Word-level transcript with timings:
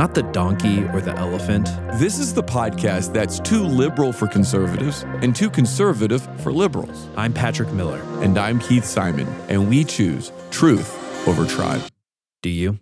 not 0.00 0.14
the 0.14 0.22
donkey 0.22 0.82
or 0.94 1.02
the 1.02 1.14
elephant. 1.18 1.66
This 2.00 2.18
is 2.18 2.32
the 2.32 2.42
podcast 2.42 3.12
that's 3.12 3.38
too 3.38 3.62
liberal 3.62 4.14
for 4.14 4.26
conservatives 4.26 5.02
and 5.20 5.36
too 5.36 5.50
conservative 5.50 6.26
for 6.40 6.54
liberals. 6.54 7.06
I'm 7.18 7.34
Patrick 7.34 7.70
Miller. 7.72 8.00
And 8.22 8.38
I'm 8.38 8.60
Keith 8.60 8.86
Simon, 8.86 9.28
and 9.50 9.68
we 9.68 9.84
choose 9.84 10.32
truth 10.50 11.28
over 11.28 11.44
tribe. 11.44 11.82
Do 12.40 12.48
you? 12.48 12.78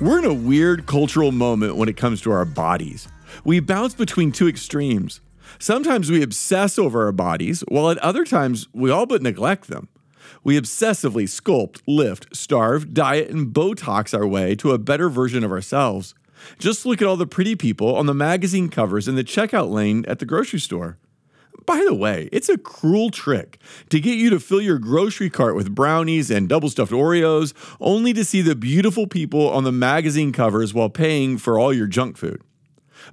We're 0.00 0.20
in 0.20 0.26
a 0.26 0.32
weird 0.32 0.86
cultural 0.86 1.32
moment 1.32 1.74
when 1.74 1.88
it 1.88 1.96
comes 1.96 2.20
to 2.20 2.30
our 2.30 2.44
bodies. 2.44 3.08
We 3.44 3.58
bounce 3.58 3.94
between 3.94 4.30
two 4.30 4.46
extremes. 4.46 5.20
Sometimes 5.60 6.10
we 6.10 6.22
obsess 6.22 6.78
over 6.78 7.04
our 7.04 7.12
bodies, 7.12 7.64
while 7.68 7.90
at 7.90 7.98
other 7.98 8.24
times 8.24 8.68
we 8.72 8.90
all 8.90 9.06
but 9.06 9.22
neglect 9.22 9.66
them. 9.66 9.88
We 10.44 10.60
obsessively 10.60 11.24
sculpt, 11.24 11.82
lift, 11.86 12.34
starve, 12.34 12.94
diet, 12.94 13.30
and 13.30 13.52
Botox 13.52 14.16
our 14.16 14.26
way 14.26 14.54
to 14.56 14.70
a 14.70 14.78
better 14.78 15.08
version 15.08 15.42
of 15.42 15.50
ourselves. 15.50 16.14
Just 16.58 16.86
look 16.86 17.02
at 17.02 17.08
all 17.08 17.16
the 17.16 17.26
pretty 17.26 17.56
people 17.56 17.96
on 17.96 18.06
the 18.06 18.14
magazine 18.14 18.68
covers 18.68 19.08
in 19.08 19.16
the 19.16 19.24
checkout 19.24 19.70
lane 19.70 20.04
at 20.06 20.20
the 20.20 20.26
grocery 20.26 20.60
store. 20.60 20.96
By 21.66 21.84
the 21.84 21.94
way, 21.94 22.28
it's 22.30 22.48
a 22.48 22.56
cruel 22.56 23.10
trick 23.10 23.58
to 23.90 23.98
get 23.98 24.16
you 24.16 24.30
to 24.30 24.38
fill 24.38 24.60
your 24.60 24.78
grocery 24.78 25.28
cart 25.28 25.56
with 25.56 25.74
brownies 25.74 26.30
and 26.30 26.48
double 26.48 26.70
stuffed 26.70 26.92
Oreos, 26.92 27.52
only 27.80 28.12
to 28.12 28.24
see 28.24 28.42
the 28.42 28.54
beautiful 28.54 29.08
people 29.08 29.50
on 29.50 29.64
the 29.64 29.72
magazine 29.72 30.32
covers 30.32 30.72
while 30.72 30.88
paying 30.88 31.36
for 31.36 31.58
all 31.58 31.72
your 31.72 31.88
junk 31.88 32.16
food. 32.16 32.42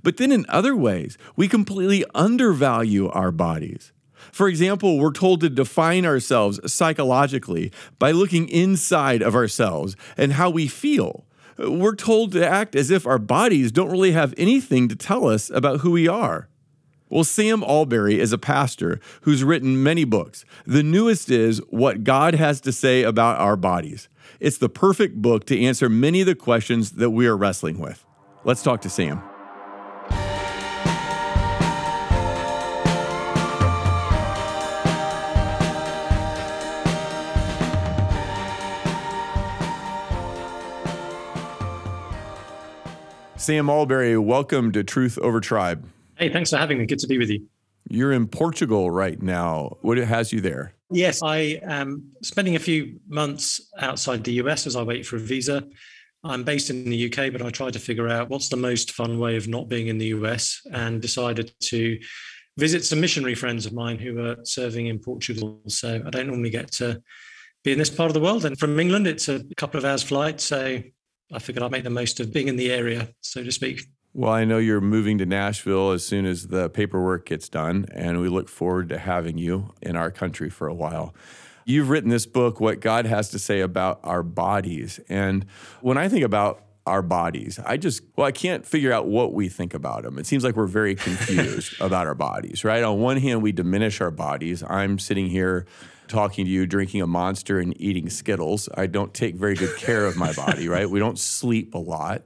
But 0.04 0.18
then 0.18 0.32
in 0.32 0.46
other 0.50 0.76
ways, 0.76 1.18
we 1.36 1.48
completely 1.48 2.06
undervalue 2.14 3.10
our 3.10 3.32
bodies. 3.32 3.92
For 4.32 4.48
example, 4.48 4.98
we're 4.98 5.12
told 5.12 5.42
to 5.42 5.50
define 5.50 6.06
ourselves 6.06 6.60
psychologically 6.72 7.72
by 8.00 8.12
looking 8.12 8.50
inside 8.50 9.22
of 9.22 9.36
ourselves 9.36 9.96
and 10.18 10.34
how 10.34 10.50
we 10.50 10.68
feel. 10.68 11.26
We're 11.58 11.96
told 11.96 12.34
to 12.34 12.48
act 12.48 12.76
as 12.76 12.92
if 12.92 13.08
our 13.08 13.20
bodies 13.20 13.72
don't 13.72 13.92
really 13.92 14.12
have 14.12 14.34
anything 14.38 14.88
to 14.90 14.96
tell 14.96 15.28
us 15.28 15.50
about 15.50 15.82
who 15.82 15.92
we 15.92 16.08
are. 16.08 16.50
Well, 17.08 17.24
Sam 17.24 17.62
Allberry 17.62 18.18
is 18.18 18.34
a 18.34 18.38
pastor 18.38 19.00
who's 19.22 19.44
written 19.44 19.82
many 19.82 20.04
books. 20.04 20.44
The 20.66 20.84
newest 20.84 21.30
is 21.30 21.60
What 21.70 22.04
God 22.04 22.34
Has 22.34 22.60
to 22.62 22.72
Say 22.72 23.04
About 23.04 23.40
Our 23.40 23.56
Bodies. 23.56 24.10
It's 24.40 24.58
the 24.58 24.70
perfect 24.70 25.22
book 25.22 25.46
to 25.46 25.62
answer 25.62 25.88
many 25.88 26.22
of 26.22 26.28
the 26.28 26.36
questions 26.36 26.94
that 26.94 27.12
we 27.12 27.28
are 27.28 27.38
wrestling 27.38 27.80
with. 27.80 28.06
Let's 28.44 28.64
talk 28.64 28.82
to 28.82 28.90
Sam. 28.90 29.22
Sam 43.46 43.70
Allberry, 43.70 44.18
welcome 44.18 44.72
to 44.72 44.84
Truth 44.84 45.20
Over 45.20 45.40
Tribe. 45.40 45.88
Hey, 46.18 46.34
thanks 46.34 46.50
for 46.50 46.58
having 46.58 46.80
me. 46.80 46.88
Good 46.88 46.98
to 46.98 47.06
be 47.06 47.20
with 47.20 47.30
you. 47.30 47.46
You're 47.88 48.12
in 48.12 48.26
Portugal 48.26 48.90
right 48.90 49.22
now. 49.22 49.78
What 49.82 50.00
has 50.00 50.34
you 50.34 50.42
there? 50.42 50.74
Yes, 50.90 51.22
I 51.22 51.60
am 51.62 52.10
spending 52.24 52.56
a 52.56 52.60
few 52.60 53.00
months 53.08 53.62
outside 53.78 54.24
the 54.24 54.32
US 54.42 54.66
as 54.66 54.76
I 54.76 54.82
wait 54.82 55.06
for 55.06 55.18
a 55.18 55.20
visa. 55.20 55.64
I'm 56.24 56.44
based 56.44 56.72
in 56.72 56.90
the 56.90 57.06
UK, 57.06 57.32
but 57.32 57.44
I 57.44 57.52
tried 57.52 57.74
to 57.74 57.80
figure 57.80 58.10
out 58.10 58.30
what's 58.30 58.50
the 58.50 58.58
most 58.58 58.94
fun 58.94 59.20
way 59.20 59.36
of 59.36 59.48
not 59.48 59.70
being 59.70 59.90
in 59.90 60.00
the 60.00 60.08
US 60.08 60.62
and 60.74 61.00
decided 61.00 61.52
to 61.66 62.00
visit 62.58 62.84
some 62.84 63.00
missionary 63.00 63.36
friends 63.36 63.68
of 63.68 63.74
mine 63.74 64.00
who 64.00 64.26
are 64.26 64.38
serving 64.44 64.88
in 64.88 64.98
Portugal. 64.98 65.62
So 65.68 66.02
I 66.04 66.10
don't 66.10 66.26
normally 66.26 66.50
get 66.50 66.72
to 66.72 67.00
be 67.64 67.74
in 67.74 67.78
this 67.78 67.92
part 67.92 68.10
of 68.10 68.16
the 68.16 68.22
world. 68.22 68.44
And 68.44 68.58
from 68.58 68.80
England, 68.80 69.06
it's 69.06 69.30
a 69.30 69.44
couple 69.56 69.78
of 69.78 69.86
hours 69.86 70.02
flight. 70.02 70.42
So 70.42 70.82
I 71.32 71.40
figured 71.40 71.64
I'd 71.64 71.72
make 71.72 71.84
the 71.84 71.90
most 71.90 72.20
of 72.20 72.32
being 72.32 72.48
in 72.48 72.56
the 72.56 72.72
area, 72.72 73.10
so 73.22 73.44
to 73.44 73.52
speak. 73.52 73.88
Well, 74.14 74.32
I 74.32 74.46
know 74.46 74.60
you're 74.60 74.80
moving 74.80 75.18
to 75.18 75.26
Nashville 75.26 75.92
as 75.92 76.06
soon 76.06 76.26
as 76.26 76.48
the 76.48 76.70
paperwork 76.70 77.26
gets 77.26 77.50
done, 77.50 77.86
and 77.92 78.22
we 78.22 78.30
look 78.30 78.48
forward 78.48 78.88
to 78.90 78.98
having 78.98 79.38
you 79.38 79.74
in 79.82 79.98
our 79.98 80.10
country 80.10 80.50
for 80.50 80.68
a 80.68 80.74
while. 80.74 81.14
You've 81.66 81.90
written 81.90 82.12
this 82.12 82.26
book, 82.26 82.62
What 82.62 82.80
God 82.80 83.08
Has 83.08 83.30
to 83.32 83.40
Say 83.40 83.60
About 83.60 84.00
Our 84.04 84.24
Bodies. 84.24 85.00
And 85.10 85.46
when 85.82 85.98
I 85.98 86.08
think 86.08 86.24
about 86.24 86.64
our 86.86 87.02
bodies, 87.02 87.60
I 87.66 87.78
just, 87.78 88.04
well, 88.16 88.28
I 88.28 88.32
can't 88.32 88.66
figure 88.66 88.94
out 88.94 89.08
what 89.08 89.34
we 89.34 89.50
think 89.50 89.74
about 89.74 90.04
them. 90.04 90.20
It 90.20 90.28
seems 90.28 90.44
like 90.44 90.56
we're 90.56 90.68
very 90.68 90.96
confused 90.96 91.74
about 91.82 92.06
our 92.06 92.16
bodies, 92.16 92.64
right? 92.64 92.84
On 92.84 93.00
one 93.00 93.18
hand, 93.18 93.42
we 93.42 93.52
diminish 93.52 94.00
our 94.00 94.12
bodies. 94.12 94.64
I'm 94.66 95.00
sitting 95.00 95.28
here 95.28 95.66
talking 96.08 96.46
to 96.46 96.52
you, 96.52 96.66
drinking 96.66 97.02
a 97.02 97.08
monster 97.08 97.60
and 97.60 97.80
eating 97.82 98.10
Skittles. 98.10 98.70
I 98.76 98.88
don't 98.88 99.14
take 99.14 99.36
very 99.36 99.56
good 99.56 99.76
care 99.78 100.06
of 100.06 100.16
my 100.16 100.34
body, 100.34 100.68
right? 100.70 100.90
We 100.90 101.00
don't 101.00 101.20
sleep 101.20 101.74
a 101.74 101.80
lot. 101.80 102.24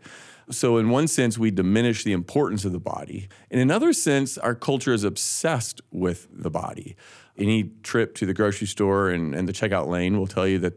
So, 0.51 0.78
in 0.78 0.90
one 0.90 1.07
sense, 1.07 1.38
we 1.38 1.51
diminish 1.51 2.03
the 2.03 2.12
importance 2.12 2.66
of 2.66 2.72
the 2.72 2.79
body. 2.79 3.29
In 3.51 3.59
another 3.59 3.94
sense, 3.94 4.38
our 4.38 4.56
culture 4.56 4.94
is 4.94 5.03
obsessed 5.03 5.79
with 5.91 6.28
the 6.31 6.50
body. 6.50 6.95
Any 7.38 7.72
trip 7.84 8.16
to 8.16 8.25
the 8.25 8.34
grocery 8.34 8.66
store 8.66 9.09
and, 9.09 9.35
and 9.35 9.47
the 9.47 9.53
checkout 9.53 9.88
lane 9.88 10.17
will 10.17 10.28
tell 10.28 10.47
you 10.47 10.57
that 10.59 10.73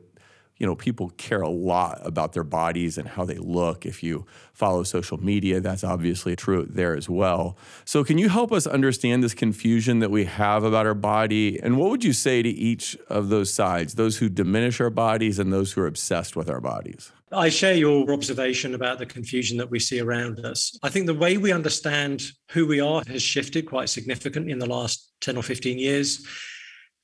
you 0.62 0.68
know, 0.68 0.76
people 0.76 1.10
care 1.16 1.42
a 1.42 1.48
lot 1.48 2.00
about 2.04 2.34
their 2.34 2.44
bodies 2.44 2.96
and 2.96 3.08
how 3.08 3.24
they 3.24 3.34
look. 3.34 3.84
If 3.84 4.00
you 4.00 4.26
follow 4.52 4.84
social 4.84 5.18
media, 5.18 5.58
that's 5.58 5.82
obviously 5.82 6.36
true 6.36 6.68
there 6.70 6.96
as 6.96 7.08
well. 7.08 7.56
So, 7.84 8.04
can 8.04 8.16
you 8.16 8.28
help 8.28 8.52
us 8.52 8.64
understand 8.64 9.24
this 9.24 9.34
confusion 9.34 9.98
that 9.98 10.12
we 10.12 10.24
have 10.24 10.62
about 10.62 10.86
our 10.86 10.94
body? 10.94 11.60
And 11.60 11.78
what 11.78 11.90
would 11.90 12.04
you 12.04 12.12
say 12.12 12.42
to 12.42 12.48
each 12.48 12.96
of 13.08 13.28
those 13.28 13.52
sides, 13.52 13.96
those 13.96 14.18
who 14.18 14.28
diminish 14.28 14.80
our 14.80 14.88
bodies 14.88 15.40
and 15.40 15.52
those 15.52 15.72
who 15.72 15.80
are 15.80 15.88
obsessed 15.88 16.36
with 16.36 16.48
our 16.48 16.60
bodies? 16.60 17.10
I 17.32 17.48
share 17.48 17.74
your 17.74 18.12
observation 18.12 18.74
about 18.74 19.00
the 19.00 19.06
confusion 19.06 19.56
that 19.56 19.68
we 19.68 19.80
see 19.80 19.98
around 19.98 20.38
us. 20.46 20.78
I 20.84 20.90
think 20.90 21.06
the 21.06 21.14
way 21.14 21.38
we 21.38 21.50
understand 21.50 22.22
who 22.52 22.68
we 22.68 22.78
are 22.78 23.02
has 23.08 23.20
shifted 23.22 23.66
quite 23.66 23.88
significantly 23.88 24.52
in 24.52 24.60
the 24.60 24.66
last 24.66 25.10
10 25.22 25.36
or 25.36 25.42
15 25.42 25.76
years. 25.76 26.24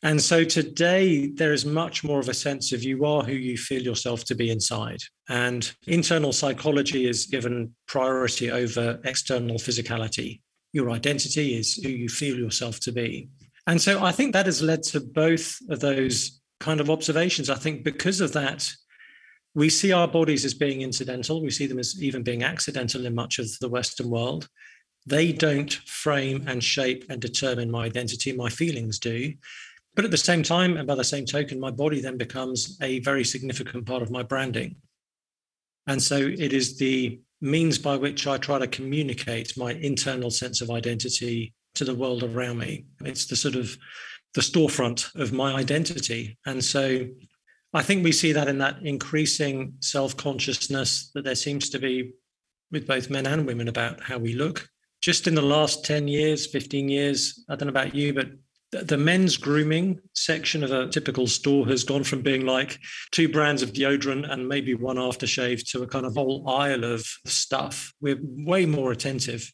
And 0.03 0.21
so 0.23 0.45
today, 0.45 1.27
there 1.27 1.53
is 1.53 1.67
much 1.67 2.05
more 2.05 2.21
of 2.21 2.29
a 2.29 2.35
sense 2.35 2.73
of 2.73 2.85
you 2.85 3.05
are 3.05 3.25
who 3.25 3.33
you 3.33 3.57
feel 3.57 3.83
yourself 3.83 4.25
to 4.27 4.37
be 4.37 4.51
inside. 4.51 5.01
And 5.29 5.71
internal 5.89 6.33
psychology 6.33 7.09
is 7.09 7.27
given 7.27 7.75
priority 7.89 8.51
over 8.51 9.01
external 9.05 9.57
physicality. 9.57 10.41
Your 10.73 10.91
identity 10.91 11.59
is 11.59 11.75
who 11.75 11.89
you 11.89 12.09
feel 12.09 12.39
yourself 12.39 12.79
to 12.81 12.93
be. 12.93 13.29
And 13.67 13.81
so 13.81 14.03
I 14.03 14.13
think 14.13 14.33
that 14.33 14.47
has 14.47 14.63
led 14.63 14.85
to 14.85 15.01
both 15.01 15.59
of 15.69 15.81
those 15.81 16.41
kind 16.61 16.81
of 16.81 16.91
observations. 16.91 17.51
I 17.51 17.57
think 17.57 17.83
because 17.83 18.21
of 18.21 18.33
that, 18.35 18.71
we 19.55 19.69
see 19.69 19.93
our 19.93 20.07
bodies 20.07 20.45
as 20.45 20.55
being 20.55 20.83
incidental. 20.83 21.43
We 21.43 21.51
see 21.51 21.67
them 21.67 21.81
as 21.81 22.01
even 22.01 22.23
being 22.23 22.45
accidental 22.45 23.05
in 23.05 23.15
much 23.15 23.41
of 23.41 23.49
the 23.61 23.69
Western 23.69 24.11
world. 24.11 24.49
They 25.07 25.33
don't 25.33 25.73
frame 25.73 26.45
and 26.47 26.63
shape 26.63 27.05
and 27.09 27.21
determine 27.21 27.71
my 27.71 27.87
identity, 27.87 28.33
my 28.33 28.51
feelings 28.51 28.99
do. 28.99 29.35
But 29.99 30.05
at 30.05 30.13
the 30.13 30.17
same 30.17 30.45
time, 30.45 30.77
and 30.77 30.87
by 30.87 30.95
the 30.95 31.03
same 31.03 31.27
token, 31.27 31.59
my 31.59 31.73
body 31.73 32.01
then 32.01 32.17
becomes 32.17 32.79
a 32.81 33.01
very 33.01 33.25
significant 33.25 33.85
part 33.85 34.01
of 34.01 34.13
my 34.13 34.23
branding. 34.23 34.77
And 35.89 36.01
so 36.01 36.15
it 36.19 36.53
is 36.53 36.79
the 36.79 37.21
means 37.41 37.79
by 37.79 37.97
which 37.97 38.25
I 38.25 38.37
try 38.37 38.61
to 38.61 38.69
communicate 38.69 39.59
my 39.59 39.73
internal 39.73 40.31
sense 40.31 40.61
of 40.61 40.71
identity 40.71 41.53
to 41.75 41.85
the 41.85 41.97
world 41.97 42.23
around 42.23 42.59
me. 42.59 42.85
It's 43.01 43.27
the 43.27 43.35
sort 43.35 43.57
of 43.57 43.77
the 44.35 44.41
storefront 44.41 45.13
of 45.17 45.33
my 45.33 45.55
identity. 45.55 46.39
And 46.47 46.63
so 46.63 47.05
I 47.75 47.83
think 47.83 48.05
we 48.05 48.13
see 48.13 48.31
that 48.31 48.47
in 48.47 48.59
that 48.59 48.77
increasing 48.85 49.73
self 49.81 50.17
consciousness 50.17 51.11
that 51.17 51.25
there 51.25 51.35
seems 51.35 51.71
to 51.71 51.81
be 51.81 52.13
with 52.71 52.87
both 52.87 53.11
men 53.11 53.27
and 53.27 53.49
women 53.49 53.67
about 53.67 54.01
how 54.01 54.19
we 54.19 54.35
look. 54.35 54.69
Just 55.01 55.27
in 55.27 55.35
the 55.35 55.43
last 55.43 55.85
10 55.85 56.07
years, 56.07 56.47
15 56.47 56.89
years, 56.89 57.45
I 57.49 57.57
don't 57.57 57.67
know 57.67 57.71
about 57.71 57.97
you, 57.97 58.15
but 58.15 58.29
the 58.71 58.99
men's 58.99 59.37
grooming 59.37 59.99
section 60.13 60.63
of 60.63 60.71
a 60.71 60.89
typical 60.89 61.27
store 61.27 61.67
has 61.67 61.85
gone 61.85 62.05
from 62.05 62.21
being 62.21 62.45
like 62.45 62.79
two 63.13 63.29
brands 63.29 63.63
of 63.63 63.73
deodorant 63.73 64.31
and 64.31 64.47
maybe 64.47 64.75
one 64.75 64.97
aftershave 64.97 65.67
to 65.71 65.83
a 65.83 65.87
kind 65.87 66.05
of 66.05 66.15
whole 66.15 66.49
aisle 66.49 66.85
of 66.85 67.01
stuff. 67.25 67.93
We're 68.01 68.19
way 68.21 68.67
more 68.67 68.93
attentive, 68.93 69.51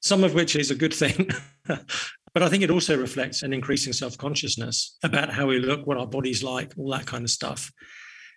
some 0.00 0.22
of 0.22 0.34
which 0.34 0.54
is 0.54 0.70
a 0.70 0.74
good 0.74 0.92
thing. 0.92 1.30
but 1.66 2.42
I 2.42 2.48
think 2.50 2.62
it 2.62 2.70
also 2.70 2.98
reflects 2.98 3.42
an 3.42 3.54
increasing 3.54 3.94
self 3.94 4.18
consciousness 4.18 4.98
about 5.02 5.30
how 5.30 5.46
we 5.46 5.58
look, 5.58 5.86
what 5.86 5.96
our 5.96 6.06
body's 6.06 6.42
like, 6.42 6.74
all 6.76 6.90
that 6.90 7.06
kind 7.06 7.24
of 7.24 7.30
stuff. 7.30 7.72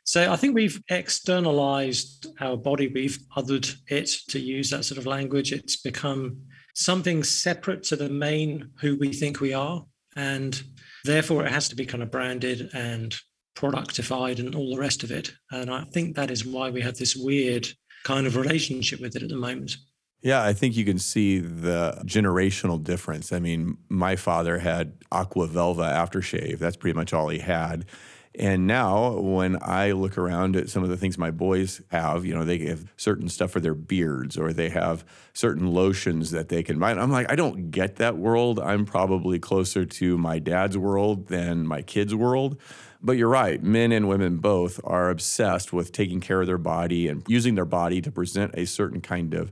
So 0.06 0.32
I 0.32 0.38
think 0.38 0.56
we've 0.56 0.82
externalized 0.90 2.28
our 2.40 2.58
body, 2.58 2.88
we've 2.88 3.20
othered 3.36 3.76
it 3.88 4.10
to 4.30 4.40
use 4.40 4.70
that 4.70 4.86
sort 4.86 4.98
of 4.98 5.06
language. 5.06 5.52
It's 5.52 5.76
become 5.76 6.38
something 6.74 7.22
separate 7.24 7.84
to 7.84 7.98
the 7.98 8.10
main 8.10 8.70
who 8.80 8.96
we 8.96 9.12
think 9.12 9.42
we 9.42 9.54
are 9.54 9.86
and 10.22 10.62
therefore 11.04 11.46
it 11.46 11.52
has 11.52 11.68
to 11.70 11.76
be 11.76 11.86
kind 11.86 12.04
of 12.04 12.12
branded 12.12 12.70
and 12.74 13.16
productified 13.56 14.40
and 14.40 14.56
all 14.56 14.76
the 14.76 14.82
rest 14.82 15.04
of 15.04 15.12
it. 15.12 15.32
And 15.52 15.70
I 15.72 15.84
think 15.94 16.16
that 16.16 16.30
is 16.30 16.46
why 16.46 16.70
we 16.70 16.82
have 16.82 16.98
this 16.98 17.16
weird 17.16 17.68
kind 18.04 18.28
of 18.28 18.36
relationship 18.36 19.02
with 19.02 19.16
it 19.16 19.24
at 19.24 19.30
the 19.30 19.36
moment. 19.36 19.76
Yeah, 20.22 20.44
I 20.44 20.54
think 20.54 20.78
you 20.78 20.86
can 20.86 21.00
see 21.00 21.40
the 21.40 22.00
generational 22.06 22.82
difference. 22.82 23.34
I 23.34 23.40
mean, 23.40 23.78
my 23.90 24.16
father 24.16 24.60
had 24.60 24.94
Aqua 25.12 25.48
Velva 25.48 25.92
aftershave. 25.92 26.60
That's 26.60 26.78
pretty 26.78 26.96
much 26.96 27.12
all 27.12 27.30
he 27.30 27.40
had. 27.40 27.86
And 28.36 28.66
now, 28.66 29.18
when 29.18 29.58
I 29.62 29.92
look 29.92 30.18
around 30.18 30.56
at 30.56 30.70
some 30.70 30.84
of 30.84 30.90
the 30.90 30.96
things 30.96 31.18
my 31.18 31.32
boys 31.32 31.82
have, 31.90 32.26
you 32.26 32.34
know, 32.34 32.46
they 32.46 32.60
have 32.60 32.86
certain 32.96 33.28
stuff 33.28 33.52
for 33.52 33.60
their 33.60 33.74
beards 33.74 34.38
or 34.38 34.54
they 34.54 34.70
have 34.70 35.04
certain 35.34 35.68
lotions 35.68 36.32
that 36.32 36.48
they 36.48 36.64
can 36.64 36.80
buy. 36.80 36.92
I'm 36.92 37.12
like, 37.12 37.30
I 37.30 37.36
don't 37.36 37.72
get 37.72 37.98
that 37.98 38.18
world. 38.18 38.58
I'm 38.58 38.86
probably 38.86 39.38
closer 39.38 39.84
to 39.86 40.18
my 40.18 40.40
dad's 40.40 40.78
world 40.78 41.28
than 41.28 41.68
my 41.68 41.82
kids' 41.82 42.16
world. 42.16 42.58
But 43.04 43.18
you're 43.18 43.28
right, 43.28 43.62
men 43.62 43.92
and 43.92 44.08
women 44.08 44.38
both 44.38 44.80
are 44.84 45.10
obsessed 45.10 45.74
with 45.74 45.92
taking 45.92 46.22
care 46.22 46.40
of 46.40 46.48
their 46.48 46.58
body 46.60 47.08
and 47.08 47.24
using 47.28 47.56
their 47.56 47.66
body 47.66 48.00
to 48.00 48.12
present 48.12 48.54
a 48.54 48.66
certain 48.66 49.02
kind 49.02 49.34
of 49.34 49.52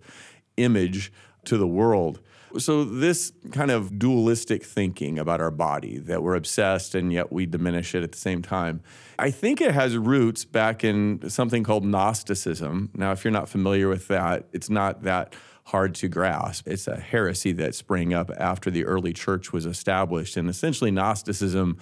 image 0.55 1.11
to 1.45 1.57
the 1.57 1.67
world. 1.67 2.21
So, 2.57 2.83
this 2.83 3.31
kind 3.51 3.69
of 3.69 3.99
dualistic 3.99 4.63
thinking 4.63 5.19
about 5.19 5.39
our 5.39 5.51
body 5.51 5.99
that 5.99 6.23
we're 6.23 6.35
obsessed 6.35 6.95
and 6.95 7.13
yet 7.13 7.31
we 7.31 7.45
diminish 7.45 7.93
it 7.93 8.03
at 8.03 8.11
the 8.11 8.17
same 8.17 8.41
time, 8.41 8.81
I 9.19 9.29
think 9.29 9.61
it 9.61 9.71
has 9.71 9.95
roots 9.97 10.45
back 10.45 10.83
in 10.83 11.29
something 11.29 11.63
called 11.63 11.85
Gnosticism. 11.85 12.89
Now, 12.95 13.11
if 13.11 13.23
you're 13.23 13.31
not 13.31 13.49
familiar 13.49 13.87
with 13.87 14.07
that, 14.07 14.47
it's 14.51 14.69
not 14.69 15.03
that 15.03 15.35
hard 15.69 15.93
to 15.93 16.07
grasp. 16.07 16.67
It's 16.67 16.87
a 16.87 16.99
heresy 16.99 17.51
that 17.53 17.75
sprang 17.75 18.11
up 18.11 18.31
after 18.37 18.71
the 18.71 18.85
early 18.85 19.13
church 19.13 19.53
was 19.53 19.67
established. 19.67 20.35
And 20.35 20.49
essentially, 20.49 20.89
Gnosticism 20.89 21.77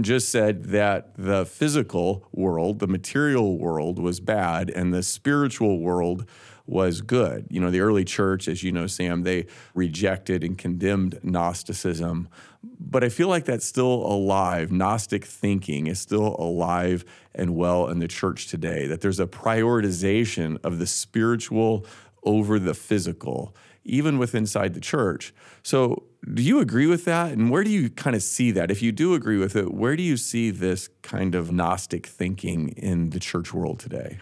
just 0.00 0.28
said 0.28 0.66
that 0.66 1.16
the 1.16 1.44
physical 1.44 2.28
world, 2.30 2.78
the 2.78 2.86
material 2.86 3.58
world, 3.58 3.98
was 3.98 4.20
bad 4.20 4.70
and 4.70 4.94
the 4.94 5.02
spiritual 5.02 5.80
world 5.80 6.24
was 6.66 7.00
good. 7.00 7.46
You 7.50 7.60
know, 7.60 7.70
the 7.70 7.80
early 7.80 8.04
church, 8.04 8.48
as 8.48 8.62
you 8.62 8.72
know, 8.72 8.86
Sam, 8.86 9.22
they 9.22 9.46
rejected 9.74 10.44
and 10.44 10.56
condemned 10.56 11.18
Gnosticism. 11.22 12.28
But 12.62 13.02
I 13.02 13.08
feel 13.08 13.28
like 13.28 13.44
that's 13.44 13.66
still 13.66 13.86
alive. 13.86 14.70
Gnostic 14.70 15.24
thinking 15.24 15.86
is 15.86 16.00
still 16.00 16.36
alive 16.38 17.04
and 17.34 17.56
well 17.56 17.88
in 17.88 17.98
the 17.98 18.08
church 18.08 18.46
today, 18.46 18.86
that 18.86 19.00
there's 19.00 19.20
a 19.20 19.26
prioritization 19.26 20.58
of 20.62 20.78
the 20.78 20.86
spiritual 20.86 21.86
over 22.22 22.58
the 22.58 22.74
physical, 22.74 23.54
even 23.84 24.18
with 24.18 24.34
inside 24.34 24.74
the 24.74 24.80
church. 24.80 25.34
So, 25.62 26.04
do 26.32 26.40
you 26.40 26.60
agree 26.60 26.86
with 26.86 27.04
that? 27.06 27.32
And 27.32 27.50
where 27.50 27.64
do 27.64 27.70
you 27.70 27.90
kind 27.90 28.14
of 28.14 28.22
see 28.22 28.52
that? 28.52 28.70
If 28.70 28.80
you 28.80 28.92
do 28.92 29.14
agree 29.14 29.38
with 29.38 29.56
it, 29.56 29.74
where 29.74 29.96
do 29.96 30.04
you 30.04 30.16
see 30.16 30.50
this 30.50 30.88
kind 31.02 31.34
of 31.34 31.50
Gnostic 31.50 32.06
thinking 32.06 32.68
in 32.68 33.10
the 33.10 33.18
church 33.18 33.52
world 33.52 33.80
today? 33.80 34.18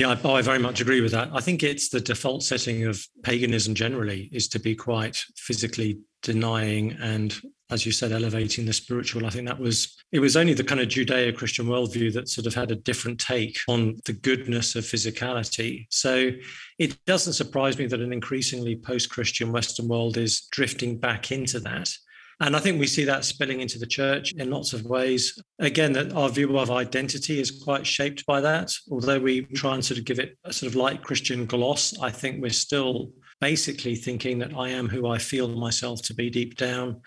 Yeah, 0.00 0.16
I, 0.24 0.40
very 0.40 0.58
much 0.58 0.80
agree 0.80 1.02
with 1.02 1.12
that. 1.12 1.28
I 1.34 1.42
think 1.42 1.62
it's 1.62 1.90
the 1.90 2.00
default 2.00 2.42
setting 2.42 2.86
of 2.86 3.06
paganism 3.22 3.74
generally 3.74 4.30
is 4.32 4.48
to 4.48 4.58
be 4.58 4.74
quite 4.74 5.22
physically 5.36 5.98
denying 6.22 6.92
and 7.02 7.38
as 7.70 7.84
you 7.84 7.92
said, 7.92 8.10
elevating 8.10 8.64
the 8.64 8.72
spiritual. 8.72 9.26
I 9.26 9.30
think 9.30 9.46
that 9.46 9.58
was 9.58 9.96
it 10.10 10.18
was 10.18 10.38
only 10.38 10.54
the 10.54 10.64
kind 10.64 10.80
of 10.80 10.88
Judeo-Christian 10.88 11.66
worldview 11.66 12.14
that 12.14 12.30
sort 12.30 12.46
of 12.46 12.54
had 12.54 12.70
a 12.70 12.76
different 12.76 13.20
take 13.20 13.58
on 13.68 14.00
the 14.06 14.14
goodness 14.14 14.74
of 14.74 14.84
physicality. 14.84 15.86
So 15.90 16.30
it 16.78 16.96
doesn't 17.04 17.34
surprise 17.34 17.76
me 17.76 17.86
that 17.86 18.00
an 18.00 18.12
increasingly 18.12 18.76
post-Christian 18.76 19.52
Western 19.52 19.86
world 19.86 20.16
is 20.16 20.48
drifting 20.50 20.98
back 20.98 21.30
into 21.30 21.60
that. 21.60 21.92
And 22.40 22.56
I 22.56 22.58
think 22.58 22.80
we 22.80 22.86
see 22.86 23.04
that 23.04 23.26
spilling 23.26 23.60
into 23.60 23.78
the 23.78 23.86
church 23.86 24.32
in 24.32 24.50
lots 24.50 24.72
of 24.72 24.86
ways. 24.86 25.40
Again, 25.58 25.92
that 25.92 26.12
our 26.14 26.30
view 26.30 26.58
of 26.58 26.70
identity 26.70 27.38
is 27.38 27.62
quite 27.62 27.86
shaped 27.86 28.24
by 28.24 28.40
that. 28.40 28.74
Although 28.90 29.20
we 29.20 29.42
try 29.42 29.74
and 29.74 29.84
sort 29.84 29.98
of 29.98 30.06
give 30.06 30.18
it 30.18 30.38
a 30.44 30.52
sort 30.52 30.72
of 30.72 30.76
light 30.76 31.02
Christian 31.02 31.44
gloss, 31.44 31.98
I 32.00 32.10
think 32.10 32.40
we're 32.40 32.50
still 32.50 33.12
basically 33.42 33.94
thinking 33.94 34.38
that 34.38 34.56
I 34.56 34.70
am 34.70 34.88
who 34.88 35.06
I 35.06 35.18
feel 35.18 35.48
myself 35.48 36.00
to 36.02 36.14
be 36.14 36.30
deep 36.30 36.56
down. 36.56 37.02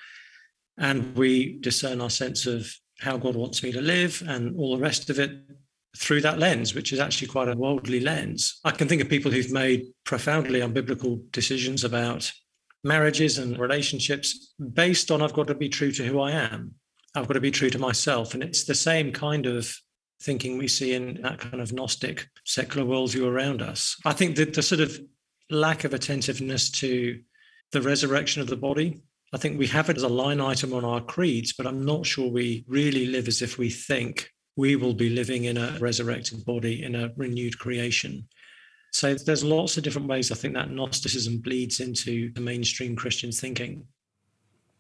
And 0.78 1.16
we 1.16 1.58
discern 1.60 2.00
our 2.00 2.12
sense 2.12 2.46
of 2.46 2.72
how 3.00 3.18
God 3.18 3.36
wants 3.36 3.64
me 3.64 3.72
to 3.72 3.82
live 3.82 4.22
and 4.28 4.56
all 4.58 4.76
the 4.76 4.82
rest 4.82 5.10
of 5.10 5.20
it 5.20 5.32
through 5.98 6.22
that 6.22 6.40
lens, 6.40 6.74
which 6.74 6.94
is 6.94 7.00
actually 7.00 7.28
quite 7.28 7.48
a 7.48 7.56
worldly 7.56 8.00
lens. 8.00 8.60
I 8.64 8.72
can 8.72 8.88
think 8.88 9.02
of 9.02 9.10
people 9.10 9.32
who've 9.32 9.52
made 9.52 9.86
profoundly 10.06 10.60
unbiblical 10.60 11.20
decisions 11.32 11.84
about 11.84 12.32
marriages 12.84 13.38
and 13.38 13.58
relationships 13.58 14.54
based 14.74 15.12
on 15.12 15.22
I've 15.22 15.34
got 15.34 15.48
to 15.48 15.56
be 15.56 15.70
true 15.70 15.92
to 15.94 16.06
who 16.06 16.20
I 16.20 16.32
am. 16.32 16.74
I've 17.16 17.28
got 17.28 17.34
to 17.34 17.42
be 17.42 17.52
true 17.52 17.70
to 17.70 17.80
myself. 17.80 18.34
And 18.34 18.44
it's 18.44 18.66
the 18.66 18.76
same 18.76 19.12
kind 19.12 19.46
of 19.46 19.74
thinking 20.22 20.58
we 20.58 20.68
see 20.68 20.94
in 20.94 21.22
that 21.22 21.40
kind 21.40 21.62
of 21.62 21.74
Gnostic 21.74 22.28
secular 22.46 22.88
worldview 22.88 23.26
around 23.26 23.62
us. 23.62 23.96
I 24.06 24.14
think 24.14 24.36
that 24.38 24.54
the 24.54 24.62
sort 24.62 24.82
of 24.82 25.00
lack 25.50 25.84
of 25.84 25.94
attentiveness 25.94 26.70
to 26.72 27.20
the 27.72 27.82
resurrection 27.82 28.42
of 28.42 28.48
the 28.48 28.56
body, 28.56 29.02
I 29.34 29.38
think 29.38 29.58
we 29.58 29.68
have 29.68 29.90
it 29.90 29.98
as 29.98 30.04
a 30.04 30.10
line 30.10 30.40
item 30.40 30.74
on 30.74 30.86
our 30.86 31.02
creeds, 31.02 31.54
but 31.54 31.68
I'm 31.68 31.84
not 31.84 32.06
sure 32.06 32.30
we 32.30 32.64
really 32.68 33.08
live 33.08 33.28
as 33.28 33.42
if 33.42 33.58
we 33.58 33.70
think 33.70 34.30
we 34.56 34.76
will 34.76 34.94
be 34.94 35.10
living 35.10 35.46
in 35.46 35.58
a 35.58 35.78
resurrected 35.80 36.46
body, 36.46 36.84
in 36.84 36.96
a 36.96 37.12
renewed 37.18 37.58
creation. 37.58 38.28
So 38.94 39.16
there's 39.16 39.44
lots 39.44 39.76
of 39.76 39.84
different 39.84 40.08
ways 40.08 40.32
I 40.32 40.36
think 40.36 40.54
that 40.54 40.70
Gnosticism 40.70 41.40
bleeds 41.40 41.80
into 41.80 42.32
the 42.34 42.42
mainstream 42.42 42.96
Christian 42.96 43.32
thinking. 43.32 43.88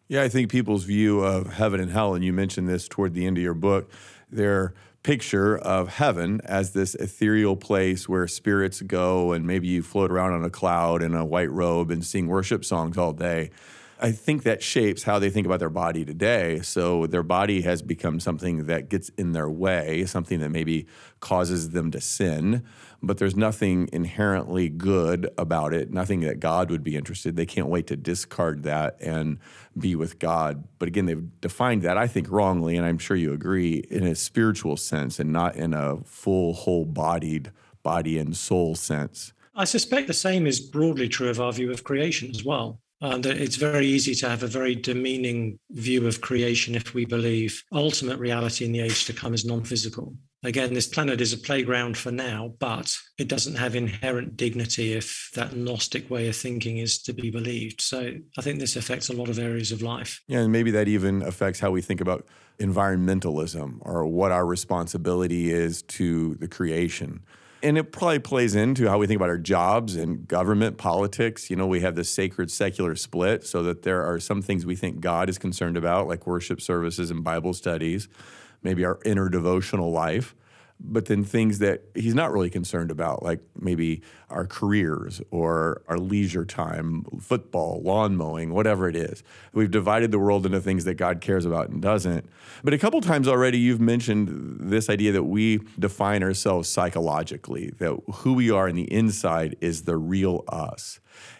Yeah, 0.07 0.21
I 0.21 0.29
think 0.29 0.51
people's 0.51 0.83
view 0.83 1.21
of 1.21 1.53
heaven 1.53 1.79
and 1.79 1.89
hell, 1.89 2.13
and 2.13 2.23
you 2.23 2.31
mentioned 2.31 2.69
this 2.69 2.87
toward 2.87 3.15
the 3.15 3.25
end 3.25 3.37
of 3.37 3.43
your 3.43 3.55
book, 3.55 3.89
their 4.29 4.75
picture 5.01 5.57
of 5.57 5.89
heaven 5.89 6.41
as 6.45 6.71
this 6.71 6.93
ethereal 6.95 7.55
place 7.55 8.07
where 8.07 8.27
spirits 8.27 8.81
go 8.83 9.33
and 9.33 9.47
maybe 9.47 9.67
you 9.67 9.81
float 9.81 10.11
around 10.11 10.33
on 10.33 10.45
a 10.45 10.49
cloud 10.49 11.01
in 11.01 11.15
a 11.15 11.25
white 11.25 11.51
robe 11.51 11.89
and 11.89 12.05
sing 12.05 12.27
worship 12.27 12.63
songs 12.63 12.97
all 12.97 13.13
day. 13.13 13.49
I 13.99 14.11
think 14.11 14.43
that 14.43 14.61
shapes 14.61 15.03
how 15.03 15.19
they 15.19 15.29
think 15.29 15.45
about 15.45 15.59
their 15.59 15.69
body 15.69 16.03
today. 16.03 16.59
So 16.61 17.07
their 17.07 17.23
body 17.23 17.61
has 17.61 17.81
become 17.81 18.19
something 18.19 18.65
that 18.65 18.89
gets 18.89 19.09
in 19.09 19.31
their 19.31 19.49
way, 19.49 20.05
something 20.05 20.39
that 20.39 20.49
maybe 20.49 20.87
causes 21.19 21.69
them 21.69 21.91
to 21.91 22.01
sin, 22.01 22.63
but 23.01 23.17
there's 23.17 23.35
nothing 23.35 23.89
inherently 23.93 24.69
good 24.69 25.29
about 25.37 25.73
it, 25.73 25.91
nothing 25.91 26.21
that 26.21 26.39
God 26.39 26.71
would 26.71 26.83
be 26.83 26.95
interested. 26.95 27.35
They 27.35 27.45
can't 27.45 27.67
wait 27.67 27.87
to 27.87 27.95
discard 27.95 28.63
that 28.63 28.97
and 29.01 29.39
be 29.77 29.95
with 29.95 30.19
God. 30.19 30.65
But 30.79 30.87
again, 30.87 31.05
they've 31.05 31.41
defined 31.41 31.81
that, 31.83 31.97
I 31.97 32.07
think, 32.07 32.29
wrongly, 32.29 32.77
and 32.77 32.85
I'm 32.85 32.97
sure 32.97 33.17
you 33.17 33.33
agree, 33.33 33.83
in 33.89 34.05
a 34.05 34.15
spiritual 34.15 34.77
sense 34.77 35.19
and 35.19 35.31
not 35.31 35.55
in 35.55 35.73
a 35.73 35.97
full, 36.03 36.53
whole 36.53 36.85
bodied 36.85 37.51
body 37.83 38.17
and 38.17 38.35
soul 38.35 38.75
sense. 38.75 39.33
I 39.55 39.65
suspect 39.65 40.07
the 40.07 40.13
same 40.13 40.47
is 40.47 40.59
broadly 40.59 41.07
true 41.07 41.29
of 41.29 41.39
our 41.39 41.53
view 41.53 41.71
of 41.71 41.83
creation 41.83 42.29
as 42.31 42.43
well. 42.43 42.79
Uh, 43.03 43.17
that 43.17 43.35
it's 43.35 43.57
very 43.57 43.85
easy 43.85 44.15
to 44.15 44.29
have 44.29 44.43
a 44.43 44.47
very 44.47 44.75
demeaning 44.75 45.59
view 45.71 46.07
of 46.07 46.21
creation 46.21 46.73
if 46.73 46.93
we 46.93 47.03
believe 47.03 47.61
ultimate 47.73 48.17
reality 48.17 48.63
in 48.63 48.71
the 48.71 48.79
age 48.79 49.03
to 49.03 49.11
come 49.11 49.33
is 49.33 49.43
non 49.43 49.61
physical. 49.61 50.15
Again, 50.45 50.73
this 50.73 50.87
planet 50.87 51.19
is 51.19 51.33
a 51.33 51.37
playground 51.37 51.97
for 51.97 52.11
now, 52.11 52.53
but 52.59 52.95
it 53.17 53.27
doesn't 53.27 53.55
have 53.55 53.75
inherent 53.75 54.37
dignity 54.37 54.93
if 54.93 55.29
that 55.35 55.53
Gnostic 55.53 56.09
way 56.09 56.29
of 56.29 56.35
thinking 56.37 56.77
is 56.77 57.01
to 57.03 57.11
be 57.11 57.29
believed. 57.29 57.81
So 57.81 58.13
I 58.37 58.41
think 58.41 58.59
this 58.59 58.77
affects 58.77 59.09
a 59.09 59.13
lot 59.13 59.27
of 59.27 59.37
areas 59.37 59.73
of 59.73 59.81
life. 59.81 60.21
Yeah, 60.29 60.39
and 60.39 60.51
maybe 60.51 60.71
that 60.71 60.87
even 60.87 61.23
affects 61.23 61.59
how 61.59 61.71
we 61.71 61.81
think 61.81 61.99
about 61.99 62.25
environmentalism 62.59 63.79
or 63.81 64.05
what 64.05 64.31
our 64.31 64.45
responsibility 64.45 65.51
is 65.51 65.81
to 65.83 66.35
the 66.35 66.47
creation 66.47 67.21
and 67.63 67.77
it 67.77 67.93
probably 67.93 68.19
plays 68.19 68.55
into 68.55 68.89
how 68.89 68.97
we 68.97 69.07
think 69.07 69.15
about 69.15 69.29
our 69.29 69.37
jobs 69.37 69.95
and 69.95 70.27
government 70.27 70.77
politics. 70.77 71.49
You 71.49 71.55
know, 71.55 71.65
we 71.65 71.79
have 71.79 71.95
this 71.95 72.09
sacred 72.09 72.51
secular 72.51 72.95
split 72.95 73.45
so 73.45 73.63
that 73.63 73.83
there 73.83 74.03
are 74.03 74.19
some 74.19 74.41
things 74.41 74.65
we 74.65 74.75
think 74.75 74.99
God 74.99 75.29
is 75.29 75.37
concerned 75.37 75.77
about, 75.77 76.07
like 76.07 76.27
worship 76.27 76.59
services 76.59 77.09
and 77.09 77.23
Bible 77.23 77.53
studies, 77.53 78.09
maybe 78.61 78.83
our 78.83 78.99
inner 79.05 79.29
devotional 79.29 79.91
life. 79.91 80.35
But 80.83 81.05
then 81.05 81.23
things 81.23 81.59
that 81.59 81.83
he's 81.95 82.13
not 82.13 82.31
really 82.31 82.49
concerned 82.49 82.91
about, 82.91 83.23
like 83.23 83.39
maybe 83.59 84.01
our 84.29 84.45
careers 84.45 85.21
or 85.31 85.81
our 85.87 85.97
leisure 85.97 86.45
time, 86.45 87.05
football, 87.19 87.81
lawn 87.81 88.17
mowing, 88.17 88.53
whatever 88.53 88.89
it 88.89 88.95
is. 88.95 89.23
We've 89.53 89.71
divided 89.71 90.11
the 90.11 90.19
world 90.19 90.45
into 90.45 90.59
things 90.59 90.83
that 90.85 90.95
God 90.95 91.21
cares 91.21 91.45
about 91.45 91.69
and 91.69 91.81
doesn't. 91.81 92.29
But 92.63 92.73
a 92.73 92.77
couple 92.77 92.99
times 93.01 93.27
already, 93.27 93.59
you've 93.59 93.81
mentioned 93.81 94.57
this 94.59 94.89
idea 94.89 95.13
that 95.13 95.23
we 95.23 95.59
define 95.79 96.21
ourselves 96.21 96.67
psychologically, 96.67 97.71
that 97.77 97.97
who 98.15 98.33
we 98.33 98.51
are 98.51 98.67
in 98.67 98.75
the 98.75 98.91
inside 98.91 99.55
is 99.61 99.83
the 99.83 99.97
real 99.97 100.43
us. 100.49 100.99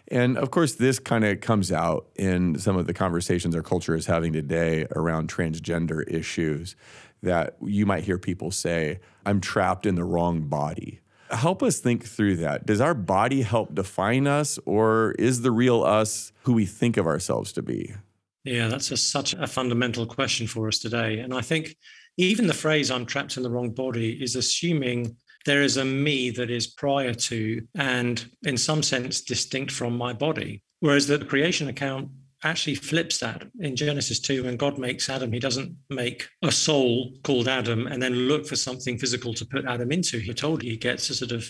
And 0.09 0.37
of 0.37 0.51
course, 0.51 0.75
this 0.75 0.99
kind 0.99 1.25
of 1.25 1.41
comes 1.41 1.71
out 1.71 2.07
in 2.15 2.59
some 2.59 2.77
of 2.77 2.87
the 2.87 2.93
conversations 2.93 3.55
our 3.55 3.61
culture 3.61 3.95
is 3.95 4.05
having 4.05 4.33
today 4.33 4.85
around 4.95 5.29
transgender 5.29 6.03
issues 6.07 6.75
that 7.23 7.57
you 7.61 7.85
might 7.85 8.03
hear 8.03 8.17
people 8.17 8.51
say, 8.51 8.99
I'm 9.25 9.41
trapped 9.41 9.85
in 9.85 9.95
the 9.95 10.03
wrong 10.03 10.41
body. 10.41 10.99
Help 11.31 11.63
us 11.63 11.79
think 11.79 12.05
through 12.05 12.37
that. 12.37 12.65
Does 12.65 12.79
our 12.79 12.93
body 12.93 13.41
help 13.41 13.73
define 13.73 14.27
us, 14.27 14.59
or 14.65 15.15
is 15.17 15.41
the 15.41 15.51
real 15.51 15.83
us 15.83 16.31
who 16.43 16.53
we 16.53 16.65
think 16.65 16.97
of 16.97 17.07
ourselves 17.07 17.51
to 17.53 17.63
be? 17.63 17.95
Yeah, 18.43 18.67
that's 18.67 18.91
a, 18.91 18.97
such 18.97 19.33
a 19.33 19.47
fundamental 19.47 20.05
question 20.05 20.47
for 20.47 20.67
us 20.67 20.77
today. 20.77 21.19
And 21.19 21.33
I 21.33 21.41
think 21.41 21.75
even 22.17 22.45
the 22.45 22.53
phrase 22.53 22.91
I'm 22.91 23.05
trapped 23.05 23.37
in 23.37 23.43
the 23.43 23.49
wrong 23.49 23.71
body 23.71 24.21
is 24.21 24.35
assuming 24.35 25.15
there 25.45 25.63
is 25.63 25.77
a 25.77 25.85
me 25.85 26.29
that 26.31 26.51
is 26.51 26.67
prior 26.67 27.13
to 27.13 27.61
and, 27.75 28.25
in 28.43 28.57
some 28.57 28.83
sense, 28.83 29.21
distinct 29.21 29.71
from 29.71 29.97
my 29.97 30.13
body. 30.13 30.61
Whereas 30.81 31.07
the 31.07 31.19
creation 31.19 31.69
account 31.69 32.09
actually 32.43 32.75
flips 32.75 33.19
that 33.19 33.47
in 33.59 33.75
Genesis 33.75 34.19
2 34.19 34.43
when 34.43 34.57
God 34.57 34.77
makes 34.77 35.09
Adam 35.09 35.31
he 35.31 35.39
doesn't 35.39 35.75
make 35.89 36.27
a 36.41 36.51
soul 36.51 37.13
called 37.23 37.47
Adam 37.47 37.87
and 37.87 38.01
then 38.01 38.13
look 38.13 38.45
for 38.45 38.55
something 38.55 38.97
physical 38.97 39.33
to 39.33 39.45
put 39.45 39.65
Adam 39.65 39.91
into. 39.91 40.19
He 40.19 40.33
told 40.33 40.61
he 40.61 40.77
gets 40.77 41.09
a 41.09 41.15
sort 41.15 41.31
of 41.31 41.45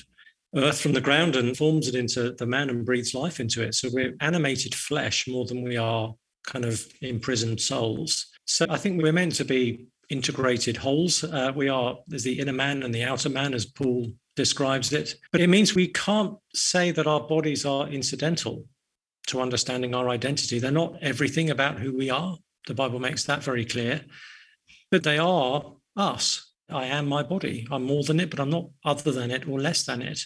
earth 0.56 0.82
from 0.82 0.94
the 0.94 1.02
ground 1.02 1.36
and 1.36 1.58
forms 1.58 1.88
it 1.88 1.96
into 1.96 2.34
the 2.34 2.46
man 2.46 2.70
and 2.70 2.86
breathes 2.86 3.14
life 3.14 3.40
into 3.40 3.64
it. 3.64 3.74
So 3.76 3.90
we're 3.92 4.16
animated 4.22 4.76
flesh 4.76 5.28
more 5.28 5.46
than 5.46 5.64
we 5.64 5.78
are 5.78 6.14
kind 6.46 6.66
of 6.66 6.86
imprisoned 7.02 7.60
souls. 7.60 8.28
So 8.46 8.66
I 8.70 8.78
think 8.78 9.02
we're 9.02 9.14
meant 9.14 9.36
to 9.36 9.46
be 9.46 9.88
integrated 10.10 10.78
wholes. 10.78 11.24
Uh, 11.24 11.52
we 11.56 11.70
are 11.70 11.98
there's 12.08 12.24
the 12.24 12.40
inner 12.40 12.54
man 12.54 12.84
and 12.84 12.94
the 12.94 13.04
outer 13.04 13.30
man 13.30 13.54
as 13.54 13.66
Paul 13.66 14.12
describes 14.36 14.94
it. 14.94 15.16
But 15.32 15.42
it 15.42 15.48
means 15.48 15.74
we 15.74 15.88
can't 15.88 16.36
say 16.54 16.92
that 16.92 17.08
our 17.08 17.22
bodies 17.22 17.66
are 17.66 17.88
incidental 17.88 18.66
to 19.28 19.42
understanding 19.42 19.96
our 19.96 20.10
identity. 20.10 20.60
They're 20.60 20.72
not 20.72 20.98
everything 21.02 21.50
about 21.50 21.80
who 21.80 21.96
we 21.96 22.10
are. 22.10 22.38
The 22.68 22.74
Bible 22.74 23.00
makes 23.00 23.24
that 23.26 23.44
very 23.44 23.66
clear, 23.66 24.02
but 24.92 25.04
they 25.04 25.18
are 25.18 25.74
us. 25.96 26.52
I 26.70 26.86
am 26.86 27.08
my 27.08 27.24
body. 27.24 27.68
I'm 27.72 27.84
more 27.84 28.04
than 28.04 28.20
it, 28.20 28.30
but 28.30 28.40
I'm 28.40 28.50
not 28.50 28.70
other 28.86 29.12
than 29.12 29.32
it 29.32 29.48
or 29.48 29.60
less 29.60 29.84
than 29.84 30.02
it. 30.02 30.22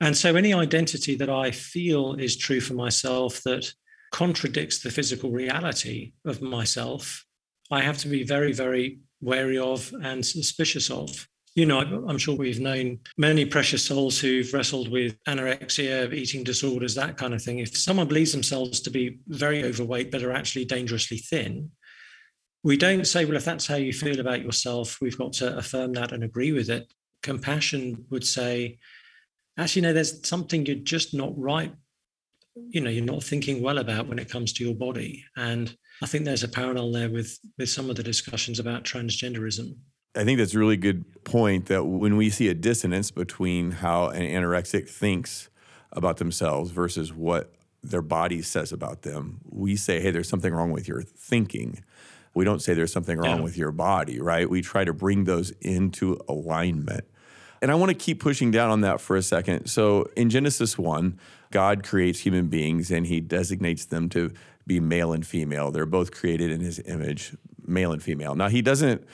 And 0.00 0.16
so, 0.16 0.34
any 0.34 0.54
identity 0.54 1.16
that 1.16 1.28
I 1.28 1.50
feel 1.50 2.14
is 2.14 2.36
true 2.36 2.60
for 2.60 2.74
myself 2.74 3.42
that 3.42 3.72
contradicts 4.12 4.82
the 4.82 4.90
physical 4.90 5.30
reality 5.30 6.12
of 6.24 6.40
myself, 6.40 7.24
I 7.70 7.82
have 7.82 7.98
to 7.98 8.08
be 8.08 8.22
very, 8.24 8.52
very 8.52 9.00
wary 9.20 9.58
of 9.58 9.92
and 10.02 10.24
suspicious 10.24 10.90
of 10.90 11.28
you 11.60 11.66
know, 11.66 11.80
I'm 12.08 12.16
sure 12.16 12.34
we've 12.34 12.58
known 12.58 13.00
many 13.18 13.44
precious 13.44 13.84
souls 13.84 14.18
who've 14.18 14.50
wrestled 14.54 14.88
with 14.90 15.22
anorexia, 15.24 16.10
eating 16.10 16.42
disorders, 16.42 16.94
that 16.94 17.18
kind 17.18 17.34
of 17.34 17.42
thing. 17.42 17.58
If 17.58 17.76
someone 17.76 18.08
believes 18.08 18.32
themselves 18.32 18.80
to 18.80 18.90
be 18.90 19.18
very 19.26 19.62
overweight 19.64 20.10
but 20.10 20.22
are 20.22 20.32
actually 20.32 20.64
dangerously 20.64 21.18
thin, 21.18 21.70
we 22.64 22.78
don't 22.78 23.06
say, 23.06 23.26
well, 23.26 23.36
if 23.36 23.44
that's 23.44 23.66
how 23.66 23.74
you 23.74 23.92
feel 23.92 24.20
about 24.20 24.40
yourself, 24.40 24.96
we've 25.02 25.18
got 25.18 25.34
to 25.34 25.54
affirm 25.58 25.92
that 25.92 26.12
and 26.12 26.24
agree 26.24 26.52
with 26.52 26.70
it. 26.70 26.90
Compassion 27.22 28.06
would 28.08 28.24
say, 28.26 28.78
actually, 29.58 29.82
no, 29.82 29.92
there's 29.92 30.26
something 30.26 30.64
you're 30.64 30.76
just 30.76 31.12
not 31.12 31.38
right. 31.38 31.74
You 32.70 32.80
know, 32.80 32.90
you're 32.90 33.04
not 33.04 33.22
thinking 33.22 33.62
well 33.62 33.76
about 33.76 34.06
when 34.06 34.18
it 34.18 34.30
comes 34.30 34.54
to 34.54 34.64
your 34.64 34.74
body. 34.74 35.26
And 35.36 35.76
I 36.02 36.06
think 36.06 36.24
there's 36.24 36.42
a 36.42 36.48
parallel 36.48 36.90
there 36.90 37.10
with 37.10 37.38
with 37.58 37.68
some 37.68 37.90
of 37.90 37.96
the 37.96 38.02
discussions 38.02 38.60
about 38.60 38.84
transgenderism. 38.84 39.74
I 40.14 40.24
think 40.24 40.38
that's 40.38 40.54
a 40.54 40.58
really 40.58 40.76
good 40.76 41.24
point 41.24 41.66
that 41.66 41.84
when 41.84 42.16
we 42.16 42.30
see 42.30 42.48
a 42.48 42.54
dissonance 42.54 43.10
between 43.10 43.70
how 43.70 44.08
an 44.08 44.22
anorexic 44.22 44.88
thinks 44.88 45.48
about 45.92 46.16
themselves 46.16 46.70
versus 46.70 47.12
what 47.12 47.54
their 47.82 48.02
body 48.02 48.42
says 48.42 48.72
about 48.72 49.02
them, 49.02 49.40
we 49.48 49.76
say, 49.76 50.00
hey, 50.00 50.10
there's 50.10 50.28
something 50.28 50.52
wrong 50.52 50.70
with 50.72 50.88
your 50.88 51.02
thinking. 51.02 51.82
We 52.34 52.44
don't 52.44 52.60
say 52.60 52.74
there's 52.74 52.92
something 52.92 53.18
wrong 53.18 53.38
yeah. 53.38 53.44
with 53.44 53.56
your 53.56 53.72
body, 53.72 54.20
right? 54.20 54.48
We 54.48 54.62
try 54.62 54.84
to 54.84 54.92
bring 54.92 55.24
those 55.24 55.50
into 55.60 56.20
alignment. 56.28 57.04
And 57.62 57.70
I 57.70 57.74
want 57.74 57.90
to 57.90 57.94
keep 57.94 58.20
pushing 58.20 58.50
down 58.50 58.70
on 58.70 58.80
that 58.80 59.00
for 59.00 59.16
a 59.16 59.22
second. 59.22 59.66
So 59.66 60.08
in 60.16 60.30
Genesis 60.30 60.78
1, 60.78 61.18
God 61.50 61.82
creates 61.82 62.20
human 62.20 62.46
beings 62.46 62.90
and 62.90 63.06
he 63.06 63.20
designates 63.20 63.84
them 63.84 64.08
to 64.10 64.32
be 64.66 64.80
male 64.80 65.12
and 65.12 65.26
female. 65.26 65.70
They're 65.70 65.86
both 65.86 66.10
created 66.10 66.50
in 66.50 66.60
his 66.60 66.80
image, 66.86 67.36
male 67.66 67.92
and 67.92 68.02
female. 68.02 68.34
Now, 68.34 68.48
he 68.48 68.62
doesn't 68.62 69.04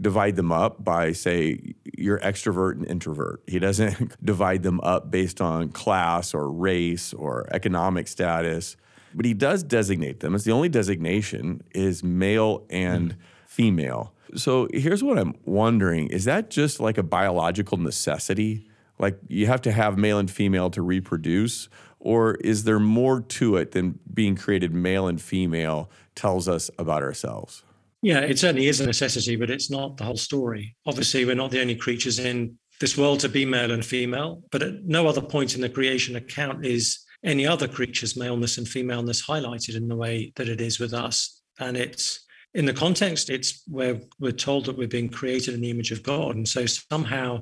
divide 0.00 0.36
them 0.36 0.52
up 0.52 0.82
by 0.82 1.12
say 1.12 1.74
you're 1.96 2.18
extrovert 2.20 2.72
and 2.72 2.86
introvert. 2.86 3.42
He 3.46 3.58
doesn't 3.58 4.16
divide 4.24 4.62
them 4.62 4.80
up 4.82 5.10
based 5.10 5.40
on 5.40 5.70
class 5.70 6.34
or 6.34 6.50
race 6.50 7.12
or 7.12 7.46
economic 7.52 8.08
status, 8.08 8.76
but 9.14 9.24
he 9.24 9.34
does 9.34 9.62
designate 9.62 10.20
them. 10.20 10.34
It's 10.34 10.44
the 10.44 10.52
only 10.52 10.68
designation 10.68 11.62
is 11.74 12.02
male 12.02 12.66
and 12.70 13.12
mm. 13.12 13.16
female. 13.46 14.12
So 14.34 14.68
here's 14.72 15.04
what 15.04 15.18
I'm 15.18 15.34
wondering, 15.44 16.08
is 16.08 16.24
that 16.24 16.50
just 16.50 16.80
like 16.80 16.98
a 16.98 17.02
biological 17.02 17.78
necessity? 17.78 18.66
Like 18.98 19.18
you 19.28 19.46
have 19.46 19.62
to 19.62 19.72
have 19.72 19.96
male 19.96 20.18
and 20.18 20.30
female 20.30 20.70
to 20.70 20.82
reproduce 20.82 21.68
or 22.04 22.34
is 22.36 22.64
there 22.64 22.78
more 22.78 23.22
to 23.22 23.56
it 23.56 23.72
than 23.72 23.98
being 24.12 24.36
created 24.36 24.74
male 24.74 25.08
and 25.08 25.20
female 25.20 25.90
tells 26.14 26.46
us 26.46 26.70
about 26.78 27.02
ourselves? 27.02 27.63
Yeah, 28.04 28.20
it 28.20 28.38
certainly 28.38 28.66
is 28.66 28.82
a 28.82 28.86
necessity, 28.86 29.34
but 29.34 29.48
it's 29.48 29.70
not 29.70 29.96
the 29.96 30.04
whole 30.04 30.18
story. 30.18 30.76
Obviously, 30.84 31.24
we're 31.24 31.34
not 31.34 31.50
the 31.50 31.62
only 31.62 31.74
creatures 31.74 32.18
in 32.18 32.58
this 32.78 32.98
world 32.98 33.20
to 33.20 33.30
be 33.30 33.46
male 33.46 33.70
and 33.70 33.82
female, 33.82 34.42
but 34.50 34.62
at 34.62 34.84
no 34.84 35.06
other 35.06 35.22
point 35.22 35.54
in 35.54 35.62
the 35.62 35.70
creation 35.70 36.16
account 36.16 36.66
is 36.66 37.02
any 37.24 37.46
other 37.46 37.66
creature's 37.66 38.14
maleness 38.14 38.58
and 38.58 38.68
femaleness 38.68 39.26
highlighted 39.26 39.74
in 39.74 39.88
the 39.88 39.96
way 39.96 40.34
that 40.36 40.50
it 40.50 40.60
is 40.60 40.78
with 40.78 40.92
us. 40.92 41.40
And 41.58 41.78
it's 41.78 42.26
in 42.52 42.66
the 42.66 42.74
context, 42.74 43.30
it's 43.30 43.62
where 43.68 43.98
we're 44.20 44.32
told 44.32 44.66
that 44.66 44.76
we're 44.76 44.86
being 44.86 45.08
created 45.08 45.54
in 45.54 45.62
the 45.62 45.70
image 45.70 45.90
of 45.90 46.02
God. 46.02 46.36
And 46.36 46.46
so 46.46 46.66
somehow 46.66 47.38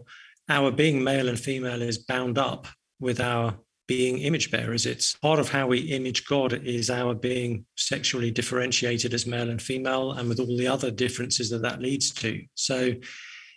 our 0.49 0.71
being 0.71 1.03
male 1.03 1.29
and 1.29 1.41
female 1.41 1.83
is 1.83 1.99
bound 1.99 2.39
up 2.39 2.69
with 3.01 3.21
our 3.21 3.59
being 3.87 4.19
image 4.19 4.51
bearers. 4.51 4.87
It's 4.87 5.17
part 5.17 5.39
of 5.39 5.49
how 5.49 5.67
we 5.67 5.79
image 5.79 6.27
God 6.27 6.53
is 6.53 6.91
our 6.91 7.15
being 7.15 7.65
sexually 7.77 8.31
differentiated 8.31 9.13
as 9.15 9.27
male 9.27 9.51
and 9.51 9.61
female, 9.61 10.13
and 10.13 10.29
with 10.29 10.41
all 10.41 10.57
the 10.57 10.69
other 10.69 10.91
differences 10.91 11.51
that 11.51 11.63
that 11.63 11.81
leads 11.81 12.11
to. 12.15 12.43
So 12.55 12.93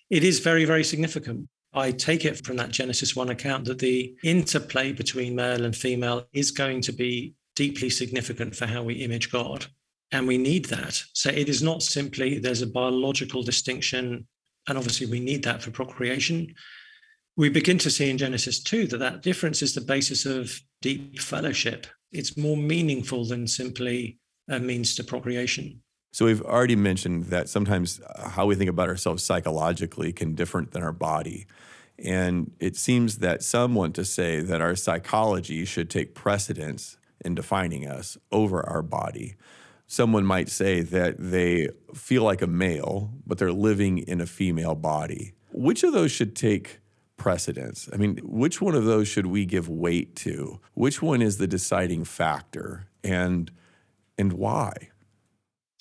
it 0.10 0.24
is 0.24 0.40
very, 0.40 0.66
very 0.66 0.84
significant. 0.84 1.48
I 1.74 1.92
take 1.92 2.26
it 2.26 2.46
from 2.46 2.58
that 2.58 2.72
Genesis 2.72 3.16
1 3.16 3.30
account 3.30 3.66
that 3.66 3.80
the 3.80 4.16
interplay 4.24 4.94
between 4.94 5.36
male 5.36 5.66
and 5.66 5.76
female 5.76 6.26
is 6.32 6.52
going 6.52 6.82
to 6.82 6.94
be 6.94 7.34
deeply 7.56 7.90
significant 7.90 8.56
for 8.56 8.66
how 8.66 8.84
we 8.84 8.96
image 8.96 9.32
God. 9.32 9.66
And 10.12 10.28
we 10.28 10.38
need 10.38 10.66
that. 10.66 11.02
So 11.14 11.30
it 11.30 11.50
is 11.50 11.62
not 11.62 11.84
simply 11.84 12.40
there's 12.40 12.62
a 12.62 12.68
biological 12.68 13.44
distinction, 13.44 14.28
and 14.68 14.78
obviously 14.78 15.08
we 15.08 15.20
need 15.20 15.44
that 15.44 15.62
for 15.62 15.72
procreation 15.72 16.54
we 17.38 17.50
begin 17.50 17.78
to 17.80 17.90
see 17.90 18.10
in 18.10 18.18
Genesis 18.18 18.62
2 18.64 18.88
that 18.88 18.98
that 18.98 19.22
difference 19.22 19.62
is 19.62 19.76
the 19.76 19.82
basis 19.82 20.26
of 20.26 20.62
deep 20.82 21.20
fellowship. 21.20 21.88
It's 22.12 22.38
more 22.38 22.56
meaningful 22.56 23.26
than 23.26 23.48
simply 23.48 24.20
a 24.48 24.60
means 24.60 24.96
to 24.96 25.04
procreation. 25.04 25.82
So 26.14 26.26
we've 26.26 26.42
already 26.42 26.78
mentioned 26.78 27.26
that 27.26 27.50
sometimes 27.50 28.00
how 28.18 28.46
we 28.46 28.56
think 28.56 28.70
about 28.70 28.88
ourselves 28.88 29.22
psychologically 29.22 30.14
can 30.14 30.34
different 30.34 30.72
than 30.72 30.82
our 30.82 30.94
body. 30.94 31.46
And 32.00 32.52
it 32.60 32.78
seems 32.78 33.18
that 33.18 33.44
some 33.44 33.76
want 33.76 33.96
to 33.96 34.06
say 34.06 34.40
that 34.40 34.62
our 34.62 34.76
psychology 34.76 35.66
should 35.66 35.90
take 35.90 36.16
precedence 36.16 36.98
in 37.24 37.36
defining 37.36 37.86
us 37.86 38.18
over 38.32 38.66
our 38.66 38.82
body. 38.82 39.36
Someone 39.88 40.26
might 40.26 40.48
say 40.50 40.82
that 40.82 41.16
they 41.20 41.70
feel 41.94 42.24
like 42.24 42.42
a 42.42 42.48
male, 42.48 43.12
but 43.28 43.38
they're 43.38 43.52
living 43.52 43.98
in 43.98 44.22
a 44.22 44.26
female 44.26 44.76
body. 44.76 45.34
Which 45.52 45.84
of 45.84 45.92
those 45.92 46.12
should 46.12 46.36
take 46.36 46.80
precedence? 47.18 47.90
I 47.92 47.98
mean, 47.98 48.20
which 48.24 48.62
one 48.62 48.76
of 48.76 48.86
those 48.86 49.08
should 49.08 49.28
we 49.28 49.46
give 49.46 49.70
weight 49.70 50.16
to? 50.18 50.60
Which 50.74 51.02
one 51.02 51.22
is 51.22 51.38
the 51.38 51.48
deciding 51.48 52.06
factor 52.06 52.88
and 53.04 53.52
and 54.18 54.34
why? 54.34 54.90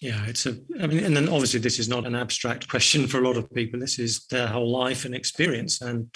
Yeah, 0.00 0.26
it's 0.26 0.46
a 0.46 0.58
I 0.80 0.86
mean, 0.86 1.04
and 1.04 1.16
then 1.16 1.28
obviously 1.28 1.60
this 1.60 1.78
is 1.78 1.88
not 1.88 2.06
an 2.06 2.14
abstract 2.14 2.68
question 2.74 3.06
for 3.06 3.18
a 3.18 3.26
lot 3.26 3.36
of 3.36 3.52
people. 3.52 3.80
This 3.80 3.98
is 3.98 4.26
their 4.26 4.46
whole 4.46 4.70
life 4.70 5.04
and 5.04 5.14
experience. 5.14 5.80
And 5.80 6.14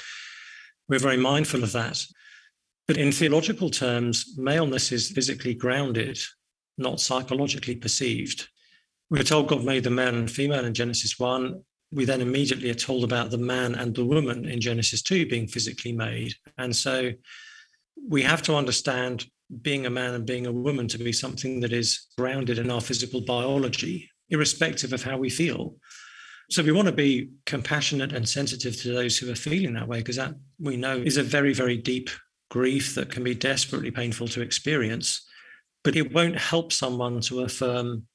we're 0.88 0.98
very 0.98 1.16
mindful 1.16 1.62
of 1.62 1.72
that. 1.72 2.04
But 2.86 2.96
in 2.96 3.12
theological 3.12 3.70
terms, 3.70 4.34
maleness 4.38 4.92
is 4.92 5.10
physically 5.10 5.52
grounded, 5.52 6.18
not 6.78 7.00
psychologically 7.00 7.76
perceived. 7.76 8.48
We're 9.10 9.22
told 9.22 9.48
God 9.48 9.64
made 9.64 9.84
the 9.84 9.90
man 9.90 10.14
and 10.14 10.30
female 10.30 10.64
in 10.64 10.72
Genesis 10.72 11.18
1 11.18 11.62
we 11.90 12.04
then 12.04 12.20
immediately 12.20 12.70
are 12.70 12.74
told 12.74 13.04
about 13.04 13.30
the 13.30 13.38
man 13.38 13.74
and 13.74 13.94
the 13.94 14.04
woman 14.04 14.44
in 14.44 14.60
Genesis 14.60 15.02
2 15.02 15.26
being 15.26 15.46
physically 15.46 15.92
made. 15.92 16.34
And 16.58 16.74
so 16.74 17.12
we 18.06 18.22
have 18.22 18.42
to 18.42 18.54
understand 18.56 19.26
being 19.62 19.86
a 19.86 19.90
man 19.90 20.14
and 20.14 20.26
being 20.26 20.46
a 20.46 20.52
woman 20.52 20.86
to 20.88 20.98
be 20.98 21.12
something 21.12 21.60
that 21.60 21.72
is 21.72 22.08
grounded 22.18 22.58
in 22.58 22.70
our 22.70 22.80
physical 22.80 23.22
biology, 23.22 24.10
irrespective 24.28 24.92
of 24.92 25.02
how 25.02 25.16
we 25.16 25.30
feel. 25.30 25.76
So 26.50 26.62
we 26.62 26.72
want 26.72 26.86
to 26.86 26.92
be 26.92 27.30
compassionate 27.46 28.12
and 28.12 28.28
sensitive 28.28 28.80
to 28.82 28.92
those 28.92 29.16
who 29.16 29.30
are 29.30 29.34
feeling 29.34 29.74
that 29.74 29.88
way, 29.88 29.98
because 29.98 30.16
that 30.16 30.34
we 30.58 30.76
know 30.76 30.96
is 30.96 31.16
a 31.16 31.22
very, 31.22 31.52
very 31.52 31.76
deep 31.76 32.10
grief 32.50 32.94
that 32.94 33.10
can 33.10 33.24
be 33.24 33.34
desperately 33.34 33.90
painful 33.90 34.28
to 34.28 34.42
experience. 34.42 35.26
But 35.84 35.96
it 35.96 36.12
won't 36.12 36.38
help 36.38 36.72
someone 36.72 37.20
to 37.22 37.40
affirm 37.40 38.06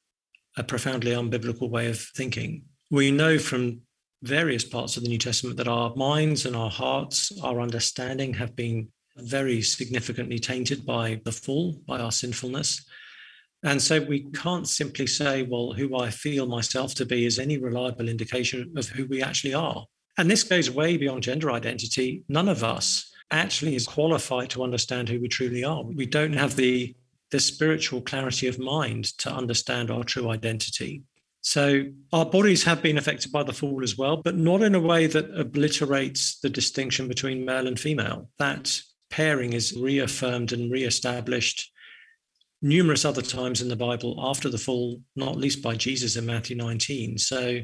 a 0.58 0.64
profoundly 0.64 1.12
unbiblical 1.12 1.70
way 1.70 1.90
of 1.90 2.00
thinking. 2.00 2.66
We 2.94 3.10
know 3.10 3.40
from 3.40 3.82
various 4.22 4.64
parts 4.64 4.98
of 4.98 5.02
the 5.02 5.10
New 5.10 5.18
Testament 5.18 5.58
that 5.58 5.68
our 5.68 5.96
minds 5.96 6.46
and 6.46 6.56
our 6.56 6.70
hearts, 6.70 7.32
our 7.42 7.60
understanding 7.60 8.36
have 8.36 8.56
been 8.56 8.88
very 9.18 9.64
significantly 9.64 10.38
tainted 10.38 10.86
by 10.86 11.20
the 11.26 11.32
fall, 11.32 11.82
by 11.88 12.00
our 12.00 12.12
sinfulness. 12.12 12.86
And 13.64 13.82
so 13.82 14.00
we 14.00 14.30
can't 14.34 14.68
simply 14.68 15.08
say, 15.08 15.42
well, 15.42 15.72
who 15.72 15.98
I 15.98 16.12
feel 16.12 16.46
myself 16.46 16.94
to 16.94 17.06
be 17.08 17.26
is 17.26 17.40
any 17.40 17.58
reliable 17.58 18.10
indication 18.10 18.72
of 18.78 18.90
who 18.90 19.08
we 19.08 19.24
actually 19.24 19.56
are. 19.56 19.88
And 20.20 20.30
this 20.30 20.44
goes 20.44 20.70
way 20.70 20.96
beyond 20.96 21.24
gender 21.24 21.50
identity. 21.50 22.24
None 22.30 22.48
of 22.48 22.64
us 22.64 23.12
actually 23.32 23.74
is 23.74 23.88
qualified 23.88 24.52
to 24.52 24.62
understand 24.62 25.10
who 25.10 25.20
we 25.20 25.30
truly 25.30 25.64
are. 25.64 25.84
We 25.84 26.06
don't 26.06 26.34
have 26.34 26.56
the, 26.56 26.96
the 27.32 27.40
spiritual 27.40 28.02
clarity 28.02 28.46
of 28.46 28.60
mind 28.60 29.18
to 29.18 29.34
understand 29.34 29.90
our 29.90 30.04
true 30.04 30.30
identity. 30.30 31.02
So 31.44 31.84
our 32.14 32.26
bodies 32.26 32.64
have 32.64 32.82
been 32.82 32.98
affected 32.98 33.32
by 33.34 33.44
the 33.44 33.52
fall 33.52 33.84
as 33.84 33.98
well, 33.98 34.18
but 34.18 34.38
not 34.38 34.62
in 34.62 34.76
a 34.76 34.80
way 34.80 35.08
that 35.08 35.30
obliterates 35.38 36.40
the 36.40 36.50
distinction 36.50 37.10
between 37.10 37.46
male 37.46 37.68
and 37.68 37.78
female. 37.78 38.30
That 38.40 38.80
pairing 39.10 39.52
is 39.52 39.78
reaffirmed 39.78 40.54
and 40.54 40.72
reestablished 40.72 41.70
numerous 42.62 43.04
other 43.04 43.22
times 43.22 43.62
in 43.62 43.68
the 43.68 43.76
Bible 43.76 44.16
after 44.20 44.48
the 44.48 44.58
fall, 44.58 45.02
not 45.18 45.36
least 45.36 45.62
by 45.62 45.76
Jesus 45.76 46.16
in 46.16 46.26
Matthew 46.26 46.56
19. 46.56 47.18
So 47.18 47.60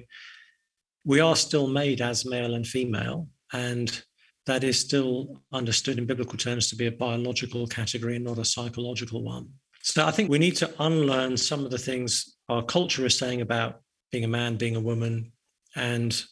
we 1.06 1.22
are 1.22 1.38
still 1.38 1.68
made 1.68 2.02
as 2.02 2.26
male 2.26 2.56
and 2.56 2.68
female, 2.68 3.30
and 3.54 4.04
that 4.46 4.66
is 4.66 4.78
still 4.78 5.42
understood 5.54 5.98
in 5.98 6.06
biblical 6.06 6.38
terms 6.38 6.70
to 6.70 6.76
be 6.76 6.88
a 6.88 6.92
biological 6.92 7.66
category 7.66 8.18
and 8.18 8.26
not 8.26 8.40
a 8.40 8.46
psychological 8.46 9.24
one. 9.24 9.48
So 9.84 10.06
I 10.06 10.12
think 10.12 10.30
we 10.30 10.38
need 10.38 10.58
to 10.58 10.74
unlearn 10.80 11.38
some 11.38 11.64
of 11.64 11.72
the 11.72 11.78
things 11.78 12.36
our 12.50 12.64
culture 12.64 13.06
is 13.06 13.18
saying 13.18 13.42
about 13.42 13.82
being 14.12 14.24
a 14.24 14.28
man, 14.28 14.58
being 14.58 14.76
a 14.76 14.80
woman, 14.80 15.32
and 15.76 16.24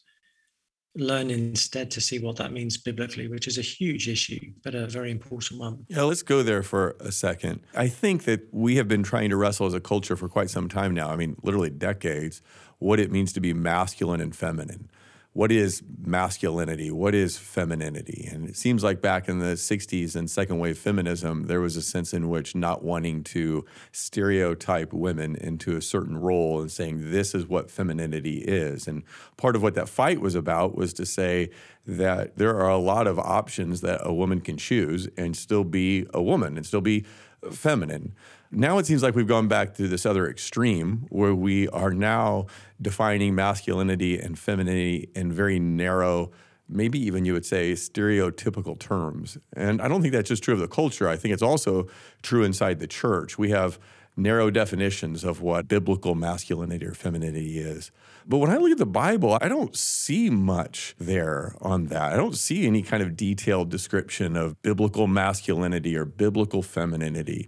learn 0.95 1.29
instead 1.29 1.91
to 1.91 2.01
see 2.01 2.17
what 2.17 2.35
that 2.37 2.51
means 2.51 2.75
biblically, 2.77 3.27
which 3.27 3.47
is 3.47 3.59
a 3.59 3.61
huge 3.61 4.09
issue, 4.09 4.39
but 4.63 4.73
a 4.73 4.87
very 4.87 5.11
important 5.11 5.59
one. 5.59 5.85
Yeah, 5.89 6.01
let's 6.01 6.23
go 6.23 6.41
there 6.41 6.63
for 6.63 6.95
a 6.99 7.11
second. 7.11 7.61
I 7.75 7.87
think 7.87 8.23
that 8.23 8.47
we 8.51 8.77
have 8.77 8.87
been 8.87 9.03
trying 9.03 9.29
to 9.29 9.37
wrestle 9.37 9.67
as 9.67 9.75
a 9.75 9.79
culture 9.79 10.15
for 10.15 10.27
quite 10.27 10.49
some 10.49 10.67
time 10.67 10.95
now. 10.95 11.09
I 11.09 11.15
mean, 11.15 11.35
literally 11.43 11.69
decades, 11.69 12.41
what 12.79 12.99
it 12.99 13.11
means 13.11 13.31
to 13.33 13.39
be 13.39 13.53
masculine 13.53 14.21
and 14.21 14.35
feminine 14.35 14.89
what 15.37 15.51
is 15.51 15.83
masculinity? 16.03 16.89
What 16.89 17.13
is 17.13 17.37
femininity? 17.37 18.27
And 18.31 18.49
it 18.49 18.57
seems 18.57 18.83
like 18.83 19.01
back 19.01 19.29
in 19.29 19.37
the 19.37 19.53
60s 19.53 20.15
and 20.15 20.27
second 20.27 20.57
wave 20.57 20.79
feminism, 20.79 21.45
there 21.45 21.61
was 21.61 21.77
a 21.77 21.81
sense 21.83 22.11
in 22.11 22.27
which 22.27 22.55
not 22.55 22.83
wanting 22.83 23.23
to 23.25 23.63
stereotype 23.91 24.91
women 24.91 25.35
into 25.35 25.77
a 25.77 25.81
certain 25.83 26.17
role 26.17 26.59
and 26.59 26.71
saying 26.71 27.11
this 27.11 27.35
is 27.35 27.45
what 27.45 27.69
femininity 27.69 28.39
is. 28.39 28.87
And 28.87 29.03
part 29.37 29.55
of 29.55 29.61
what 29.61 29.75
that 29.75 29.87
fight 29.87 30.21
was 30.21 30.33
about 30.33 30.75
was 30.75 30.91
to 30.93 31.05
say 31.05 31.51
that 31.85 32.37
there 32.37 32.55
are 32.55 32.71
a 32.71 32.79
lot 32.79 33.05
of 33.05 33.19
options 33.19 33.81
that 33.81 34.01
a 34.03 34.11
woman 34.11 34.41
can 34.41 34.57
choose 34.57 35.07
and 35.17 35.37
still 35.37 35.63
be 35.63 36.07
a 36.15 36.21
woman 36.21 36.57
and 36.57 36.65
still 36.65 36.81
be 36.81 37.05
feminine. 37.51 38.15
Now 38.51 38.77
it 38.77 38.85
seems 38.85 39.03
like 39.03 39.15
we've 39.15 39.27
gone 39.27 39.47
back 39.47 39.73
to 39.75 39.87
this 39.87 40.05
other 40.05 40.29
extreme 40.29 41.05
where 41.09 41.35
we 41.35 41.67
are 41.69 41.91
now 41.91 42.45
defining 42.81 43.35
masculinity 43.35 44.17
and 44.19 44.39
femininity 44.39 45.09
in 45.15 45.33
very 45.33 45.59
narrow, 45.59 46.31
maybe 46.69 46.99
even 46.99 47.25
you 47.25 47.33
would 47.33 47.45
say 47.45 47.73
stereotypical 47.73 48.79
terms. 48.79 49.37
And 49.53 49.81
I 49.81 49.89
don't 49.89 50.01
think 50.01 50.13
that's 50.13 50.29
just 50.29 50.43
true 50.43 50.53
of 50.53 50.61
the 50.61 50.67
culture. 50.67 51.09
I 51.09 51.17
think 51.17 51.33
it's 51.33 51.43
also 51.43 51.87
true 52.21 52.43
inside 52.43 52.79
the 52.79 52.87
church. 52.87 53.37
We 53.37 53.49
have 53.49 53.79
narrow 54.15 54.49
definitions 54.49 55.23
of 55.23 55.41
what 55.41 55.67
biblical 55.67 56.15
masculinity 56.15 56.85
or 56.85 56.93
femininity 56.93 57.59
is. 57.59 57.91
But 58.25 58.37
when 58.37 58.49
I 58.49 58.57
look 58.57 58.71
at 58.71 58.77
the 58.77 58.85
Bible, 58.85 59.37
I 59.41 59.47
don't 59.47 59.75
see 59.75 60.29
much 60.29 60.95
there 60.97 61.53
on 61.61 61.85
that. 61.87 62.13
I 62.13 62.15
don't 62.15 62.35
see 62.35 62.65
any 62.65 62.81
kind 62.81 63.03
of 63.03 63.15
detailed 63.15 63.69
description 63.69 64.35
of 64.35 64.61
biblical 64.61 65.05
masculinity 65.05 65.95
or 65.95 66.03
biblical 66.05 66.63
femininity. 66.63 67.47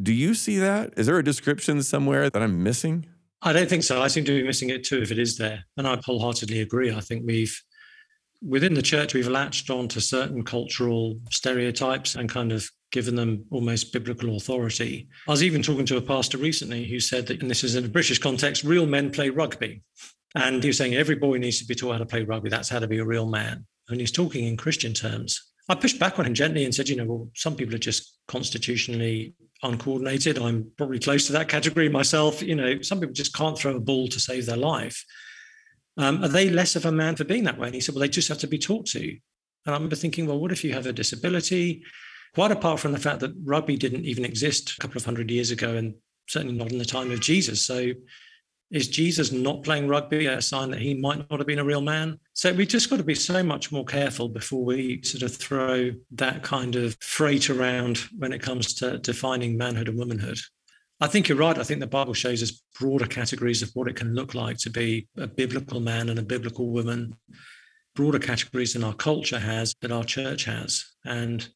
Do 0.00 0.12
you 0.12 0.34
see 0.34 0.58
that? 0.58 0.92
Is 0.96 1.06
there 1.06 1.18
a 1.18 1.24
description 1.24 1.82
somewhere 1.82 2.28
that 2.28 2.42
I'm 2.42 2.62
missing? 2.62 3.06
I 3.42 3.52
don't 3.52 3.68
think 3.68 3.82
so. 3.82 4.02
I 4.02 4.08
seem 4.08 4.24
to 4.24 4.40
be 4.40 4.46
missing 4.46 4.70
it 4.70 4.84
too 4.84 5.00
if 5.00 5.10
it 5.10 5.18
is 5.18 5.38
there. 5.38 5.64
And 5.76 5.86
I 5.86 5.98
wholeheartedly 6.04 6.60
agree. 6.60 6.92
I 6.92 7.00
think 7.00 7.24
we've, 7.26 7.58
within 8.42 8.74
the 8.74 8.82
church, 8.82 9.14
we've 9.14 9.28
latched 9.28 9.70
on 9.70 9.88
to 9.88 10.00
certain 10.00 10.42
cultural 10.44 11.18
stereotypes 11.30 12.14
and 12.14 12.28
kind 12.28 12.52
of 12.52 12.68
given 12.92 13.14
them 13.14 13.44
almost 13.50 13.92
biblical 13.92 14.36
authority. 14.36 15.08
I 15.26 15.30
was 15.30 15.42
even 15.42 15.62
talking 15.62 15.86
to 15.86 15.96
a 15.96 16.02
pastor 16.02 16.38
recently 16.38 16.84
who 16.84 17.00
said 17.00 17.26
that, 17.28 17.40
and 17.40 17.50
this 17.50 17.64
is 17.64 17.74
in 17.74 17.84
a 17.84 17.88
British 17.88 18.18
context, 18.18 18.64
real 18.64 18.86
men 18.86 19.10
play 19.10 19.30
rugby. 19.30 19.82
And 20.34 20.62
he 20.62 20.68
was 20.68 20.78
saying 20.78 20.94
every 20.94 21.16
boy 21.16 21.38
needs 21.38 21.58
to 21.60 21.66
be 21.66 21.74
taught 21.74 21.92
how 21.92 21.98
to 21.98 22.06
play 22.06 22.22
rugby. 22.22 22.50
That's 22.50 22.68
how 22.68 22.80
to 22.80 22.86
be 22.86 22.98
a 22.98 23.04
real 23.04 23.26
man. 23.26 23.66
And 23.88 24.00
he's 24.00 24.12
talking 24.12 24.44
in 24.44 24.56
Christian 24.56 24.92
terms. 24.92 25.52
I 25.68 25.74
pushed 25.74 25.98
back 25.98 26.18
on 26.18 26.26
him 26.26 26.34
gently 26.34 26.64
and 26.64 26.74
said, 26.74 26.88
you 26.88 26.96
know, 26.96 27.04
well, 27.04 27.30
some 27.34 27.56
people 27.56 27.74
are 27.74 27.78
just 27.78 28.18
constitutionally 28.28 29.34
uncoordinated. 29.62 30.38
I'm 30.38 30.70
probably 30.76 30.98
close 30.98 31.26
to 31.26 31.32
that 31.32 31.48
category 31.48 31.88
myself. 31.88 32.42
You 32.42 32.54
know, 32.54 32.82
some 32.82 33.00
people 33.00 33.14
just 33.14 33.34
can't 33.34 33.58
throw 33.58 33.76
a 33.76 33.80
ball 33.80 34.08
to 34.08 34.20
save 34.20 34.46
their 34.46 34.56
life. 34.56 35.04
Um, 35.96 36.22
are 36.22 36.28
they 36.28 36.50
less 36.50 36.76
of 36.76 36.84
a 36.84 36.92
man 36.92 37.16
for 37.16 37.24
being 37.24 37.44
that 37.44 37.58
way? 37.58 37.68
And 37.68 37.74
he 37.74 37.80
said, 37.80 37.94
well, 37.94 38.02
they 38.02 38.08
just 38.08 38.28
have 38.28 38.38
to 38.38 38.46
be 38.46 38.58
taught 38.58 38.86
to. 38.86 39.08
And 39.08 39.18
I 39.66 39.72
remember 39.72 39.96
thinking, 39.96 40.26
well, 40.26 40.38
what 40.38 40.52
if 40.52 40.62
you 40.62 40.72
have 40.74 40.86
a 40.86 40.92
disability? 40.92 41.82
Quite 42.34 42.52
apart 42.52 42.80
from 42.80 42.92
the 42.92 42.98
fact 42.98 43.20
that 43.20 43.34
rugby 43.44 43.76
didn't 43.76 44.04
even 44.04 44.24
exist 44.24 44.72
a 44.72 44.80
couple 44.80 44.98
of 44.98 45.04
hundred 45.04 45.30
years 45.30 45.50
ago, 45.50 45.74
and 45.74 45.94
certainly 46.28 46.54
not 46.54 46.70
in 46.70 46.78
the 46.78 46.84
time 46.84 47.10
of 47.10 47.20
Jesus. 47.20 47.66
So 47.66 47.92
is 48.70 48.88
Jesus 48.88 49.30
not 49.30 49.62
playing 49.62 49.86
rugby 49.86 50.26
a 50.26 50.42
sign 50.42 50.70
that 50.70 50.80
he 50.80 50.94
might 50.94 51.18
not 51.30 51.38
have 51.38 51.46
been 51.46 51.60
a 51.60 51.64
real 51.64 51.80
man? 51.80 52.18
So 52.32 52.52
we 52.52 52.66
just 52.66 52.90
got 52.90 52.96
to 52.96 53.04
be 53.04 53.14
so 53.14 53.42
much 53.42 53.70
more 53.70 53.84
careful 53.84 54.28
before 54.28 54.64
we 54.64 55.02
sort 55.02 55.22
of 55.22 55.36
throw 55.36 55.92
that 56.12 56.42
kind 56.42 56.74
of 56.74 56.96
freight 57.00 57.48
around 57.48 57.98
when 58.18 58.32
it 58.32 58.42
comes 58.42 58.74
to 58.74 58.98
defining 58.98 59.56
manhood 59.56 59.88
and 59.88 59.98
womanhood. 59.98 60.38
I 61.00 61.06
think 61.06 61.28
you're 61.28 61.38
right. 61.38 61.58
I 61.58 61.62
think 61.62 61.80
the 61.80 61.86
Bible 61.86 62.14
shows 62.14 62.42
us 62.42 62.62
broader 62.78 63.06
categories 63.06 63.62
of 63.62 63.70
what 63.74 63.86
it 63.86 63.96
can 63.96 64.14
look 64.14 64.34
like 64.34 64.56
to 64.58 64.70
be 64.70 65.06
a 65.16 65.26
biblical 65.26 65.78
man 65.78 66.08
and 66.08 66.18
a 66.18 66.22
biblical 66.22 66.70
woman, 66.70 67.14
broader 67.94 68.18
categories 68.18 68.72
than 68.72 68.82
our 68.82 68.94
culture 68.94 69.38
has, 69.38 69.74
that 69.82 69.92
our 69.92 70.04
church 70.04 70.44
has. 70.46 70.84
And 71.04 71.46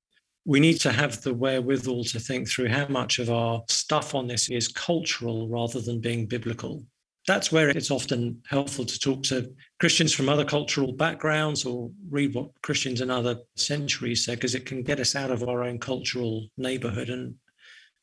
we 0.44 0.60
need 0.60 0.78
to 0.80 0.92
have 0.92 1.22
the 1.22 1.34
wherewithal 1.34 2.04
to 2.04 2.20
think 2.20 2.48
through 2.48 2.68
how 2.68 2.86
much 2.88 3.18
of 3.18 3.30
our 3.30 3.62
stuff 3.68 4.14
on 4.14 4.28
this 4.28 4.48
is 4.48 4.68
cultural 4.68 5.48
rather 5.48 5.80
than 5.80 6.00
being 6.00 6.26
biblical 6.26 6.84
that's 7.26 7.52
where 7.52 7.68
it's 7.68 7.90
often 7.90 8.42
helpful 8.48 8.84
to 8.84 8.98
talk 8.98 9.22
to 9.24 9.52
Christians 9.78 10.12
from 10.12 10.28
other 10.28 10.44
cultural 10.44 10.92
backgrounds 10.92 11.64
or 11.64 11.90
read 12.08 12.34
what 12.34 12.50
Christians 12.62 13.00
in 13.00 13.10
other 13.10 13.36
centuries 13.56 14.24
said, 14.24 14.38
because 14.38 14.54
it 14.54 14.66
can 14.66 14.82
get 14.82 15.00
us 15.00 15.14
out 15.14 15.30
of 15.30 15.42
our 15.42 15.62
own 15.62 15.78
cultural 15.78 16.48
neighborhood 16.56 17.10
and 17.10 17.34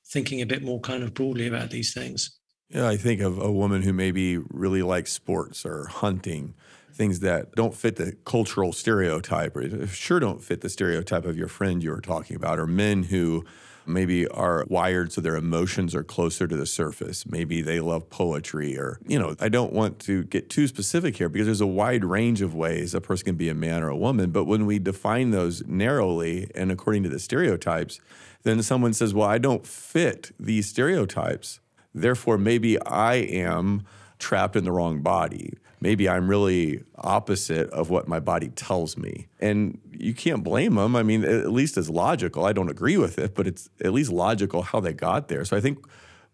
thinking 0.07 0.41
a 0.41 0.45
bit 0.45 0.63
more 0.63 0.79
kind 0.79 1.03
of 1.03 1.13
broadly 1.13 1.47
about 1.47 1.71
these 1.71 1.93
things. 1.93 2.39
Yeah, 2.69 2.87
I 2.87 2.97
think 2.97 3.21
of 3.21 3.39
a 3.39 3.51
woman 3.51 3.81
who 3.81 3.93
maybe 3.93 4.37
really 4.37 4.83
likes 4.83 5.11
sports 5.11 5.65
or 5.65 5.87
hunting, 5.87 6.53
things 6.93 7.21
that 7.21 7.53
don't 7.53 7.75
fit 7.75 7.95
the 7.95 8.13
cultural 8.25 8.73
stereotype 8.73 9.55
or 9.55 9.87
sure 9.87 10.19
don't 10.19 10.43
fit 10.43 10.61
the 10.61 10.69
stereotype 10.69 11.25
of 11.25 11.37
your 11.37 11.47
friend 11.47 11.83
you 11.83 11.91
were 11.91 12.01
talking 12.01 12.35
about, 12.35 12.59
or 12.59 12.67
men 12.67 13.03
who 13.03 13.45
maybe 13.87 14.27
are 14.27 14.65
wired 14.67 15.11
so 15.11 15.21
their 15.21 15.35
emotions 15.35 15.95
are 15.95 16.03
closer 16.03 16.47
to 16.47 16.55
the 16.55 16.65
surface. 16.65 17.25
Maybe 17.25 17.61
they 17.61 17.79
love 17.79 18.09
poetry 18.09 18.77
or, 18.77 18.99
you 19.07 19.17
know, 19.17 19.35
I 19.39 19.49
don't 19.49 19.73
want 19.73 19.99
to 20.01 20.23
get 20.23 20.49
too 20.49 20.67
specific 20.67 21.17
here 21.17 21.29
because 21.29 21.47
there's 21.47 21.61
a 21.61 21.67
wide 21.67 22.03
range 22.03 22.41
of 22.41 22.53
ways 22.53 22.93
a 22.93 23.01
person 23.01 23.25
can 23.25 23.35
be 23.35 23.49
a 23.49 23.55
man 23.55 23.83
or 23.83 23.89
a 23.89 23.97
woman. 23.97 24.31
But 24.31 24.45
when 24.45 24.65
we 24.65 24.79
define 24.79 25.31
those 25.31 25.63
narrowly 25.65 26.49
and 26.55 26.71
according 26.71 27.03
to 27.03 27.09
the 27.09 27.19
stereotypes, 27.19 27.99
then 28.43 28.61
someone 28.61 28.93
says, 28.93 29.13
well, 29.13 29.27
I 29.27 29.37
don't 29.37 29.65
fit 29.65 30.31
these 30.39 30.69
stereotypes. 30.69 31.59
Therefore, 31.93 32.37
maybe 32.37 32.79
I 32.81 33.15
am 33.15 33.85
trapped 34.19 34.55
in 34.55 34.63
the 34.63 34.71
wrong 34.71 35.01
body. 35.01 35.53
Maybe 35.79 36.09
I'm 36.09 36.27
really 36.27 36.83
opposite 36.95 37.69
of 37.69 37.89
what 37.89 38.07
my 38.07 38.19
body 38.19 38.49
tells 38.49 38.97
me. 38.97 39.27
And 39.39 39.79
you 39.91 40.13
can't 40.13 40.43
blame 40.43 40.75
them. 40.75 40.95
I 40.95 41.03
mean, 41.03 41.23
at 41.23 41.51
least 41.51 41.77
it's 41.77 41.89
logical. 41.89 42.45
I 42.45 42.53
don't 42.53 42.69
agree 42.69 42.97
with 42.97 43.19
it, 43.19 43.35
but 43.35 43.47
it's 43.47 43.69
at 43.83 43.93
least 43.93 44.11
logical 44.11 44.63
how 44.63 44.79
they 44.79 44.93
got 44.93 45.27
there. 45.27 45.45
So 45.45 45.55
I 45.55 45.61
think 45.61 45.85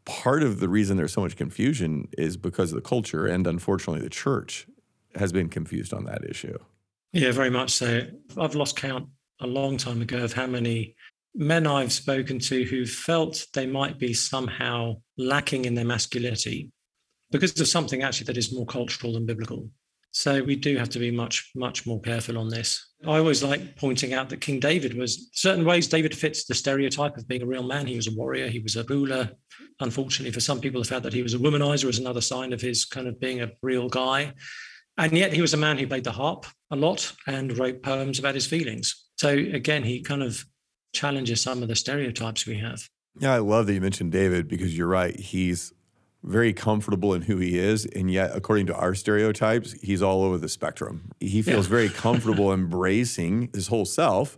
part 0.06 0.44
of 0.44 0.60
the 0.60 0.70
reason 0.70 0.98
there's 0.98 1.14
so 1.14 1.22
much 1.22 1.36
confusion 1.36 2.08
is 2.18 2.38
because 2.38 2.72
of 2.72 2.76
the 2.76 2.88
culture 2.88 3.26
and 3.26 3.46
unfortunately 3.48 4.02
the 4.02 4.10
church 4.10 4.68
has 5.16 5.32
been 5.32 5.50
confused 5.50 5.94
on 5.94 6.06
that 6.06 6.24
issue. 6.24 6.58
Yeah, 7.12 7.32
very 7.32 7.50
much 7.50 7.72
so. 7.72 8.02
I've 8.38 8.56
lost 8.56 8.76
count 8.76 9.08
a 9.40 9.48
long 9.48 9.78
time 9.78 10.02
ago 10.02 10.24
of 10.24 10.34
how 10.34 10.48
many 10.48 10.96
men 11.36 11.68
I've 11.68 11.92
spoken 11.92 12.40
to 12.40 12.64
who 12.64 12.86
felt 12.86 13.46
they 13.54 13.66
might 13.66 14.00
be 14.00 14.14
somehow 14.14 14.96
lacking 15.18 15.66
in 15.66 15.76
their 15.76 15.86
masculinity 15.86 16.72
because 17.34 17.60
of 17.60 17.68
something 17.68 18.04
actually 18.04 18.26
that 18.26 18.38
is 18.38 18.54
more 18.54 18.66
cultural 18.66 19.14
than 19.14 19.26
biblical. 19.26 19.70
So 20.12 20.44
we 20.44 20.56
do 20.56 20.78
have 20.78 20.90
to 20.90 21.00
be 21.00 21.10
much, 21.10 21.50
much 21.56 21.88
more 21.88 22.00
careful 22.00 22.38
on 22.38 22.48
this. 22.48 22.94
I 23.04 23.18
always 23.18 23.42
like 23.42 23.76
pointing 23.78 24.14
out 24.14 24.30
that 24.30 24.42
King 24.42 24.60
David 24.60 24.96
was 24.96 25.30
certain 25.34 25.66
ways 25.66 25.88
David 25.88 26.16
fits 26.16 26.46
the 26.46 26.54
stereotype 26.54 27.18
of 27.18 27.28
being 27.28 27.42
a 27.42 27.48
real 27.48 27.64
man. 27.64 27.88
He 27.88 27.96
was 27.96 28.08
a 28.08 28.16
warrior, 28.16 28.48
he 28.48 28.60
was 28.60 28.76
a 28.76 28.84
ruler. 28.84 29.32
Unfortunately, 29.80 30.32
for 30.32 30.40
some 30.40 30.62
people, 30.62 30.82
the 30.82 30.88
fact 30.88 31.02
that 31.04 31.14
he 31.14 31.24
was 31.24 31.34
a 31.34 31.40
womanizer 31.40 31.90
is 31.90 31.98
another 31.98 32.22
sign 32.22 32.54
of 32.54 32.62
his 32.62 32.86
kind 32.86 33.08
of 33.08 33.20
being 33.20 33.42
a 33.42 33.52
real 33.64 33.90
guy. 33.90 34.34
And 35.00 35.18
yet 35.18 35.34
he 35.34 35.42
was 35.42 35.56
a 35.56 35.58
man 35.58 35.80
who 35.80 35.88
played 35.88 36.04
the 36.04 36.12
harp 36.12 36.46
a 36.70 36.76
lot 36.76 37.12
and 37.26 37.58
wrote 37.58 37.82
poems 37.82 38.20
about 38.20 38.36
his 38.36 38.46
feelings. 38.46 39.08
So 39.18 39.30
again, 39.30 39.84
he 39.84 40.04
kind 40.04 40.22
of 40.22 40.46
challenges 40.94 41.42
some 41.42 41.64
of 41.64 41.70
the 41.70 41.76
stereotypes 41.76 42.46
we 42.46 42.60
have. 42.60 42.88
Yeah, 43.20 43.34
I 43.34 43.40
love 43.40 43.66
that 43.66 43.74
you 43.74 43.82
mentioned 43.82 44.12
David 44.12 44.48
because 44.48 44.78
you're 44.78 44.88
right. 44.88 45.20
He's 45.20 45.74
very 46.24 46.54
comfortable 46.54 47.14
in 47.14 47.24
who 47.24 47.38
he 47.38 47.58
is. 47.58 47.86
And 47.86 48.10
yet, 48.12 48.32
according 48.34 48.68
to 48.68 48.76
our 48.76 48.96
stereotypes, 48.96 49.74
he's 49.82 50.02
all 50.02 50.24
over 50.24 50.38
the 50.38 50.50
spectrum. 50.50 51.12
He 51.20 51.42
feels 51.42 51.66
Yeah. 51.68 51.70
very 51.72 51.90
comfortable 52.06 52.54
embracing 52.54 53.50
his 53.54 53.68
whole 53.68 53.86
self. 53.86 54.38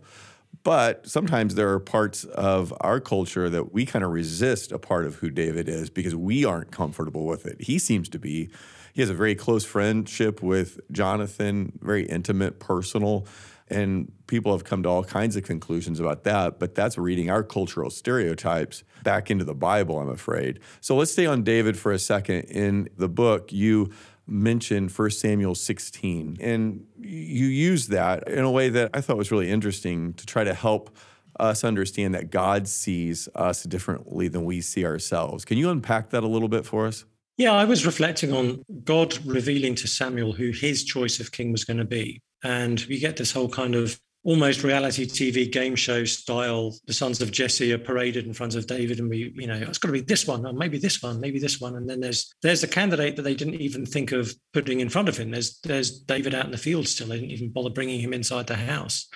But 0.64 1.08
sometimes 1.08 1.54
there 1.54 1.70
are 1.72 1.78
parts 1.78 2.24
of 2.24 2.74
our 2.80 2.98
culture 2.98 3.48
that 3.48 3.72
we 3.72 3.86
kind 3.86 4.04
of 4.04 4.10
resist 4.10 4.72
a 4.72 4.78
part 4.80 5.06
of 5.06 5.16
who 5.16 5.30
David 5.30 5.68
is 5.68 5.90
because 5.90 6.16
we 6.16 6.44
aren't 6.44 6.72
comfortable 6.72 7.24
with 7.24 7.46
it. 7.46 7.60
He 7.62 7.78
seems 7.78 8.08
to 8.08 8.18
be. 8.18 8.48
He 8.92 9.00
has 9.00 9.08
a 9.10 9.14
very 9.14 9.36
close 9.36 9.64
friendship 9.64 10.42
with 10.42 10.80
Jonathan, 10.90 11.78
very 11.80 12.04
intimate, 12.06 12.58
personal. 12.58 13.26
And 13.68 14.12
people 14.28 14.52
have 14.52 14.64
come 14.64 14.82
to 14.84 14.88
all 14.88 15.02
kinds 15.02 15.34
of 15.36 15.42
conclusions 15.42 15.98
about 15.98 16.24
that, 16.24 16.58
but 16.58 16.74
that's 16.74 16.96
reading 16.96 17.30
our 17.30 17.42
cultural 17.42 17.90
stereotypes 17.90 18.84
back 19.02 19.30
into 19.30 19.44
the 19.44 19.54
Bible, 19.54 19.98
I'm 19.98 20.08
afraid. 20.08 20.60
So 20.80 20.94
let's 20.94 21.10
stay 21.10 21.26
on 21.26 21.42
David 21.42 21.76
for 21.76 21.90
a 21.90 21.98
second. 21.98 22.42
In 22.42 22.88
the 22.96 23.08
book, 23.08 23.52
you 23.52 23.90
mentioned 24.26 24.90
1 24.90 25.10
Samuel 25.10 25.54
16, 25.54 26.38
and 26.40 26.84
you 26.98 27.46
use 27.46 27.88
that 27.88 28.28
in 28.28 28.44
a 28.44 28.50
way 28.50 28.68
that 28.68 28.90
I 28.94 29.00
thought 29.00 29.16
was 29.16 29.30
really 29.30 29.50
interesting 29.50 30.14
to 30.14 30.26
try 30.26 30.44
to 30.44 30.54
help 30.54 30.96
us 31.38 31.64
understand 31.64 32.14
that 32.14 32.30
God 32.30 32.66
sees 32.66 33.28
us 33.34 33.62
differently 33.64 34.28
than 34.28 34.44
we 34.44 34.60
see 34.60 34.84
ourselves. 34.84 35.44
Can 35.44 35.58
you 35.58 35.70
unpack 35.70 36.10
that 36.10 36.22
a 36.22 36.28
little 36.28 36.48
bit 36.48 36.64
for 36.64 36.86
us? 36.86 37.04
Yeah, 37.36 37.52
I 37.52 37.64
was 37.64 37.84
reflecting 37.84 38.32
on 38.32 38.64
God 38.84 39.18
revealing 39.26 39.74
to 39.76 39.86
Samuel 39.86 40.32
who 40.32 40.50
his 40.50 40.82
choice 40.84 41.20
of 41.20 41.32
king 41.32 41.52
was 41.52 41.64
going 41.64 41.76
to 41.76 41.84
be. 41.84 42.20
And 42.44 42.80
we 42.88 42.98
get 42.98 43.16
this 43.16 43.32
whole 43.32 43.48
kind 43.48 43.74
of 43.74 43.98
almost 44.26 44.64
reality 44.64 45.06
TV 45.06 45.50
game 45.50 45.76
show 45.76 46.04
style. 46.04 46.74
The 46.86 46.92
sons 46.92 47.22
of 47.22 47.30
Jesse 47.30 47.72
are 47.72 47.78
paraded 47.78 48.26
in 48.26 48.34
front 48.34 48.56
of 48.56 48.66
David, 48.66 48.98
and 48.98 49.08
we, 49.08 49.32
you 49.36 49.46
know, 49.46 49.54
it's 49.54 49.78
got 49.78 49.88
to 49.88 49.92
be 49.92 50.00
this 50.00 50.26
one, 50.26 50.44
or 50.44 50.52
maybe 50.52 50.78
this 50.78 51.00
one, 51.00 51.20
maybe 51.20 51.38
this 51.38 51.60
one. 51.60 51.76
And 51.76 51.88
then 51.88 52.00
there's 52.00 52.34
there's 52.42 52.64
a 52.64 52.68
candidate 52.68 53.16
that 53.16 53.22
they 53.22 53.36
didn't 53.36 53.54
even 53.54 53.86
think 53.86 54.12
of 54.12 54.34
putting 54.52 54.80
in 54.80 54.88
front 54.88 55.08
of 55.08 55.16
him. 55.16 55.30
There's 55.30 55.60
there's 55.60 56.00
David 56.00 56.34
out 56.34 56.44
in 56.44 56.50
the 56.50 56.58
field 56.58 56.88
still. 56.88 57.06
They 57.06 57.20
didn't 57.20 57.30
even 57.30 57.52
bother 57.52 57.70
bringing 57.70 58.00
him 58.00 58.12
inside 58.12 58.48
the 58.48 58.56
house. 58.56 59.08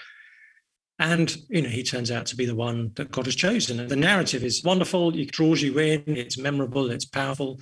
And 1.00 1.34
you 1.48 1.62
know, 1.62 1.70
he 1.70 1.82
turns 1.82 2.10
out 2.10 2.26
to 2.26 2.36
be 2.36 2.46
the 2.46 2.54
one 2.54 2.92
that 2.94 3.10
God 3.10 3.24
has 3.24 3.34
chosen. 3.34 3.80
And 3.80 3.88
the 3.88 3.96
narrative 3.96 4.44
is 4.44 4.62
wonderful. 4.62 5.18
It 5.18 5.32
draws 5.32 5.60
you 5.60 5.76
in. 5.78 6.04
It's 6.06 6.38
memorable. 6.38 6.90
It's 6.90 7.06
powerful. 7.06 7.58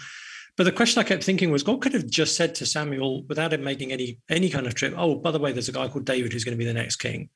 But 0.58 0.64
the 0.64 0.72
question 0.72 1.00
I 1.00 1.04
kept 1.04 1.22
thinking 1.22 1.52
was, 1.52 1.62
God 1.62 1.80
could 1.80 1.94
have 1.94 2.08
just 2.08 2.34
said 2.34 2.56
to 2.56 2.66
Samuel, 2.66 3.22
without 3.28 3.52
him 3.52 3.62
making 3.62 3.92
any 3.92 4.18
any 4.28 4.50
kind 4.50 4.66
of 4.66 4.74
trip, 4.74 4.92
"Oh, 4.96 5.14
by 5.14 5.30
the 5.30 5.38
way, 5.38 5.52
there's 5.52 5.68
a 5.68 5.72
guy 5.72 5.86
called 5.86 6.04
David 6.04 6.32
who's 6.32 6.42
going 6.44 6.58
to 6.58 6.58
be 6.58 6.64
the 6.64 6.74
next 6.74 6.96
king." 6.96 7.30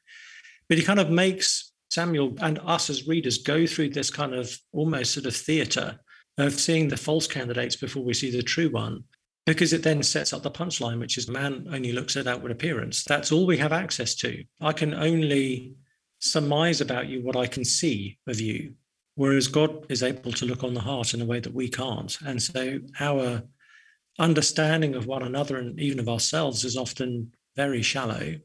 But 0.69 0.77
he 0.77 0.85
kind 0.85 0.99
of 0.99 1.09
makes 1.09 1.73
Samuel 1.89 2.37
and 2.41 2.59
us 2.65 2.91
as 2.91 3.07
readers 3.07 3.39
go 3.39 3.65
through 3.65 3.91
this 3.91 4.11
kind 4.11 4.35
of 4.35 4.59
almost 4.73 5.13
sort 5.13 5.27
of 5.27 5.37
theatre 5.37 6.01
of 6.37 6.59
seeing 6.59 6.89
the 6.89 6.97
false 6.97 7.29
candidates 7.29 7.77
before 7.77 8.03
we 8.03 8.13
see 8.13 8.31
the 8.31 8.43
true 8.43 8.71
one, 8.71 9.05
because 9.47 9.73
it 9.73 9.85
then 9.85 10.03
sets 10.03 10.33
up 10.33 10.43
the 10.43 10.51
punchline, 10.51 10.99
which 10.99 11.17
is 11.17 11.29
man 11.29 11.69
only 11.71 11.93
looks 11.93 12.17
at 12.17 12.27
outward 12.27 12.51
appearance. 12.51 13.05
That's 13.05 13.31
all 13.31 13.47
we 13.47 13.59
have 13.59 13.73
access 13.73 14.17
to. 14.17 14.43
I 14.61 14.73
can 14.73 14.95
only 14.95 15.75
surmise 16.19 16.81
about 16.81 17.09
you 17.09 17.23
what 17.23 17.37
I 17.37 17.47
can 17.47 17.65
see 17.65 18.19
of 18.27 18.41
you. 18.41 18.75
Whereas 19.15 19.49
God 19.49 19.87
is 19.91 20.03
able 20.03 20.33
to 20.33 20.47
look 20.47 20.65
on 20.65 20.75
the 20.75 20.81
heart 20.81 21.15
in 21.15 21.21
a 21.21 21.27
way 21.27 21.41
that 21.41 21.55
we 21.55 21.69
can't. 21.69 22.17
And 22.25 22.43
so 22.43 22.81
our 22.99 23.43
understanding 24.19 24.95
of 24.95 25.07
one 25.07 25.23
another 25.23 25.59
and 25.59 25.79
even 25.79 25.99
of 25.99 26.09
ourselves 26.09 26.65
is 26.65 26.77
often 26.77 27.33
very 27.57 27.83
shallow. 27.83 28.37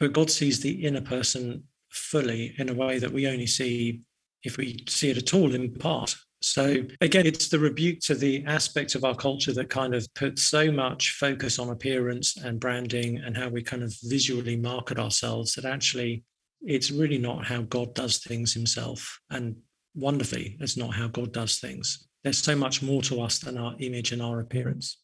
But 0.00 0.12
God 0.12 0.30
sees 0.30 0.60
the 0.60 0.84
inner 0.84 1.00
person 1.00 1.64
fully 1.90 2.54
in 2.58 2.68
a 2.68 2.74
way 2.74 2.98
that 2.98 3.12
we 3.12 3.26
only 3.28 3.46
see, 3.46 4.02
if 4.42 4.56
we 4.56 4.84
see 4.88 5.10
it 5.10 5.16
at 5.16 5.32
all, 5.34 5.54
in 5.54 5.72
part. 5.74 6.16
So 6.42 6.84
again, 7.00 7.26
it's 7.26 7.48
the 7.48 7.58
rebuke 7.58 8.00
to 8.00 8.14
the 8.14 8.44
aspect 8.46 8.94
of 8.94 9.04
our 9.04 9.14
culture 9.14 9.52
that 9.54 9.70
kind 9.70 9.94
of 9.94 10.06
put 10.14 10.38
so 10.38 10.70
much 10.70 11.12
focus 11.12 11.58
on 11.58 11.70
appearance 11.70 12.36
and 12.36 12.60
branding 12.60 13.18
and 13.18 13.36
how 13.36 13.48
we 13.48 13.62
kind 13.62 13.82
of 13.82 13.94
visually 14.04 14.56
market 14.56 14.98
ourselves 14.98 15.54
that 15.54 15.64
actually 15.64 16.24
it's 16.62 16.90
really 16.90 17.18
not 17.18 17.46
how 17.46 17.62
God 17.62 17.94
does 17.94 18.18
things 18.18 18.52
himself. 18.52 19.18
And 19.30 19.56
wonderfully, 19.96 20.56
it's 20.60 20.76
not 20.76 20.94
how 20.94 21.08
God 21.08 21.32
does 21.32 21.58
things. 21.58 22.06
There's 22.22 22.38
so 22.38 22.54
much 22.54 22.82
more 22.82 23.02
to 23.02 23.20
us 23.20 23.38
than 23.38 23.58
our 23.58 23.74
image 23.78 24.12
and 24.12 24.22
our 24.22 24.40
appearance. 24.40 24.98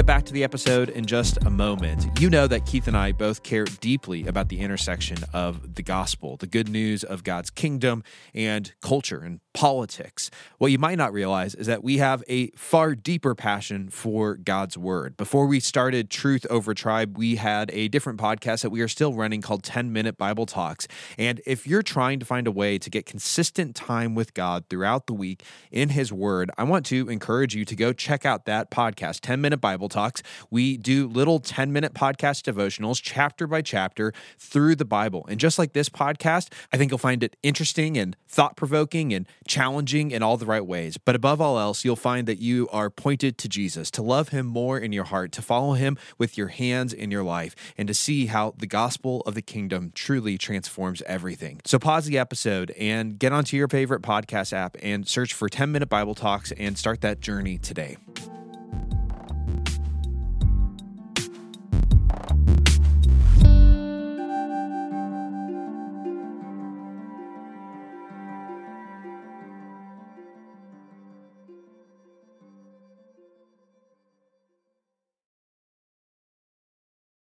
Get 0.00 0.06
back 0.06 0.24
to 0.24 0.32
the 0.32 0.42
episode 0.42 0.88
in 0.88 1.04
just 1.04 1.36
a 1.44 1.50
moment. 1.50 2.08
You 2.18 2.30
know 2.30 2.46
that 2.46 2.64
Keith 2.64 2.88
and 2.88 2.96
I 2.96 3.12
both 3.12 3.42
care 3.42 3.64
deeply 3.64 4.26
about 4.26 4.48
the 4.48 4.60
intersection 4.60 5.18
of 5.34 5.74
the 5.74 5.82
gospel, 5.82 6.38
the 6.38 6.46
good 6.46 6.70
news 6.70 7.04
of 7.04 7.22
God's 7.22 7.50
kingdom, 7.50 8.02
and 8.32 8.72
culture 8.80 9.18
and 9.18 9.40
politics. 9.52 10.30
What 10.56 10.72
you 10.72 10.78
might 10.78 10.96
not 10.96 11.12
realize 11.12 11.54
is 11.54 11.66
that 11.66 11.84
we 11.84 11.98
have 11.98 12.24
a 12.28 12.48
far 12.52 12.94
deeper 12.94 13.34
passion 13.34 13.90
for 13.90 14.36
God's 14.36 14.78
word. 14.78 15.18
Before 15.18 15.44
we 15.44 15.60
started 15.60 16.08
Truth 16.08 16.46
Over 16.48 16.72
Tribe, 16.72 17.18
we 17.18 17.36
had 17.36 17.70
a 17.74 17.88
different 17.88 18.18
podcast 18.18 18.62
that 18.62 18.70
we 18.70 18.80
are 18.80 18.88
still 18.88 19.12
running 19.12 19.42
called 19.42 19.62
10 19.64 19.92
Minute 19.92 20.16
Bible 20.16 20.46
Talks. 20.46 20.88
And 21.18 21.42
if 21.44 21.66
you're 21.66 21.82
trying 21.82 22.20
to 22.20 22.24
find 22.24 22.46
a 22.46 22.52
way 22.52 22.78
to 22.78 22.88
get 22.88 23.04
consistent 23.04 23.76
time 23.76 24.14
with 24.14 24.32
God 24.32 24.64
throughout 24.70 25.08
the 25.08 25.14
week 25.14 25.42
in 25.70 25.90
His 25.90 26.10
Word, 26.10 26.50
I 26.56 26.64
want 26.64 26.86
to 26.86 27.06
encourage 27.10 27.54
you 27.54 27.66
to 27.66 27.76
go 27.76 27.92
check 27.92 28.24
out 28.24 28.46
that 28.46 28.70
podcast, 28.70 29.20
10 29.20 29.42
Minute 29.42 29.60
Bible 29.60 29.89
Talks. 29.90 30.22
We 30.50 30.76
do 30.76 31.06
little 31.06 31.38
10 31.40 31.72
minute 31.72 31.94
podcast 31.94 32.50
devotionals, 32.50 33.00
chapter 33.02 33.46
by 33.46 33.62
chapter, 33.62 34.12
through 34.38 34.76
the 34.76 34.84
Bible. 34.84 35.26
And 35.28 35.38
just 35.38 35.58
like 35.58 35.72
this 35.72 35.88
podcast, 35.88 36.52
I 36.72 36.76
think 36.76 36.90
you'll 36.90 36.98
find 36.98 37.22
it 37.22 37.36
interesting 37.42 37.96
and 37.96 38.16
thought 38.28 38.56
provoking 38.56 39.12
and 39.12 39.26
challenging 39.46 40.10
in 40.10 40.22
all 40.22 40.36
the 40.36 40.46
right 40.46 40.64
ways. 40.64 40.96
But 40.96 41.14
above 41.14 41.40
all 41.40 41.58
else, 41.58 41.84
you'll 41.84 41.96
find 41.96 42.26
that 42.26 42.38
you 42.38 42.68
are 42.72 42.90
pointed 42.90 43.36
to 43.38 43.48
Jesus, 43.48 43.90
to 43.92 44.02
love 44.02 44.30
him 44.30 44.46
more 44.46 44.78
in 44.78 44.92
your 44.92 45.04
heart, 45.04 45.32
to 45.32 45.42
follow 45.42 45.74
him 45.74 45.98
with 46.18 46.38
your 46.38 46.48
hands 46.48 46.92
in 46.92 47.10
your 47.10 47.22
life, 47.22 47.54
and 47.76 47.88
to 47.88 47.94
see 47.94 48.26
how 48.26 48.54
the 48.56 48.66
gospel 48.66 49.22
of 49.22 49.34
the 49.34 49.42
kingdom 49.42 49.92
truly 49.94 50.38
transforms 50.38 51.02
everything. 51.02 51.60
So 51.64 51.78
pause 51.78 52.06
the 52.06 52.18
episode 52.18 52.70
and 52.72 53.18
get 53.18 53.32
onto 53.32 53.56
your 53.56 53.68
favorite 53.68 54.02
podcast 54.02 54.52
app 54.52 54.76
and 54.82 55.06
search 55.06 55.34
for 55.34 55.48
10 55.48 55.72
minute 55.72 55.88
Bible 55.88 56.14
talks 56.14 56.52
and 56.52 56.78
start 56.78 57.00
that 57.00 57.20
journey 57.20 57.58
today. 57.58 57.96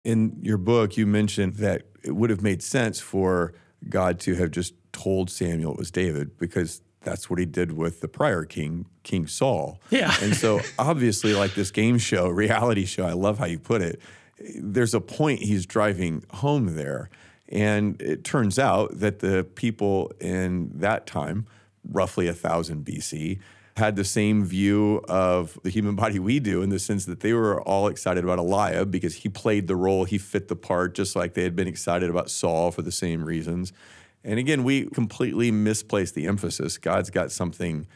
In 0.09 0.39
your 0.41 0.57
book, 0.57 0.97
you 0.97 1.07
mentioned 1.07 1.57
that 1.57 1.83
it 2.03 2.13
would 2.13 2.31
have 2.31 2.41
made 2.41 2.63
sense 2.63 2.99
for 2.99 3.53
God 3.89 4.19
to 4.21 4.35
have 4.37 4.51
just 4.51 4.73
told 4.93 5.31
Samuel 5.31 5.73
it 5.73 5.79
was 5.79 5.91
David 5.91 6.39
because 6.39 6.81
that's 7.03 7.29
what 7.29 7.39
he 7.39 7.45
did 7.45 7.73
with 7.73 8.01
the 8.01 8.09
prior 8.09 8.45
king, 8.45 8.87
King 9.03 9.27
Saul. 9.27 9.81
Yeah. 9.91 10.15
And 10.23 10.35
so, 10.35 10.61
obviously, 10.79 11.35
like 11.35 11.55
this 11.55 11.71
game 11.71 11.99
show, 11.99 12.29
reality 12.47 12.87
show, 12.87 13.05
I 13.05 13.13
love 13.13 13.39
how 13.39 13.45
you 13.45 13.59
put 13.59 13.83
it. 13.83 14.01
There's 14.59 14.95
a 14.95 15.01
point 15.01 15.41
he's 15.41 15.67
driving 15.67 16.25
home 16.31 16.75
there. 16.75 17.11
And 17.51 18.01
it 18.01 18.25
turns 18.25 18.59
out 18.59 18.99
that 19.01 19.19
the 19.19 19.45
people 19.57 20.13
in 20.21 20.71
that 20.75 21.07
time, 21.07 21.47
roughly 21.91 22.27
1000 22.27 22.85
BC, 22.85 23.41
had 23.79 23.97
the 23.97 24.05
same 24.05 24.45
view 24.45 25.03
of 25.09 25.59
the 25.63 25.71
human 25.71 25.95
body 25.95 26.19
we 26.19 26.39
do 26.41 26.63
in 26.63 26.69
the 26.69 26.79
sense 26.79 27.07
that 27.07 27.21
they 27.21 27.33
were 27.33 27.63
all 27.63 27.89
excited 27.89 28.23
about 28.23 28.39
Eliab 28.39 28.91
because 28.91 29.15
he 29.15 29.29
played 29.29 29.67
the 29.67 29.77
role, 29.77 30.05
he 30.05 30.19
fit 30.19 30.49
the 30.49 30.57
part, 30.57 30.95
just 30.95 31.17
like 31.17 31.35
they 31.35 31.45
had 31.45 31.57
been 31.57 31.69
excited 31.69 32.11
about 32.11 32.29
Saul 32.31 32.71
for 32.71 32.83
the 32.83 32.93
same 32.93 33.25
reasons. 33.25 33.73
And 34.23 34.39
again, 34.39 34.65
we 34.65 34.87
completely 34.87 35.51
misplaced 35.51 36.15
the 36.15 36.27
emphasis. 36.27 36.77
God's 36.77 37.11
got 37.11 37.33
something 37.33 37.87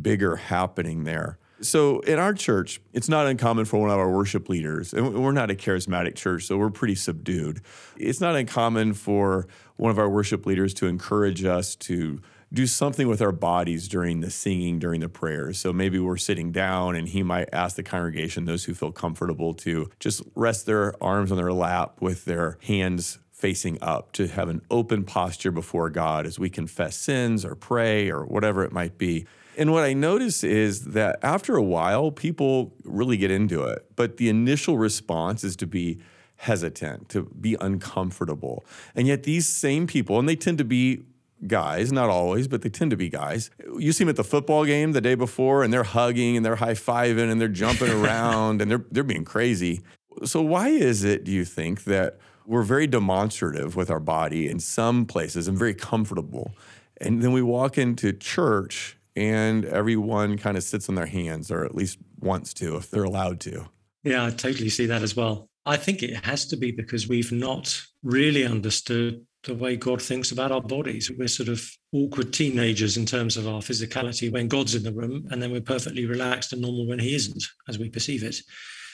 bigger 0.00 0.36
happening 0.36 1.04
there. 1.04 1.38
So 1.60 2.00
in 2.00 2.18
our 2.18 2.34
church, 2.34 2.80
it's 2.92 3.08
not 3.08 3.26
uncommon 3.26 3.66
for 3.66 3.80
one 3.80 3.90
of 3.90 3.98
our 3.98 4.10
worship 4.10 4.48
leaders, 4.48 4.92
and 4.92 5.14
we're 5.14 5.30
not 5.30 5.50
a 5.50 5.54
charismatic 5.54 6.16
church, 6.16 6.44
so 6.44 6.58
we're 6.58 6.70
pretty 6.70 6.96
subdued. 6.96 7.60
It's 7.96 8.20
not 8.20 8.34
uncommon 8.34 8.94
for 8.94 9.46
one 9.76 9.90
of 9.90 9.98
our 9.98 10.08
worship 10.08 10.44
leaders 10.44 10.74
to 10.74 10.86
encourage 10.86 11.44
us 11.44 11.76
to 11.76 12.20
do 12.52 12.66
something 12.66 13.08
with 13.08 13.22
our 13.22 13.32
bodies 13.32 13.88
during 13.88 14.20
the 14.20 14.30
singing, 14.30 14.78
during 14.78 15.00
the 15.00 15.08
prayers. 15.08 15.58
So 15.58 15.72
maybe 15.72 15.98
we're 15.98 16.18
sitting 16.18 16.52
down 16.52 16.94
and 16.94 17.08
he 17.08 17.22
might 17.22 17.48
ask 17.52 17.76
the 17.76 17.82
congregation, 17.82 18.44
those 18.44 18.64
who 18.64 18.74
feel 18.74 18.92
comfortable, 18.92 19.54
to 19.54 19.90
just 19.98 20.22
rest 20.34 20.66
their 20.66 20.94
arms 21.02 21.30
on 21.30 21.38
their 21.38 21.52
lap 21.52 22.00
with 22.00 22.24
their 22.24 22.58
hands 22.62 23.18
facing 23.30 23.78
up, 23.82 24.12
to 24.12 24.28
have 24.28 24.48
an 24.48 24.62
open 24.70 25.02
posture 25.02 25.50
before 25.50 25.90
God 25.90 26.26
as 26.26 26.38
we 26.38 26.48
confess 26.48 26.96
sins 26.96 27.44
or 27.44 27.54
pray 27.54 28.10
or 28.10 28.24
whatever 28.24 28.64
it 28.64 28.72
might 28.72 28.98
be. 28.98 29.26
And 29.58 29.72
what 29.72 29.84
I 29.84 29.94
notice 29.94 30.44
is 30.44 30.84
that 30.86 31.18
after 31.22 31.56
a 31.56 31.62
while, 31.62 32.10
people 32.10 32.72
really 32.84 33.16
get 33.16 33.30
into 33.30 33.64
it. 33.64 33.84
But 33.96 34.16
the 34.16 34.28
initial 34.28 34.78
response 34.78 35.42
is 35.42 35.56
to 35.56 35.66
be 35.66 36.00
hesitant, 36.36 37.08
to 37.10 37.24
be 37.38 37.56
uncomfortable. 37.60 38.64
And 38.94 39.06
yet, 39.06 39.24
these 39.24 39.48
same 39.48 39.86
people, 39.86 40.18
and 40.18 40.28
they 40.28 40.36
tend 40.36 40.58
to 40.58 40.64
be 40.64 41.02
guys, 41.46 41.92
not 41.92 42.08
always, 42.08 42.48
but 42.48 42.62
they 42.62 42.68
tend 42.68 42.90
to 42.90 42.96
be 42.96 43.08
guys. 43.08 43.50
You 43.78 43.92
see 43.92 44.04
them 44.04 44.10
at 44.10 44.16
the 44.16 44.24
football 44.24 44.64
game 44.64 44.92
the 44.92 45.00
day 45.00 45.14
before, 45.14 45.62
and 45.62 45.72
they're 45.72 45.82
hugging 45.82 46.36
and 46.36 46.44
they're 46.44 46.56
high 46.56 46.74
fiving 46.74 47.30
and 47.30 47.40
they're 47.40 47.48
jumping 47.48 47.90
around 48.04 48.62
and 48.62 48.70
they're, 48.70 48.84
they're 48.90 49.02
being 49.04 49.24
crazy. 49.24 49.82
So, 50.24 50.42
why 50.42 50.68
is 50.68 51.04
it, 51.04 51.24
do 51.24 51.32
you 51.32 51.44
think, 51.44 51.84
that 51.84 52.18
we're 52.46 52.62
very 52.62 52.86
demonstrative 52.86 53.76
with 53.76 53.90
our 53.90 54.00
body 54.00 54.48
in 54.48 54.60
some 54.60 55.06
places 55.06 55.48
and 55.48 55.58
very 55.58 55.74
comfortable? 55.74 56.52
And 56.98 57.22
then 57.22 57.32
we 57.32 57.42
walk 57.42 57.78
into 57.78 58.12
church 58.12 58.96
and 59.16 59.64
everyone 59.64 60.38
kind 60.38 60.56
of 60.56 60.62
sits 60.62 60.88
on 60.88 60.94
their 60.94 61.06
hands, 61.06 61.50
or 61.50 61.64
at 61.64 61.74
least 61.74 61.98
wants 62.20 62.54
to, 62.54 62.76
if 62.76 62.90
they're 62.90 63.04
allowed 63.04 63.40
to. 63.40 63.68
Yeah, 64.04 64.26
I 64.26 64.30
totally 64.30 64.68
see 64.68 64.86
that 64.86 65.02
as 65.02 65.16
well. 65.16 65.48
I 65.64 65.76
think 65.76 66.02
it 66.02 66.24
has 66.24 66.46
to 66.46 66.56
be 66.56 66.72
because 66.72 67.08
we've 67.08 67.30
not 67.30 67.80
really 68.02 68.44
understood 68.44 69.24
the 69.44 69.54
way 69.54 69.76
God 69.76 70.00
thinks 70.00 70.30
about 70.30 70.52
our 70.52 70.60
bodies. 70.60 71.10
We're 71.10 71.28
sort 71.28 71.48
of 71.48 71.68
awkward 71.92 72.32
teenagers 72.32 72.96
in 72.96 73.06
terms 73.06 73.36
of 73.36 73.48
our 73.48 73.60
physicality 73.60 74.30
when 74.30 74.48
God's 74.48 74.74
in 74.74 74.82
the 74.82 74.92
room, 74.92 75.26
and 75.30 75.42
then 75.42 75.50
we're 75.50 75.60
perfectly 75.60 76.06
relaxed 76.06 76.52
and 76.52 76.62
normal 76.62 76.86
when 76.86 76.98
He 76.98 77.14
isn't, 77.14 77.42
as 77.68 77.78
we 77.78 77.88
perceive 77.88 78.22
it. 78.22 78.36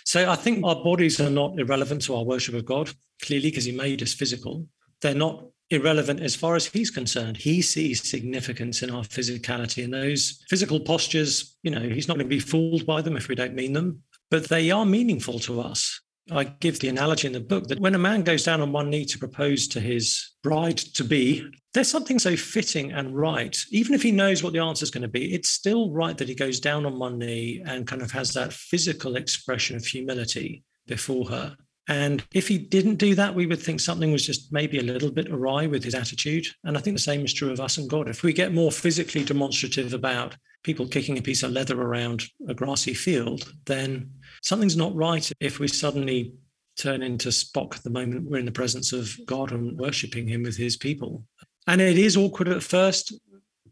So 0.04 0.30
I 0.30 0.36
think 0.36 0.64
our 0.64 0.82
bodies 0.82 1.20
are 1.20 1.30
not 1.30 1.58
irrelevant 1.58 2.02
to 2.02 2.16
our 2.16 2.24
worship 2.24 2.54
of 2.54 2.64
God, 2.64 2.90
clearly, 3.22 3.50
because 3.50 3.64
He 3.64 3.72
made 3.72 4.02
us 4.02 4.14
physical. 4.14 4.66
They're 5.00 5.14
not 5.14 5.44
irrelevant 5.70 6.20
as 6.20 6.34
far 6.34 6.56
as 6.56 6.66
he's 6.66 6.90
concerned. 6.90 7.36
He 7.36 7.60
sees 7.60 8.08
significance 8.08 8.82
in 8.82 8.90
our 8.90 9.02
physicality 9.02 9.84
and 9.84 9.92
those 9.92 10.42
physical 10.48 10.80
postures. 10.80 11.56
You 11.62 11.70
know, 11.70 11.80
he's 11.80 12.08
not 12.08 12.16
going 12.16 12.26
to 12.26 12.36
be 12.36 12.40
fooled 12.40 12.86
by 12.86 13.02
them 13.02 13.16
if 13.16 13.28
we 13.28 13.34
don't 13.34 13.54
mean 13.54 13.74
them, 13.74 14.02
but 14.30 14.48
they 14.48 14.70
are 14.70 14.86
meaningful 14.86 15.38
to 15.40 15.60
us. 15.60 16.00
I 16.30 16.44
give 16.44 16.80
the 16.80 16.88
analogy 16.88 17.26
in 17.26 17.32
the 17.32 17.40
book 17.40 17.68
that 17.68 17.80
when 17.80 17.94
a 17.94 17.98
man 17.98 18.22
goes 18.22 18.44
down 18.44 18.60
on 18.60 18.72
one 18.72 18.90
knee 18.90 19.04
to 19.06 19.18
propose 19.18 19.66
to 19.68 19.80
his 19.80 20.32
bride 20.42 20.78
to 20.78 21.04
be, 21.04 21.46
there's 21.74 21.90
something 21.90 22.18
so 22.18 22.36
fitting 22.36 22.92
and 22.92 23.16
right. 23.16 23.56
Even 23.70 23.94
if 23.94 24.02
he 24.02 24.12
knows 24.12 24.42
what 24.42 24.52
the 24.52 24.58
answer 24.58 24.82
is 24.82 24.90
going 24.90 25.02
to 25.02 25.08
be, 25.08 25.34
it's 25.34 25.48
still 25.48 25.90
right 25.90 26.16
that 26.18 26.28
he 26.28 26.34
goes 26.34 26.60
down 26.60 26.86
on 26.86 26.98
one 26.98 27.18
knee 27.18 27.62
and 27.66 27.86
kind 27.86 28.02
of 28.02 28.10
has 28.10 28.32
that 28.34 28.52
physical 28.52 29.16
expression 29.16 29.76
of 29.76 29.86
humility 29.86 30.62
before 30.86 31.28
her. 31.28 31.56
And 31.88 32.22
if 32.34 32.48
he 32.48 32.58
didn't 32.58 32.96
do 32.96 33.14
that, 33.14 33.34
we 33.34 33.46
would 33.46 33.62
think 33.62 33.80
something 33.80 34.12
was 34.12 34.26
just 34.26 34.52
maybe 34.52 34.78
a 34.78 34.82
little 34.82 35.10
bit 35.10 35.30
awry 35.30 35.66
with 35.66 35.82
his 35.82 35.94
attitude. 35.94 36.46
And 36.64 36.76
I 36.76 36.80
think 36.80 36.96
the 36.96 37.02
same 37.02 37.24
is 37.24 37.32
true 37.32 37.50
of 37.50 37.60
us 37.60 37.78
and 37.78 37.88
God. 37.88 38.08
If 38.08 38.22
we 38.22 38.34
get 38.34 38.52
more 38.52 38.70
physically 38.70 39.24
demonstrative 39.24 39.94
about 39.94 40.36
people 40.64 40.86
kicking 40.86 41.16
a 41.16 41.22
piece 41.22 41.42
of 41.42 41.52
leather 41.52 41.80
around 41.80 42.24
a 42.46 42.52
grassy 42.52 42.92
field, 42.92 43.50
then 43.64 44.10
something's 44.42 44.76
not 44.76 44.94
right 44.94 45.30
if 45.40 45.58
we 45.58 45.68
suddenly 45.68 46.32
turn 46.78 47.02
into 47.02 47.28
Spock 47.28 47.82
the 47.82 47.90
moment 47.90 48.30
we're 48.30 48.38
in 48.38 48.46
the 48.46 48.52
presence 48.52 48.92
of 48.92 49.18
God 49.26 49.52
and 49.52 49.78
worshiping 49.78 50.28
him 50.28 50.44
with 50.44 50.56
his 50.56 50.76
people. 50.76 51.24
And 51.66 51.80
it 51.80 51.98
is 51.98 52.16
awkward 52.16 52.48
at 52.48 52.62
first, 52.62 53.12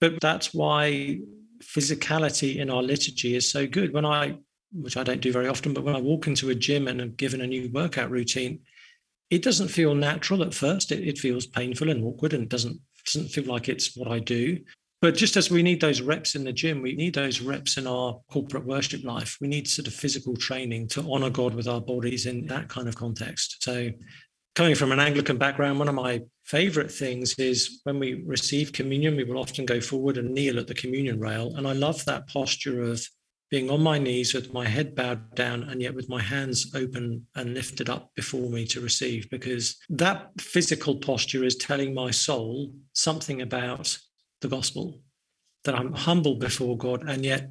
but 0.00 0.20
that's 0.20 0.52
why 0.52 1.20
physicality 1.62 2.56
in 2.56 2.70
our 2.70 2.82
liturgy 2.82 3.34
is 3.34 3.50
so 3.50 3.66
good. 3.66 3.92
When 3.92 4.04
I 4.04 4.38
which 4.72 4.96
I 4.96 5.04
don't 5.04 5.20
do 5.20 5.32
very 5.32 5.48
often, 5.48 5.72
but 5.72 5.84
when 5.84 5.96
I 5.96 6.00
walk 6.00 6.26
into 6.26 6.50
a 6.50 6.54
gym 6.54 6.88
and 6.88 7.00
I'm 7.00 7.12
given 7.12 7.40
a 7.40 7.46
new 7.46 7.70
workout 7.72 8.10
routine, 8.10 8.60
it 9.30 9.42
doesn't 9.42 9.68
feel 9.68 9.94
natural 9.94 10.42
at 10.42 10.52
first. 10.52 10.92
It, 10.92 11.06
it 11.06 11.18
feels 11.18 11.46
painful 11.46 11.88
and 11.88 12.04
awkward 12.04 12.34
and 12.34 12.48
doesn't 12.48 12.80
doesn't 13.06 13.28
feel 13.28 13.44
like 13.44 13.68
it's 13.68 13.96
what 13.96 14.08
I 14.08 14.18
do. 14.18 14.58
But 15.02 15.14
just 15.14 15.36
as 15.36 15.50
we 15.50 15.62
need 15.62 15.80
those 15.80 16.00
reps 16.00 16.34
in 16.34 16.44
the 16.44 16.52
gym, 16.52 16.80
we 16.80 16.94
need 16.94 17.14
those 17.14 17.40
reps 17.40 17.76
in 17.76 17.86
our 17.86 18.18
corporate 18.30 18.64
worship 18.64 19.04
life. 19.04 19.36
We 19.40 19.48
need 19.48 19.68
sort 19.68 19.86
of 19.88 19.94
physical 19.94 20.36
training 20.36 20.88
to 20.88 21.12
honor 21.12 21.28
God 21.28 21.54
with 21.54 21.68
our 21.68 21.80
bodies 21.80 22.24
in 22.24 22.46
that 22.46 22.68
kind 22.68 22.88
of 22.88 22.96
context. 22.96 23.62
So, 23.62 23.90
coming 24.54 24.74
from 24.74 24.92
an 24.92 25.00
Anglican 25.00 25.36
background, 25.36 25.78
one 25.78 25.88
of 25.88 25.94
my 25.94 26.22
favorite 26.44 26.90
things 26.90 27.34
is 27.38 27.80
when 27.84 27.98
we 27.98 28.22
receive 28.24 28.72
communion, 28.72 29.16
we 29.16 29.24
will 29.24 29.38
often 29.38 29.66
go 29.66 29.82
forward 29.82 30.16
and 30.16 30.32
kneel 30.32 30.58
at 30.58 30.66
the 30.66 30.74
communion 30.74 31.20
rail. 31.20 31.54
And 31.56 31.68
I 31.68 31.72
love 31.72 32.02
that 32.06 32.26
posture 32.28 32.82
of 32.82 33.06
being 33.50 33.70
on 33.70 33.82
my 33.82 33.98
knees 33.98 34.32
with 34.32 34.52
my 34.52 34.66
head 34.66 34.94
bowed 34.94 35.34
down 35.34 35.64
and 35.64 35.80
yet 35.80 35.94
with 35.94 36.08
my 36.08 36.20
hands 36.20 36.74
open 36.74 37.24
and 37.36 37.54
lifted 37.54 37.88
up 37.88 38.10
before 38.16 38.48
me 38.48 38.66
to 38.66 38.80
receive, 38.80 39.28
because 39.30 39.76
that 39.90 40.30
physical 40.40 40.96
posture 40.96 41.44
is 41.44 41.56
telling 41.56 41.94
my 41.94 42.10
soul 42.10 42.72
something 42.94 43.42
about 43.42 43.96
the 44.40 44.48
gospel 44.48 45.00
that 45.64 45.74
I'm 45.74 45.92
humble 45.92 46.36
before 46.36 46.76
God 46.76 47.08
and 47.08 47.24
yet 47.24 47.50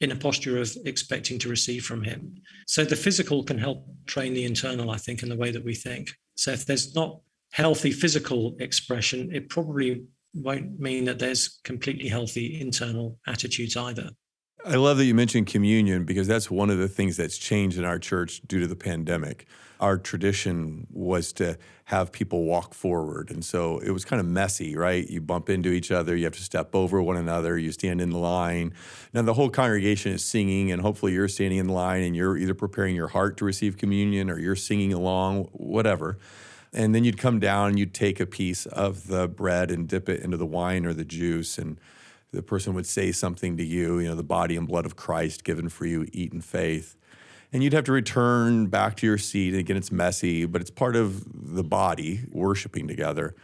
in 0.00 0.10
a 0.10 0.16
posture 0.16 0.60
of 0.60 0.76
expecting 0.84 1.38
to 1.38 1.48
receive 1.48 1.84
from 1.84 2.02
Him. 2.02 2.34
So 2.66 2.84
the 2.84 2.96
physical 2.96 3.44
can 3.44 3.56
help 3.56 3.86
train 4.06 4.34
the 4.34 4.44
internal, 4.44 4.90
I 4.90 4.96
think, 4.96 5.22
in 5.22 5.28
the 5.28 5.36
way 5.36 5.50
that 5.52 5.64
we 5.64 5.74
think. 5.74 6.10
So 6.34 6.50
if 6.50 6.66
there's 6.66 6.94
not 6.94 7.20
healthy 7.52 7.92
physical 7.92 8.56
expression, 8.58 9.30
it 9.32 9.48
probably 9.48 10.04
won't 10.34 10.80
mean 10.80 11.04
that 11.04 11.18
there's 11.18 11.60
completely 11.62 12.08
healthy 12.08 12.60
internal 12.60 13.18
attitudes 13.26 13.76
either. 13.76 14.10
I 14.64 14.76
love 14.76 14.96
that 14.98 15.04
you 15.04 15.14
mentioned 15.14 15.46
communion 15.46 16.04
because 16.04 16.26
that's 16.26 16.50
one 16.50 16.70
of 16.70 16.78
the 16.78 16.88
things 16.88 17.16
that's 17.16 17.36
changed 17.36 17.78
in 17.78 17.84
our 17.84 17.98
church 17.98 18.40
due 18.46 18.60
to 18.60 18.66
the 18.66 18.76
pandemic. 18.76 19.46
Our 19.82 19.98
tradition 19.98 20.86
was 20.92 21.32
to 21.34 21.58
have 21.86 22.12
people 22.12 22.44
walk 22.44 22.72
forward. 22.72 23.32
And 23.32 23.44
so 23.44 23.80
it 23.80 23.90
was 23.90 24.04
kind 24.04 24.20
of 24.20 24.26
messy, 24.26 24.76
right? 24.76 25.06
You 25.10 25.20
bump 25.20 25.50
into 25.50 25.70
each 25.70 25.90
other, 25.90 26.14
you 26.14 26.24
have 26.24 26.34
to 26.34 26.42
step 26.42 26.74
over 26.74 27.02
one 27.02 27.16
another, 27.16 27.58
you 27.58 27.72
stand 27.72 28.00
in 28.00 28.10
the 28.10 28.18
line. 28.18 28.72
Now, 29.12 29.22
the 29.22 29.34
whole 29.34 29.50
congregation 29.50 30.12
is 30.12 30.24
singing, 30.24 30.70
and 30.70 30.80
hopefully 30.80 31.12
you're 31.12 31.26
standing 31.26 31.58
in 31.58 31.68
line 31.68 32.02
and 32.02 32.14
you're 32.14 32.36
either 32.36 32.54
preparing 32.54 32.94
your 32.94 33.08
heart 33.08 33.36
to 33.38 33.44
receive 33.44 33.76
communion 33.76 34.30
or 34.30 34.38
you're 34.38 34.56
singing 34.56 34.92
along, 34.92 35.48
whatever. 35.52 36.16
And 36.72 36.94
then 36.94 37.02
you'd 37.04 37.18
come 37.18 37.40
down 37.40 37.70
and 37.70 37.78
you'd 37.78 37.92
take 37.92 38.20
a 38.20 38.26
piece 38.26 38.66
of 38.66 39.08
the 39.08 39.28
bread 39.28 39.70
and 39.70 39.88
dip 39.88 40.08
it 40.08 40.20
into 40.20 40.36
the 40.36 40.46
wine 40.46 40.86
or 40.86 40.94
the 40.94 41.04
juice. 41.04 41.58
And 41.58 41.78
the 42.30 42.42
person 42.42 42.72
would 42.74 42.86
say 42.86 43.12
something 43.12 43.56
to 43.58 43.64
you, 43.64 43.98
you 43.98 44.08
know, 44.08 44.14
the 44.14 44.22
body 44.22 44.56
and 44.56 44.66
blood 44.66 44.86
of 44.86 44.96
Christ 44.96 45.44
given 45.44 45.68
for 45.68 45.86
you, 45.86 46.08
eat 46.12 46.32
in 46.32 46.40
faith. 46.40 46.96
And 47.52 47.62
you'd 47.62 47.72
have 47.74 47.84
to 47.84 47.92
return 47.92 48.66
back 48.66 48.96
to 48.98 49.06
your 49.06 49.18
seat. 49.18 49.50
And 49.50 49.60
Again, 49.60 49.76
it's 49.76 49.92
messy, 49.92 50.46
but 50.46 50.60
it's 50.60 50.70
part 50.70 50.96
of 50.96 51.24
the 51.54 51.62
body 51.62 52.22
worshiping 52.30 52.88
together. 52.88 53.34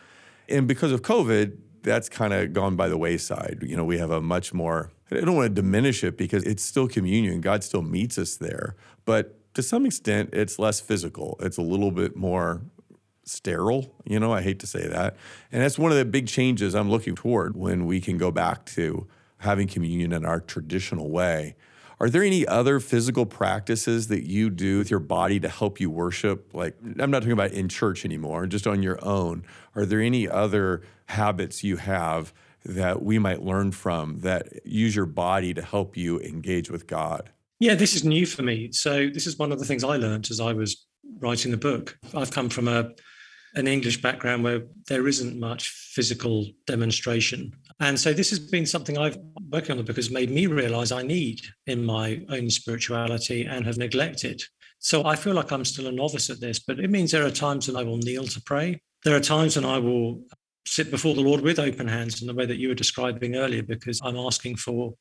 And 0.49 0.67
because 0.67 0.93
of 0.93 1.03
COVID, 1.03 1.59
that's 1.83 2.09
kind 2.09 2.33
of 2.33 2.53
gone 2.53 2.77
by 2.77 2.89
the 2.89 2.97
wayside. 2.97 3.59
You 3.63 3.77
know, 3.77 3.85
we 3.85 3.99
have 3.99 4.11
a 4.11 4.21
much 4.21 4.55
more, 4.55 4.91
I 5.11 5.21
don't 5.21 5.37
want 5.37 5.55
to 5.55 5.63
diminish 5.63 6.03
it 6.03 6.17
because 6.17 6.43
it's 6.45 6.65
still 6.65 6.89
communion. 6.89 7.41
God 7.41 7.63
still 7.63 7.83
meets 7.83 8.19
us 8.19 8.37
there. 8.37 8.77
But 9.05 9.35
to 9.55 9.63
some 9.63 9.87
extent, 9.87 10.31
it's 10.33 10.59
less 10.59 10.81
physical. 10.81 11.37
It's 11.41 11.57
a 11.57 11.63
little 11.63 11.91
bit 11.91 12.17
more 12.17 12.63
sterile. 13.25 13.95
You 14.05 14.19
know, 14.21 14.33
I 14.33 14.43
hate 14.43 14.59
to 14.61 14.67
say 14.67 14.87
that. 14.87 15.17
And 15.53 15.63
that's 15.63 15.79
one 15.79 15.93
of 15.93 15.99
the 15.99 16.05
big 16.05 16.27
changes 16.27 16.75
I'm 16.75 16.91
looking 16.91 17.15
toward 17.15 17.57
when 17.57 17.87
we 17.87 18.01
can 18.01 18.19
go 18.19 18.31
back 18.31 18.65
to 18.67 19.07
having 19.39 19.69
communion 19.69 20.13
in 20.13 20.25
our 20.25 20.41
traditional 20.41 21.11
way. 21.11 21.55
Are 22.01 22.09
there 22.09 22.23
any 22.23 22.47
other 22.47 22.79
physical 22.79 23.27
practices 23.27 24.07
that 24.09 24.25
you 24.25 24.51
do 24.51 24.79
with 24.79 24.91
your 24.91 25.01
body 25.01 25.41
to 25.41 25.49
help 25.49 25.81
you 25.81 25.91
worship? 25.91 26.55
Like, 26.55 26.77
I'm 26.99 27.11
not 27.11 27.21
talking 27.21 27.33
about 27.33 27.51
in 27.51 27.69
church 27.69 28.05
anymore, 28.05 28.47
just 28.47 28.67
on 28.67 28.83
your 28.83 29.05
own. 29.05 29.45
Are 29.75 29.85
there 29.85 30.01
any 30.01 30.29
other 30.29 30.83
habits 31.07 31.65
you 31.65 31.77
have 31.77 32.33
that 32.65 33.03
we 33.03 33.19
might 33.19 33.43
learn 33.43 33.73
from 33.73 34.21
that 34.21 34.65
use 34.65 34.95
your 34.95 35.07
body 35.07 35.53
to 35.55 35.63
help 35.63 35.97
you 35.97 36.21
engage 36.21 36.71
with 36.71 36.87
God? 36.87 37.31
Yeah, 37.59 37.75
this 37.75 37.95
is 37.97 38.05
new 38.05 38.27
for 38.27 38.43
me. 38.43 38.71
So, 38.71 39.09
this 39.09 39.27
is 39.27 39.37
one 39.37 39.51
of 39.51 39.59
the 39.59 39.65
things 39.65 39.83
I 39.83 39.97
learned 39.97 40.29
as 40.31 40.39
I 40.39 40.53
was 40.53 40.87
writing 41.19 41.51
the 41.51 41.57
book. 41.57 41.99
I've 42.15 42.31
come 42.31 42.49
from 42.49 42.69
a 42.69 42.93
an 43.59 43.67
English 43.67 44.01
background 44.01 44.45
where 44.45 44.63
there 44.87 45.09
isn't 45.09 45.39
much 45.39 45.69
physical 45.69 46.47
demonstration. 46.67 47.53
And 47.81 47.99
so 47.99 48.13
this 48.13 48.31
has 48.31 48.39
been 48.39 48.65
something 48.65 48.97
I've 48.97 49.19
working 49.51 49.73
on 49.73 49.79
the 49.79 49.83
book 49.83 49.97
has 49.97 50.11
made 50.11 50.31
me 50.31 50.47
realize 50.47 50.93
I 50.93 51.03
need 51.03 51.41
in 51.67 51.85
my 51.85 52.25
own 52.31 52.51
spirituality 52.51 53.45
and 53.45 53.67
have 53.67 53.77
neglected. 53.77 54.43
So 54.79 55.05
I 55.05 55.17
feel 55.17 55.35
like 55.35 55.51
I'm 55.51 55.65
still 55.65 55.89
a 55.89 55.93
novice 55.93 56.31
at 56.31 56.41
this, 56.41 56.61
but 56.61 56.79
it 56.79 56.89
means 56.89 57.11
there 57.11 57.27
are 57.27 57.31
times 57.31 57.67
when 57.67 57.77
I 57.77 57.83
will 57.83 57.99
kneel 57.99 58.27
to 58.29 58.41
pray. 58.43 58.81
There 59.05 59.17
are 59.17 59.21
times 59.21 59.57
when 59.57 59.65
I 59.65 59.79
will 59.79 60.23
sit 60.67 60.91
before 60.91 61.15
the 61.15 61.21
Lord 61.21 61.41
with 61.41 61.59
open 61.59 61.89
hands 61.89 62.21
in 62.21 62.29
the 62.29 62.35
way 62.35 62.47
that 62.47 62.59
you 62.59 62.69
were 62.69 62.75
describing 62.75 63.35
earlier, 63.35 63.63
because 63.63 64.01
I'm 64.05 64.17
asking 64.17 64.57
for 64.57 64.95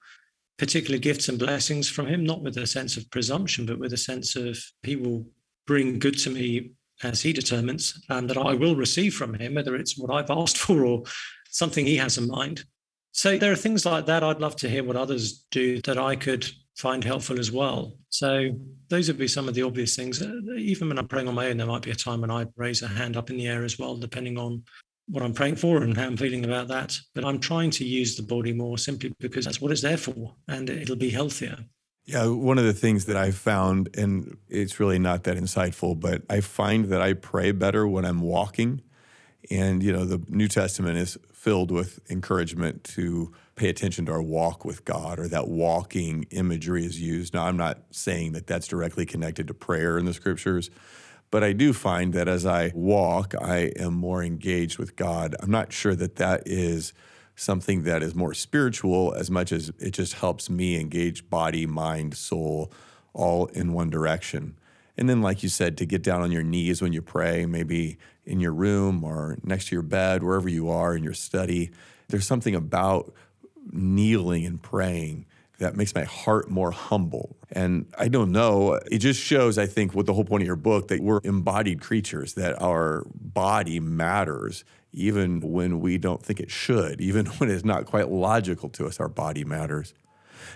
particular 0.58 0.98
gifts 0.98 1.30
and 1.30 1.38
blessings 1.38 1.88
from 1.88 2.08
Him, 2.08 2.24
not 2.24 2.41
with 2.41 2.58
a 2.58 2.65
sense 2.65 2.98
of 2.98 3.10
presumption, 3.12 3.67
but 3.67 3.78
with 3.78 3.93
a 3.93 3.98
sense 3.98 4.36
of 4.36 4.58
He 4.82 4.96
will 4.96 5.28
bring 5.67 6.00
good 6.00 6.17
to 6.20 6.32
me 6.32 6.72
as 7.03 7.21
He 7.21 7.33
determines, 7.33 8.01
and 8.10 8.29
that 8.29 8.38
I 8.38 8.53
will 8.53 8.75
receive 8.75 9.13
from 9.13 9.33
Him, 9.33 9.55
whether 9.55 9.75
it's 9.75 9.97
what 9.97 10.13
I've 10.13 10.31
asked 10.31 10.57
for 10.65 10.86
or 10.86 11.03
something 11.49 11.86
He 11.86 11.97
has 11.97 12.17
in 12.17 12.27
mind. 12.27 12.65
So 13.12 13.38
there 13.38 13.51
are 13.51 13.55
things 13.55 13.86
like 13.86 14.05
that. 14.05 14.23
I'd 14.23 14.41
love 14.41 14.55
to 14.57 14.69
hear 14.69 14.83
what 14.83 14.95
others 14.95 15.45
do 15.49 15.81
that 15.81 15.97
I 15.97 16.15
could 16.15 16.47
find 16.77 17.03
helpful 17.03 17.39
as 17.39 17.51
well. 17.51 17.97
So 18.10 18.51
those 18.89 19.07
would 19.07 19.17
be 19.17 19.27
some 19.27 19.47
of 19.47 19.55
the 19.55 19.63
obvious 19.63 19.95
things. 19.95 20.21
Uh, 20.21 20.36
even 20.55 20.88
when 20.88 20.99
I'm 20.99 21.07
praying 21.07 21.27
on 21.27 21.33
my 21.33 21.47
own, 21.47 21.57
there 21.57 21.65
might 21.65 21.81
be 21.81 21.91
a 21.91 21.95
time 21.95 22.21
when 22.21 22.29
I 22.29 22.45
raise 22.55 22.83
a 22.83 22.88
hand 22.88 23.17
up 23.17 23.31
in 23.31 23.38
the 23.38 23.47
air 23.47 23.63
as 23.63 23.79
well, 23.79 23.97
depending 23.97 24.38
on 24.38 24.63
what 25.07 25.23
I'm 25.23 25.33
praying 25.33 25.55
for 25.55 25.81
and 25.81 25.97
how 25.97 26.05
I'm 26.05 26.17
feeling 26.17 26.45
about 26.45 26.67
that. 26.67 26.95
But 27.15 27.25
I'm 27.25 27.39
trying 27.39 27.71
to 27.71 27.86
use 27.86 28.15
the 28.15 28.23
body 28.23 28.53
more 28.53 28.77
simply 28.77 29.13
because 29.19 29.45
that's 29.45 29.60
what 29.60 29.71
it's 29.71 29.81
there 29.81 29.97
for 29.97 30.36
and 30.47 30.69
it'll 30.69 30.95
be 30.95 31.10
healthier. 31.10 31.57
Yeah, 32.08 32.28
one 32.28 32.58
of 32.58 32.63
the 32.63 32.72
things 32.72 33.04
that 33.06 33.17
I 33.17 33.32
found, 33.32 33.89
and 33.98 34.38
it's 34.48 34.80
really 34.80 34.98
not 34.98 35.26
that 35.26 35.36
insightful, 35.36 36.00
but 36.00 36.22
I 36.30 36.39
find 36.39 36.86
that 36.86 37.02
I 37.02 37.12
pray 37.12 37.52
better 37.52 37.86
when 37.86 38.06
I'm 38.06 38.22
walking. 38.22 38.82
And, 39.52 39.84
you 39.84 39.91
know, 39.91 40.06
the 40.06 40.24
New 40.30 40.48
Testament 40.48 40.98
is 40.98 41.17
filled 41.34 41.70
with 41.70 42.00
encouragement 42.10 42.86
to 42.86 43.34
pay 43.58 43.67
attention 43.67 44.06
to 44.06 44.13
our 44.13 44.22
walk 44.22 44.63
with 44.63 44.86
God 44.86 45.20
or 45.20 45.28
that 45.28 45.50
walking 45.50 46.26
imagery 46.30 46.86
is 46.86 46.98
used. 46.98 47.34
Now, 47.34 47.46
I'm 47.46 47.58
not 47.58 47.80
saying 47.91 48.32
that 48.32 48.48
that's 48.48 48.70
directly 48.70 49.06
connected 49.06 49.46
to 49.50 49.54
prayer 49.54 49.98
in 49.98 50.06
the 50.06 50.13
scriptures, 50.13 50.70
but 51.30 51.43
I 51.43 51.52
do 51.52 51.74
find 51.74 52.13
that 52.13 52.30
as 52.30 52.46
I 52.46 52.72
walk, 52.74 53.34
I 53.41 53.74
am 53.78 53.93
more 53.93 54.24
engaged 54.24 54.78
with 54.78 54.96
God. 54.96 55.36
I'm 55.41 55.52
not 55.52 55.74
sure 55.74 55.96
that 55.96 56.15
that 56.15 56.43
is 56.46 56.93
something 57.38 57.84
that 57.84 58.04
is 58.04 58.15
more 58.15 58.34
spiritual 58.34 59.13
as 59.13 59.32
much 59.32 59.52
as 59.52 59.71
it 59.80 59.91
just 59.91 60.13
helps 60.15 60.50
me 60.50 60.80
engage 60.80 61.30
body, 61.30 61.65
mind, 61.65 62.15
soul 62.15 62.71
all 63.13 63.45
in 63.47 63.71
one 63.71 63.89
direction. 63.89 64.58
And 64.97 65.08
then, 65.08 65.21
like 65.21 65.43
you 65.43 65.50
said, 65.50 65.78
to 65.78 65.86
get 65.86 66.02
down 66.02 66.21
on 66.21 66.32
your 66.32 66.43
knees 66.43 66.82
when 66.82 66.91
you 66.91 67.04
pray, 67.04 67.45
maybe 67.45 67.97
in 68.26 68.39
your 68.39 68.54
room 68.54 69.04
or 69.04 69.38
next 69.43 69.67
to 69.67 69.76
your 69.76 69.84
bed, 69.84 70.23
wherever 70.23 70.50
you 70.50 70.69
are 70.69 70.95
in 70.95 71.04
your 71.04 71.13
study, 71.13 71.69
there's 72.10 72.26
something 72.26 72.56
about 72.56 73.13
kneeling 73.71 74.45
and 74.45 74.62
praying 74.62 75.26
that 75.60 75.76
makes 75.76 75.93
my 75.93 76.04
heart 76.04 76.50
more 76.50 76.71
humble. 76.71 77.36
And 77.52 77.86
I 77.97 78.08
don't 78.08 78.32
know, 78.32 78.73
it 78.91 79.00
just 79.00 79.19
shows, 79.21 79.58
I 79.58 79.67
think, 79.67 79.93
what 79.93 80.08
the 80.08 80.13
whole 80.13 80.26
point 80.26 80.43
of 80.43 80.47
your 80.47 80.56
book 80.56 80.88
that 80.88 81.02
we're 81.02 81.21
embodied 81.23 81.82
creatures, 81.82 82.34
that 82.34 82.60
our 82.62 83.06
body 83.13 83.80
matters, 83.80 84.63
even 84.97 85.39
when 85.41 85.79
we 85.79 85.97
don't 85.97 86.23
think 86.23 86.39
it 86.39 86.51
should, 86.51 86.99
even 86.99 87.25
when 87.38 87.49
it's 87.49 87.65
not 87.65 87.86
quite 87.86 88.10
logical 88.10 88.69
to 88.69 88.86
us, 88.86 88.99
our 88.99 89.10
body 89.10 89.43
matters. 89.43 89.93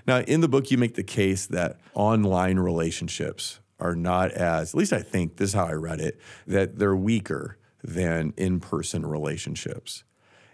Now, 0.08 0.20
in 0.20 0.42
the 0.42 0.48
book, 0.48 0.72
you 0.72 0.78
make 0.78 0.96
the 0.96 1.04
case 1.04 1.46
that 1.48 1.78
online 1.94 2.58
relationships 2.58 3.60
are 3.80 3.96
not 3.96 4.32
as, 4.32 4.74
at 4.74 4.78
least 4.78 4.94
I 4.94 5.02
think, 5.02 5.38
this 5.38 5.50
is 5.50 5.56
how 5.56 5.66
I 5.66 5.74
read 5.74 6.00
it, 6.00 6.20
that 6.48 6.78
they're 6.78 6.96
weaker 6.96 7.58
than 7.84 8.34
in 8.38 8.60
person 8.60 9.06
relationships. 9.06 10.04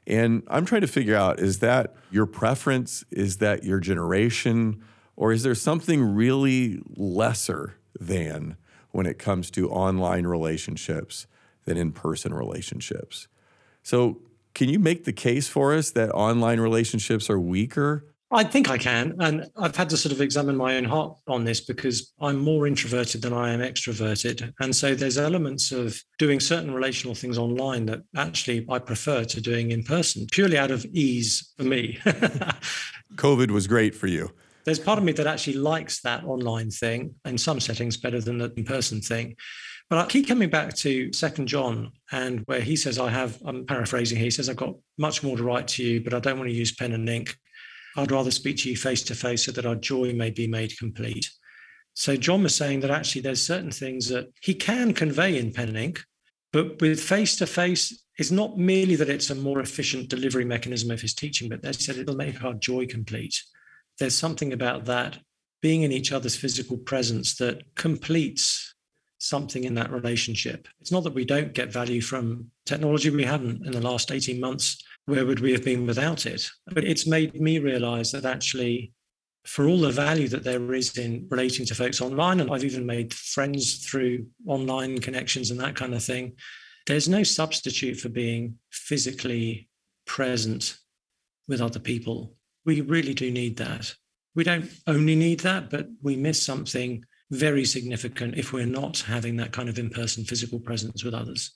And 0.05 0.43
I'm 0.47 0.65
trying 0.65 0.81
to 0.81 0.87
figure 0.87 1.15
out 1.15 1.39
is 1.39 1.59
that 1.59 1.95
your 2.09 2.25
preference? 2.25 3.03
Is 3.11 3.37
that 3.37 3.63
your 3.63 3.79
generation? 3.79 4.81
Or 5.17 5.33
is 5.33 5.43
there 5.43 5.55
something 5.55 6.15
really 6.15 6.81
lesser 6.95 7.75
than 7.99 8.55
when 8.91 9.05
it 9.05 9.19
comes 9.19 9.51
to 9.51 9.69
online 9.69 10.25
relationships 10.25 11.27
than 11.65 11.75
in 11.75 11.91
person 11.91 12.33
relationships? 12.33 13.27
So, 13.87 14.19
can 14.53 14.67
you 14.67 14.79
make 14.79 15.05
the 15.05 15.13
case 15.13 15.47
for 15.47 15.73
us 15.73 15.91
that 15.91 16.11
online 16.11 16.59
relationships 16.59 17.29
are 17.29 17.39
weaker 17.39 18.03
I 18.29 18.43
think 18.43 18.69
I 18.69 18.77
can. 18.77 19.15
And 19.19 19.49
I've 19.55 19.77
had 19.77 19.89
to 19.91 19.97
sort 19.97 20.11
of 20.11 20.19
examine 20.19 20.57
my 20.57 20.75
own 20.75 20.83
heart 20.83 21.17
on 21.29 21.45
this 21.45 21.61
because 21.61 22.11
I'm 22.19 22.37
more 22.37 22.67
introverted 22.67 23.21
than 23.21 23.31
I 23.31 23.53
am 23.53 23.61
extroverted. 23.61 24.51
And 24.59 24.75
so 24.75 24.93
there's 24.95 25.17
elements 25.17 25.71
of 25.71 25.97
doing 26.17 26.41
certain 26.41 26.73
relational 26.73 27.15
things 27.15 27.37
online 27.37 27.85
that 27.85 28.01
actually 28.17 28.65
I 28.69 28.79
prefer 28.79 29.23
to 29.23 29.39
doing 29.39 29.71
in 29.71 29.81
person, 29.81 30.27
purely 30.29 30.57
out 30.57 30.71
of 30.71 30.85
ease 30.91 31.53
for 31.55 31.63
me. 31.63 31.99
COVID 33.15 33.49
was 33.49 33.65
great 33.65 33.95
for 33.95 34.07
you. 34.07 34.29
There's 34.65 34.79
part 34.79 34.99
of 34.99 35.05
me 35.05 35.13
that 35.13 35.27
actually 35.27 35.55
likes 35.55 36.01
that 36.01 36.25
online 36.25 36.69
thing 36.69 37.15
in 37.23 37.37
some 37.37 37.61
settings 37.61 37.95
better 37.95 38.19
than 38.19 38.39
the 38.39 38.51
in 38.57 38.65
person 38.65 38.99
thing. 38.99 39.37
But 39.89 39.99
I 39.99 40.05
keep 40.05 40.27
coming 40.27 40.49
back 40.49 40.75
to 40.77 41.13
Second 41.13 41.47
John, 41.47 41.91
and 42.11 42.41
where 42.45 42.59
he 42.59 42.75
says, 42.75 42.99
I 42.99 43.09
have, 43.09 43.41
I'm 43.45 43.65
paraphrasing, 43.65 44.17
he 44.17 44.29
says, 44.31 44.49
I've 44.49 44.57
got 44.57 44.75
much 44.97 45.23
more 45.23 45.37
to 45.37 45.43
write 45.43 45.67
to 45.69 45.83
you, 45.83 46.01
but 46.01 46.13
I 46.13 46.19
don't 46.19 46.37
want 46.37 46.49
to 46.49 46.55
use 46.55 46.75
pen 46.75 46.91
and 46.91 47.07
ink. 47.07 47.35
I'd 47.95 48.11
rather 48.11 48.31
speak 48.31 48.57
to 48.57 48.69
you 48.69 48.75
face 48.75 49.01
to 49.03 49.15
face 49.15 49.45
so 49.45 49.51
that 49.53 49.65
our 49.65 49.75
joy 49.75 50.13
may 50.13 50.29
be 50.29 50.45
made 50.45 50.77
complete. 50.77 51.29
So 51.93 52.15
John 52.15 52.43
was 52.43 52.53
saying 52.53 52.81
that 52.81 52.91
actually 52.91 53.21
there's 53.21 53.45
certain 53.45 53.71
things 53.71 54.07
that 54.09 54.27
he 54.41 54.53
can 54.53 54.93
convey 54.93 55.39
in 55.39 55.53
pen 55.53 55.69
and 55.69 55.77
ink, 55.77 56.03
but 56.51 56.79
with 56.81 56.99
face 56.99 57.37
to 57.37 57.47
face, 57.47 58.03
it's 58.17 58.29
not 58.29 58.57
merely 58.57 58.95
that 58.95 59.09
it's 59.09 59.29
a 59.29 59.35
more 59.35 59.61
efficient 59.61 60.09
delivery 60.09 60.45
mechanism 60.45 60.91
of 60.91 61.01
his 61.01 61.13
teaching, 61.13 61.49
but 61.49 61.61
they 61.61 61.71
said 61.71 61.97
it'll 61.97 62.15
make 62.15 62.43
our 62.43 62.53
joy 62.53 62.85
complete. 62.85 63.41
There's 63.99 64.15
something 64.15 64.53
about 64.53 64.85
that 64.85 65.19
being 65.61 65.83
in 65.83 65.91
each 65.91 66.11
other's 66.11 66.35
physical 66.35 66.77
presence 66.77 67.35
that 67.37 67.63
completes 67.75 68.66
something 69.19 69.63
in 69.63 69.73
that 69.75 69.91
relationship. 69.91 70.67
It's 70.79 70.91
not 70.91 71.03
that 71.03 71.13
we 71.13 71.25
don't 71.25 71.53
get 71.53 71.71
value 71.71 72.01
from 72.01 72.51
technology, 72.65 73.09
we 73.09 73.23
haven't 73.23 73.65
in 73.65 73.71
the 73.71 73.81
last 73.81 74.11
18 74.11 74.39
months 74.39 74.83
where 75.07 75.25
would 75.25 75.39
we 75.39 75.53
have 75.53 75.63
been 75.63 75.87
without 75.87 76.25
it? 76.25 76.47
But 76.67 76.83
it's 76.83 77.07
made 77.07 77.39
me 77.39 77.59
realize 77.59 78.11
that 78.11 78.25
actually, 78.25 78.91
for 79.45 79.65
all 79.65 79.79
the 79.79 79.89
value 79.89 80.27
that 80.27 80.43
there 80.43 80.73
is 80.73 80.97
in 80.97 81.27
relating 81.29 81.65
to 81.65 81.75
folks 81.75 82.01
online, 82.01 82.41
and 82.41 82.51
I've 82.51 82.65
even 82.65 82.85
made 82.85 83.13
friends 83.13 83.85
through 83.85 84.27
online 84.45 84.99
connections 84.99 85.49
and 85.49 85.59
that 85.61 85.75
kind 85.75 85.93
of 85.93 86.03
thing, 86.03 86.33
there's 86.87 87.07
no 87.07 87.23
substitute 87.23 87.97
for 87.97 88.09
being 88.09 88.55
physically 88.71 89.69
present 90.05 90.77
with 91.47 91.61
other 91.61 91.79
people. 91.79 92.35
We 92.65 92.81
really 92.81 93.13
do 93.13 93.31
need 93.31 93.57
that. 93.57 93.93
We 94.35 94.43
don't 94.43 94.69
only 94.87 95.15
need 95.15 95.39
that, 95.41 95.69
but 95.69 95.87
we 96.01 96.17
miss 96.17 96.41
something 96.41 97.03
very 97.31 97.65
significant 97.65 98.37
if 98.37 98.53
we're 98.53 98.65
not 98.65 98.99
having 98.99 99.35
that 99.37 99.51
kind 99.51 99.69
of 99.69 99.77
in 99.77 99.89
person 99.89 100.23
physical 100.23 100.59
presence 100.59 101.03
with 101.03 101.13
others. 101.13 101.51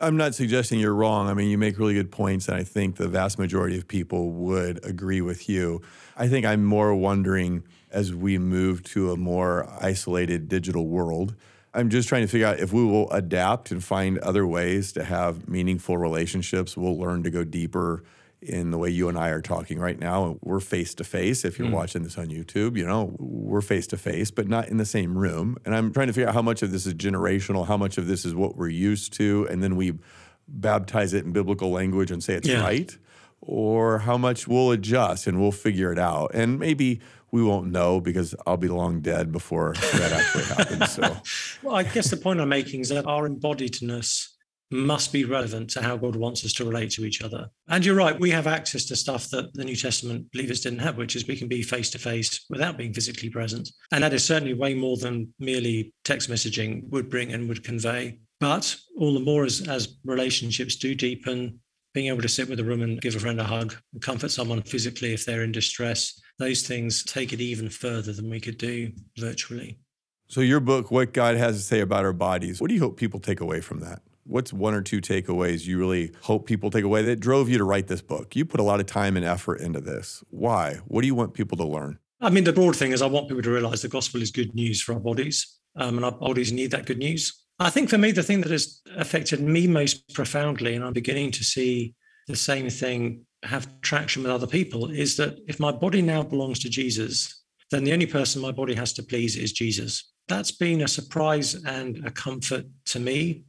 I'm 0.00 0.16
not 0.16 0.34
suggesting 0.34 0.80
you're 0.80 0.94
wrong. 0.94 1.28
I 1.28 1.34
mean, 1.34 1.48
you 1.48 1.56
make 1.56 1.78
really 1.78 1.94
good 1.94 2.10
points, 2.10 2.48
and 2.48 2.56
I 2.56 2.64
think 2.64 2.96
the 2.96 3.08
vast 3.08 3.38
majority 3.38 3.78
of 3.78 3.86
people 3.86 4.32
would 4.32 4.84
agree 4.84 5.20
with 5.20 5.48
you. 5.48 5.82
I 6.16 6.28
think 6.28 6.44
I'm 6.44 6.64
more 6.64 6.94
wondering 6.94 7.62
as 7.90 8.12
we 8.12 8.36
move 8.36 8.82
to 8.84 9.12
a 9.12 9.16
more 9.16 9.68
isolated 9.80 10.48
digital 10.48 10.88
world. 10.88 11.36
I'm 11.72 11.90
just 11.90 12.08
trying 12.08 12.22
to 12.22 12.28
figure 12.28 12.46
out 12.46 12.58
if 12.58 12.72
we 12.72 12.84
will 12.84 13.10
adapt 13.10 13.70
and 13.70 13.82
find 13.82 14.18
other 14.18 14.46
ways 14.46 14.92
to 14.92 15.04
have 15.04 15.48
meaningful 15.48 15.96
relationships. 15.96 16.76
We'll 16.76 16.98
learn 16.98 17.22
to 17.22 17.30
go 17.30 17.44
deeper 17.44 18.02
in 18.44 18.70
the 18.70 18.78
way 18.78 18.90
you 18.90 19.08
and 19.08 19.18
I 19.18 19.30
are 19.30 19.40
talking 19.40 19.78
right 19.78 19.98
now. 19.98 20.38
We're 20.42 20.60
face 20.60 20.94
to 20.96 21.04
face. 21.04 21.44
If 21.44 21.58
you're 21.58 21.68
mm. 21.68 21.72
watching 21.72 22.02
this 22.02 22.18
on 22.18 22.28
YouTube, 22.28 22.76
you 22.76 22.86
know, 22.86 23.14
we're 23.18 23.60
face 23.60 23.86
to 23.88 23.96
face, 23.96 24.30
but 24.30 24.48
not 24.48 24.68
in 24.68 24.76
the 24.76 24.84
same 24.84 25.16
room. 25.16 25.56
And 25.64 25.74
I'm 25.74 25.92
trying 25.92 26.08
to 26.08 26.12
figure 26.12 26.28
out 26.28 26.34
how 26.34 26.42
much 26.42 26.62
of 26.62 26.70
this 26.70 26.86
is 26.86 26.94
generational, 26.94 27.66
how 27.66 27.76
much 27.76 27.98
of 27.98 28.06
this 28.06 28.24
is 28.24 28.34
what 28.34 28.56
we're 28.56 28.68
used 28.68 29.12
to, 29.14 29.46
and 29.50 29.62
then 29.62 29.76
we 29.76 29.98
baptize 30.46 31.14
it 31.14 31.24
in 31.24 31.32
biblical 31.32 31.70
language 31.70 32.10
and 32.10 32.22
say 32.22 32.34
it's 32.34 32.48
yeah. 32.48 32.60
right, 32.60 32.96
or 33.40 33.98
how 33.98 34.18
much 34.18 34.46
we'll 34.46 34.70
adjust 34.70 35.26
and 35.26 35.40
we'll 35.40 35.52
figure 35.52 35.90
it 35.92 35.98
out. 35.98 36.30
And 36.34 36.58
maybe 36.58 37.00
we 37.30 37.42
won't 37.42 37.70
know 37.70 38.00
because 38.00 38.34
I'll 38.46 38.56
be 38.56 38.68
long 38.68 39.00
dead 39.00 39.32
before 39.32 39.74
that 39.74 40.12
actually 40.12 40.44
happens. 40.44 40.92
So, 40.92 41.16
well, 41.62 41.74
I 41.74 41.82
guess 41.82 42.10
the 42.10 42.16
point 42.16 42.40
I'm 42.40 42.48
making 42.48 42.80
is 42.80 42.90
that 42.90 43.06
our 43.06 43.28
embodiedness 43.28 44.33
must 44.74 45.12
be 45.12 45.24
relevant 45.24 45.70
to 45.70 45.82
how 45.82 45.96
God 45.96 46.16
wants 46.16 46.44
us 46.44 46.52
to 46.54 46.64
relate 46.64 46.90
to 46.92 47.04
each 47.04 47.22
other. 47.22 47.48
And 47.68 47.84
you're 47.84 47.94
right, 47.94 48.18
we 48.18 48.30
have 48.30 48.46
access 48.46 48.84
to 48.86 48.96
stuff 48.96 49.30
that 49.30 49.54
the 49.54 49.64
New 49.64 49.76
Testament 49.76 50.30
believers 50.32 50.60
didn't 50.60 50.80
have, 50.80 50.96
which 50.96 51.14
is 51.14 51.26
we 51.26 51.36
can 51.36 51.48
be 51.48 51.62
face 51.62 51.90
to 51.90 51.98
face 51.98 52.44
without 52.50 52.76
being 52.76 52.92
physically 52.92 53.30
present. 53.30 53.70
And 53.92 54.02
that 54.02 54.12
is 54.12 54.24
certainly 54.24 54.54
way 54.54 54.74
more 54.74 54.96
than 54.96 55.32
merely 55.38 55.94
text 56.04 56.28
messaging 56.28 56.88
would 56.90 57.08
bring 57.08 57.32
and 57.32 57.48
would 57.48 57.62
convey. 57.62 58.18
But 58.40 58.76
all 58.98 59.14
the 59.14 59.20
more 59.20 59.44
as, 59.44 59.66
as 59.68 59.96
relationships 60.04 60.76
do 60.76 60.94
deepen, 60.94 61.60
being 61.94 62.08
able 62.08 62.22
to 62.22 62.28
sit 62.28 62.48
with 62.48 62.58
a 62.58 62.64
room 62.64 62.82
and 62.82 63.00
give 63.00 63.14
a 63.14 63.20
friend 63.20 63.40
a 63.40 63.44
hug, 63.44 63.76
and 63.92 64.02
comfort 64.02 64.32
someone 64.32 64.60
physically 64.62 65.14
if 65.14 65.24
they're 65.24 65.44
in 65.44 65.52
distress, 65.52 66.20
those 66.40 66.66
things 66.66 67.04
take 67.04 67.32
it 67.32 67.40
even 67.40 67.70
further 67.70 68.12
than 68.12 68.28
we 68.28 68.40
could 68.40 68.58
do 68.58 68.90
virtually. 69.16 69.78
So, 70.26 70.40
your 70.40 70.58
book, 70.58 70.90
What 70.90 71.12
God 71.12 71.36
Has 71.36 71.56
to 71.58 71.62
Say 71.62 71.80
About 71.80 72.04
Our 72.04 72.12
Bodies, 72.12 72.60
what 72.60 72.68
do 72.68 72.74
you 72.74 72.80
hope 72.80 72.96
people 72.96 73.20
take 73.20 73.40
away 73.40 73.60
from 73.60 73.80
that? 73.80 74.02
What's 74.24 74.52
one 74.52 74.74
or 74.74 74.82
two 74.82 75.00
takeaways 75.00 75.66
you 75.66 75.78
really 75.78 76.12
hope 76.22 76.46
people 76.46 76.70
take 76.70 76.84
away 76.84 77.02
that 77.02 77.20
drove 77.20 77.48
you 77.48 77.58
to 77.58 77.64
write 77.64 77.86
this 77.86 78.02
book? 78.02 78.34
You 78.34 78.44
put 78.44 78.60
a 78.60 78.64
lot 78.64 78.80
of 78.80 78.86
time 78.86 79.16
and 79.16 79.24
effort 79.24 79.60
into 79.60 79.80
this. 79.80 80.22
Why? 80.30 80.80
What 80.86 81.02
do 81.02 81.06
you 81.06 81.14
want 81.14 81.34
people 81.34 81.56
to 81.58 81.64
learn? 81.64 81.98
I 82.20 82.30
mean, 82.30 82.44
the 82.44 82.52
broad 82.52 82.76
thing 82.76 82.92
is 82.92 83.02
I 83.02 83.06
want 83.06 83.28
people 83.28 83.42
to 83.42 83.50
realize 83.50 83.82
the 83.82 83.88
gospel 83.88 84.22
is 84.22 84.30
good 84.30 84.54
news 84.54 84.80
for 84.80 84.94
our 84.94 85.00
bodies, 85.00 85.58
um, 85.76 85.96
and 85.96 86.04
our 86.04 86.12
bodies 86.12 86.52
need 86.52 86.70
that 86.70 86.86
good 86.86 86.98
news. 86.98 87.44
I 87.58 87.70
think 87.70 87.88
for 87.88 87.98
me, 87.98 88.10
the 88.12 88.22
thing 88.22 88.40
that 88.40 88.50
has 88.50 88.80
affected 88.96 89.40
me 89.40 89.66
most 89.66 90.12
profoundly, 90.14 90.74
and 90.74 90.84
I'm 90.84 90.92
beginning 90.92 91.30
to 91.32 91.44
see 91.44 91.94
the 92.26 92.36
same 92.36 92.68
thing 92.70 93.26
have 93.44 93.80
traction 93.82 94.22
with 94.22 94.32
other 94.32 94.46
people, 94.46 94.90
is 94.90 95.16
that 95.18 95.38
if 95.46 95.60
my 95.60 95.70
body 95.70 96.02
now 96.02 96.22
belongs 96.22 96.58
to 96.60 96.70
Jesus, 96.70 97.42
then 97.70 97.84
the 97.84 97.92
only 97.92 98.06
person 98.06 98.40
my 98.40 98.52
body 98.52 98.74
has 98.74 98.92
to 98.94 99.02
please 99.02 99.36
is 99.36 99.52
Jesus. 99.52 100.12
That's 100.28 100.50
been 100.50 100.82
a 100.82 100.88
surprise 100.88 101.54
and 101.54 102.04
a 102.06 102.10
comfort 102.10 102.64
to 102.86 103.00
me. 103.00 103.44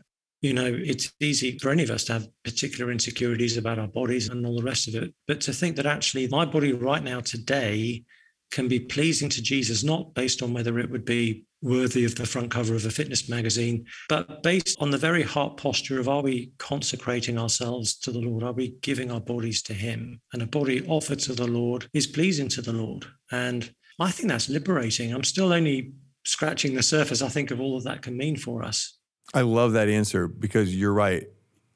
You 0.45 0.53
know, 0.53 0.71
it's 0.71 1.11
easy 1.19 1.57
for 1.57 1.71
any 1.71 1.81
of 1.81 1.89
us 1.89 2.03
to 2.03 2.13
have 2.13 2.27
particular 2.43 2.91
insecurities 2.91 3.57
about 3.57 3.79
our 3.79 3.87
bodies 3.87 4.29
and 4.29 4.45
all 4.45 4.55
the 4.55 4.61
rest 4.61 4.87
of 4.87 4.93
it. 4.93 5.11
But 5.27 5.41
to 5.41 5.51
think 5.51 5.75
that 5.75 5.87
actually 5.87 6.27
my 6.27 6.45
body 6.45 6.71
right 6.71 7.03
now, 7.03 7.19
today, 7.19 8.03
can 8.51 8.67
be 8.67 8.79
pleasing 8.79 9.27
to 9.29 9.41
Jesus, 9.41 9.83
not 9.83 10.13
based 10.13 10.43
on 10.43 10.53
whether 10.53 10.77
it 10.77 10.91
would 10.91 11.03
be 11.03 11.45
worthy 11.63 12.05
of 12.05 12.13
the 12.13 12.27
front 12.27 12.51
cover 12.51 12.75
of 12.75 12.85
a 12.85 12.91
fitness 12.91 13.27
magazine, 13.27 13.87
but 14.07 14.43
based 14.43 14.77
on 14.79 14.91
the 14.91 14.99
very 14.99 15.23
heart 15.23 15.57
posture 15.57 15.99
of 15.99 16.07
are 16.07 16.21
we 16.21 16.51
consecrating 16.59 17.39
ourselves 17.39 17.97
to 17.97 18.11
the 18.11 18.19
Lord? 18.19 18.43
Are 18.43 18.53
we 18.53 18.75
giving 18.81 19.09
our 19.09 19.21
bodies 19.21 19.63
to 19.63 19.73
Him? 19.73 20.21
And 20.31 20.43
a 20.43 20.47
body 20.47 20.85
offered 20.85 21.17
to 21.21 21.33
the 21.33 21.47
Lord 21.47 21.87
is 21.93 22.05
pleasing 22.05 22.49
to 22.49 22.61
the 22.61 22.73
Lord. 22.73 23.03
And 23.31 23.73
I 23.99 24.11
think 24.11 24.29
that's 24.29 24.47
liberating. 24.47 25.11
I'm 25.11 25.23
still 25.23 25.51
only 25.51 25.93
scratching 26.23 26.75
the 26.75 26.83
surface, 26.83 27.23
I 27.23 27.29
think, 27.29 27.49
of 27.49 27.59
all 27.59 27.79
that 27.79 27.89
that 27.89 28.03
can 28.03 28.15
mean 28.15 28.37
for 28.37 28.61
us. 28.61 28.99
I 29.33 29.41
love 29.41 29.73
that 29.73 29.89
answer 29.89 30.27
because 30.27 30.75
you're 30.75 30.93
right. 30.93 31.27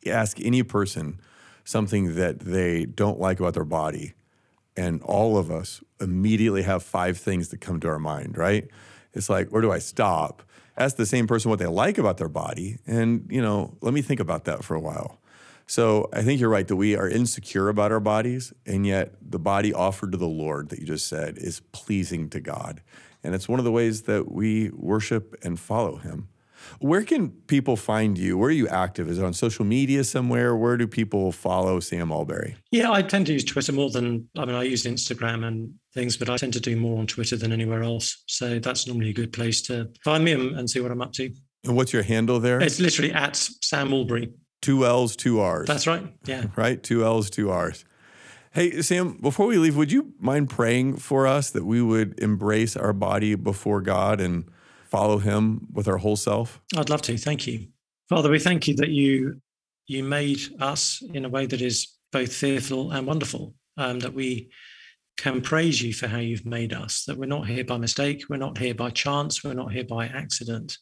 Ask 0.06 0.40
any 0.40 0.64
person 0.64 1.20
something 1.64 2.16
that 2.16 2.40
they 2.40 2.86
don't 2.86 3.20
like 3.20 3.40
about 3.40 3.54
their 3.54 3.66
body, 3.66 4.14
and 4.78 5.02
all 5.04 5.38
of 5.38 5.52
us 5.52 5.82
immediately 6.00 6.64
have 6.64 6.82
five 6.84 7.18
things 7.18 7.50
that 7.50 7.62
come 7.62 7.80
to 7.82 7.88
our 7.88 8.00
mind, 8.00 8.38
right? 8.38 8.68
It's 9.14 9.30
like, 9.30 9.50
where 9.50 9.62
do 9.62 9.72
I 9.72 9.80
stop? 9.80 10.44
Ask 10.78 10.96
the 10.96 11.06
same 11.06 11.28
person 11.28 11.50
what 11.50 11.60
they 11.60 11.68
like 11.68 11.98
about 11.98 12.18
their 12.18 12.30
body, 12.30 12.78
and 12.88 13.28
you 13.30 13.42
know, 13.42 13.78
let 13.82 13.94
me 13.94 14.02
think 14.02 14.20
about 14.20 14.46
that 14.46 14.64
for 14.64 14.76
a 14.76 14.80
while. 14.80 15.20
So 15.68 16.10
I 16.12 16.24
think 16.24 16.40
you're 16.42 16.50
right 16.50 16.68
that 16.68 16.76
we 16.78 16.96
are 16.96 17.08
insecure 17.08 17.70
about 17.70 17.92
our 17.92 18.00
bodies, 18.00 18.54
and 18.66 18.88
yet 18.88 19.14
the 19.22 19.38
body 19.38 19.72
offered 19.72 20.14
to 20.14 20.18
the 20.18 20.28
Lord 20.28 20.70
that 20.70 20.80
you 20.80 20.86
just 20.86 21.08
said 21.08 21.38
is 21.38 21.60
pleasing 21.72 22.30
to 22.32 22.40
God. 22.40 22.82
And 23.24 23.36
it's 23.36 23.48
one 23.48 23.60
of 23.60 23.66
the 23.66 23.72
ways 23.72 24.04
that 24.04 24.32
we 24.32 24.72
worship 24.72 25.36
and 25.44 25.60
follow 25.60 25.98
Him. 25.98 26.30
Where 26.80 27.04
can 27.04 27.30
people 27.30 27.76
find 27.76 28.18
you? 28.18 28.38
Where 28.38 28.50
are 28.50 28.54
you 28.54 28.68
active? 28.68 29.10
Is 29.10 29.18
it 29.18 29.26
on 29.26 29.34
social 29.34 29.66
media 29.66 30.04
somewhere? 30.04 30.56
Where 30.56 30.78
do 30.78 30.88
people 30.88 31.32
follow 31.32 31.80
Sam 31.80 32.12
Allberry? 32.12 32.56
Yeah, 32.72 32.92
I 32.92 33.02
tend 33.02 33.28
to 33.28 33.34
use 33.34 33.44
Twitter 33.44 33.72
more 33.72 33.90
than, 33.90 34.30
I 34.38 34.46
mean, 34.46 34.56
I 34.56 34.64
use 34.64 34.84
Instagram 34.84 35.46
and 35.46 35.74
things, 35.94 36.18
but 36.18 36.30
I 36.30 36.38
tend 36.38 36.54
to 36.54 36.60
do 36.60 36.76
more 36.76 37.00
on 37.00 37.08
Twitter 37.08 37.36
than 37.36 37.52
anywhere 37.52 37.84
else. 37.84 38.24
So 38.28 38.60
that's 38.60 38.88
normally 38.88 39.10
a 39.10 39.14
good 39.14 39.34
place 39.34 39.62
to 39.64 39.90
find 40.04 40.24
me 40.24 40.34
and, 40.34 40.58
and 40.58 40.70
see 40.70 40.80
what 40.80 40.92
I'm 40.92 41.02
up 41.02 41.14
to. 41.14 41.32
And 41.66 41.76
what's 41.76 41.92
your 41.92 42.04
handle 42.04 42.40
there? 42.40 42.62
It's 42.62 42.80
literally 42.80 43.12
at 43.12 43.36
Sam 43.36 43.90
Allberry. 43.90 44.32
Two 44.62 44.86
L's, 44.86 45.16
two 45.16 45.40
R's. 45.40 45.68
That's 45.68 45.88
right. 45.88 46.04
Yeah. 46.26 46.46
Right? 46.56 46.82
Two 46.82 47.04
L's, 47.04 47.30
two 47.30 47.50
R's. 47.50 47.86
Hey, 48.52 48.82
Sam, 48.82 49.18
before 49.22 49.46
we 49.46 49.58
leave, 49.58 49.78
would 49.78 49.92
you 49.92 50.14
mind 50.20 50.50
praying 50.50 50.98
for 50.98 51.28
us 51.28 51.52
that 51.52 51.66
we 51.66 51.82
would 51.82 52.20
embrace 52.20 52.76
our 52.76 52.94
body 52.94 53.36
before 53.36 53.80
God 53.80 54.20
and 54.20 54.50
follow 54.90 55.18
Him 55.18 55.68
with 55.72 55.88
our 55.88 55.98
whole 55.98 56.16
self? 56.16 56.62
I'd 56.76 56.90
love 56.90 57.02
to. 57.04 57.18
Thank 57.18 57.48
you. 57.48 57.68
Father, 58.10 58.30
we 58.30 58.40
thank 58.40 58.68
you 58.68 58.76
that 58.78 58.90
you 58.90 59.42
you 59.88 60.04
made 60.04 60.40
us 60.60 61.02
in 61.14 61.26
a 61.26 61.30
way 61.30 61.48
that 61.48 61.62
is 61.62 61.98
both 62.12 62.32
fearful 62.32 62.92
and 62.92 63.08
wonderful, 63.08 63.56
um, 63.78 64.00
that 64.00 64.14
we 64.14 64.50
can 65.18 65.42
praise 65.42 65.82
you 65.82 65.94
for 65.94 66.08
how 66.08 66.20
you've 66.20 66.46
made 66.46 66.74
us, 66.74 67.04
that 67.06 67.18
we're 67.18 67.26
not 67.26 67.48
here 67.48 67.66
by 67.66 67.78
mistake, 67.78 68.24
we're 68.30 68.38
not 68.38 68.58
here 68.58 68.76
by 68.76 68.90
chance, 68.92 69.44
we're 69.44 69.54
not 69.54 69.72
here 69.72 69.84
by 69.84 70.06
accident, 70.06 70.78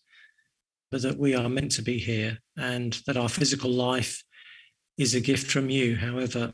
but 0.92 1.02
that 1.02 1.18
we 1.18 1.34
are 1.36 1.50
meant 1.50 1.72
to 1.72 1.82
be 1.82 1.98
here 1.98 2.38
and 2.58 3.02
that 3.08 3.18
our 3.18 3.30
physical 3.30 3.72
life 3.72 4.24
is 4.98 5.16
a 5.16 5.22
gift 5.22 5.50
from 5.50 5.70
you, 5.70 5.96
however 5.96 6.54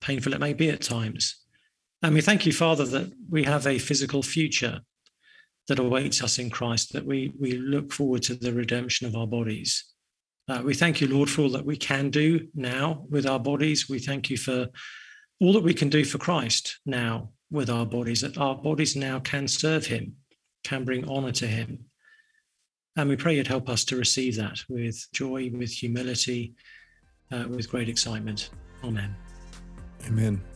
painful 0.00 0.34
it 0.34 0.40
may 0.40 0.52
be 0.52 0.68
at 0.68 0.82
times. 0.82 1.36
And 2.02 2.14
we 2.14 2.20
thank 2.20 2.46
you, 2.46 2.52
Father, 2.52 2.84
that 2.84 3.12
we 3.30 3.44
have 3.44 3.66
a 3.66 3.78
physical 3.78 4.22
future 4.22 4.80
that 5.68 5.78
awaits 5.78 6.22
us 6.22 6.38
in 6.38 6.50
Christ, 6.50 6.92
that 6.92 7.04
we, 7.04 7.32
we 7.38 7.52
look 7.52 7.92
forward 7.92 8.22
to 8.24 8.34
the 8.34 8.52
redemption 8.52 9.06
of 9.06 9.16
our 9.16 9.26
bodies. 9.26 9.84
Uh, 10.48 10.62
we 10.64 10.74
thank 10.74 11.00
you, 11.00 11.08
Lord, 11.08 11.28
for 11.28 11.42
all 11.42 11.50
that 11.50 11.66
we 11.66 11.76
can 11.76 12.10
do 12.10 12.46
now 12.54 13.04
with 13.10 13.26
our 13.26 13.40
bodies. 13.40 13.88
We 13.88 13.98
thank 13.98 14.30
you 14.30 14.36
for 14.36 14.68
all 15.40 15.52
that 15.54 15.64
we 15.64 15.74
can 15.74 15.88
do 15.88 16.04
for 16.04 16.18
Christ 16.18 16.78
now 16.86 17.30
with 17.50 17.68
our 17.68 17.86
bodies, 17.86 18.20
that 18.20 18.38
our 18.38 18.54
bodies 18.54 18.96
now 18.96 19.18
can 19.18 19.48
serve 19.48 19.86
him, 19.86 20.14
can 20.64 20.84
bring 20.84 21.08
honor 21.08 21.32
to 21.32 21.46
him. 21.46 21.86
And 22.96 23.08
we 23.08 23.16
pray 23.16 23.36
you'd 23.36 23.46
help 23.46 23.68
us 23.68 23.84
to 23.86 23.96
receive 23.96 24.36
that 24.36 24.60
with 24.68 25.06
joy, 25.12 25.50
with 25.52 25.70
humility, 25.70 26.54
uh, 27.30 27.44
with 27.48 27.68
great 27.68 27.88
excitement. 27.88 28.50
Amen. 28.84 29.14
Amen. 30.06 30.55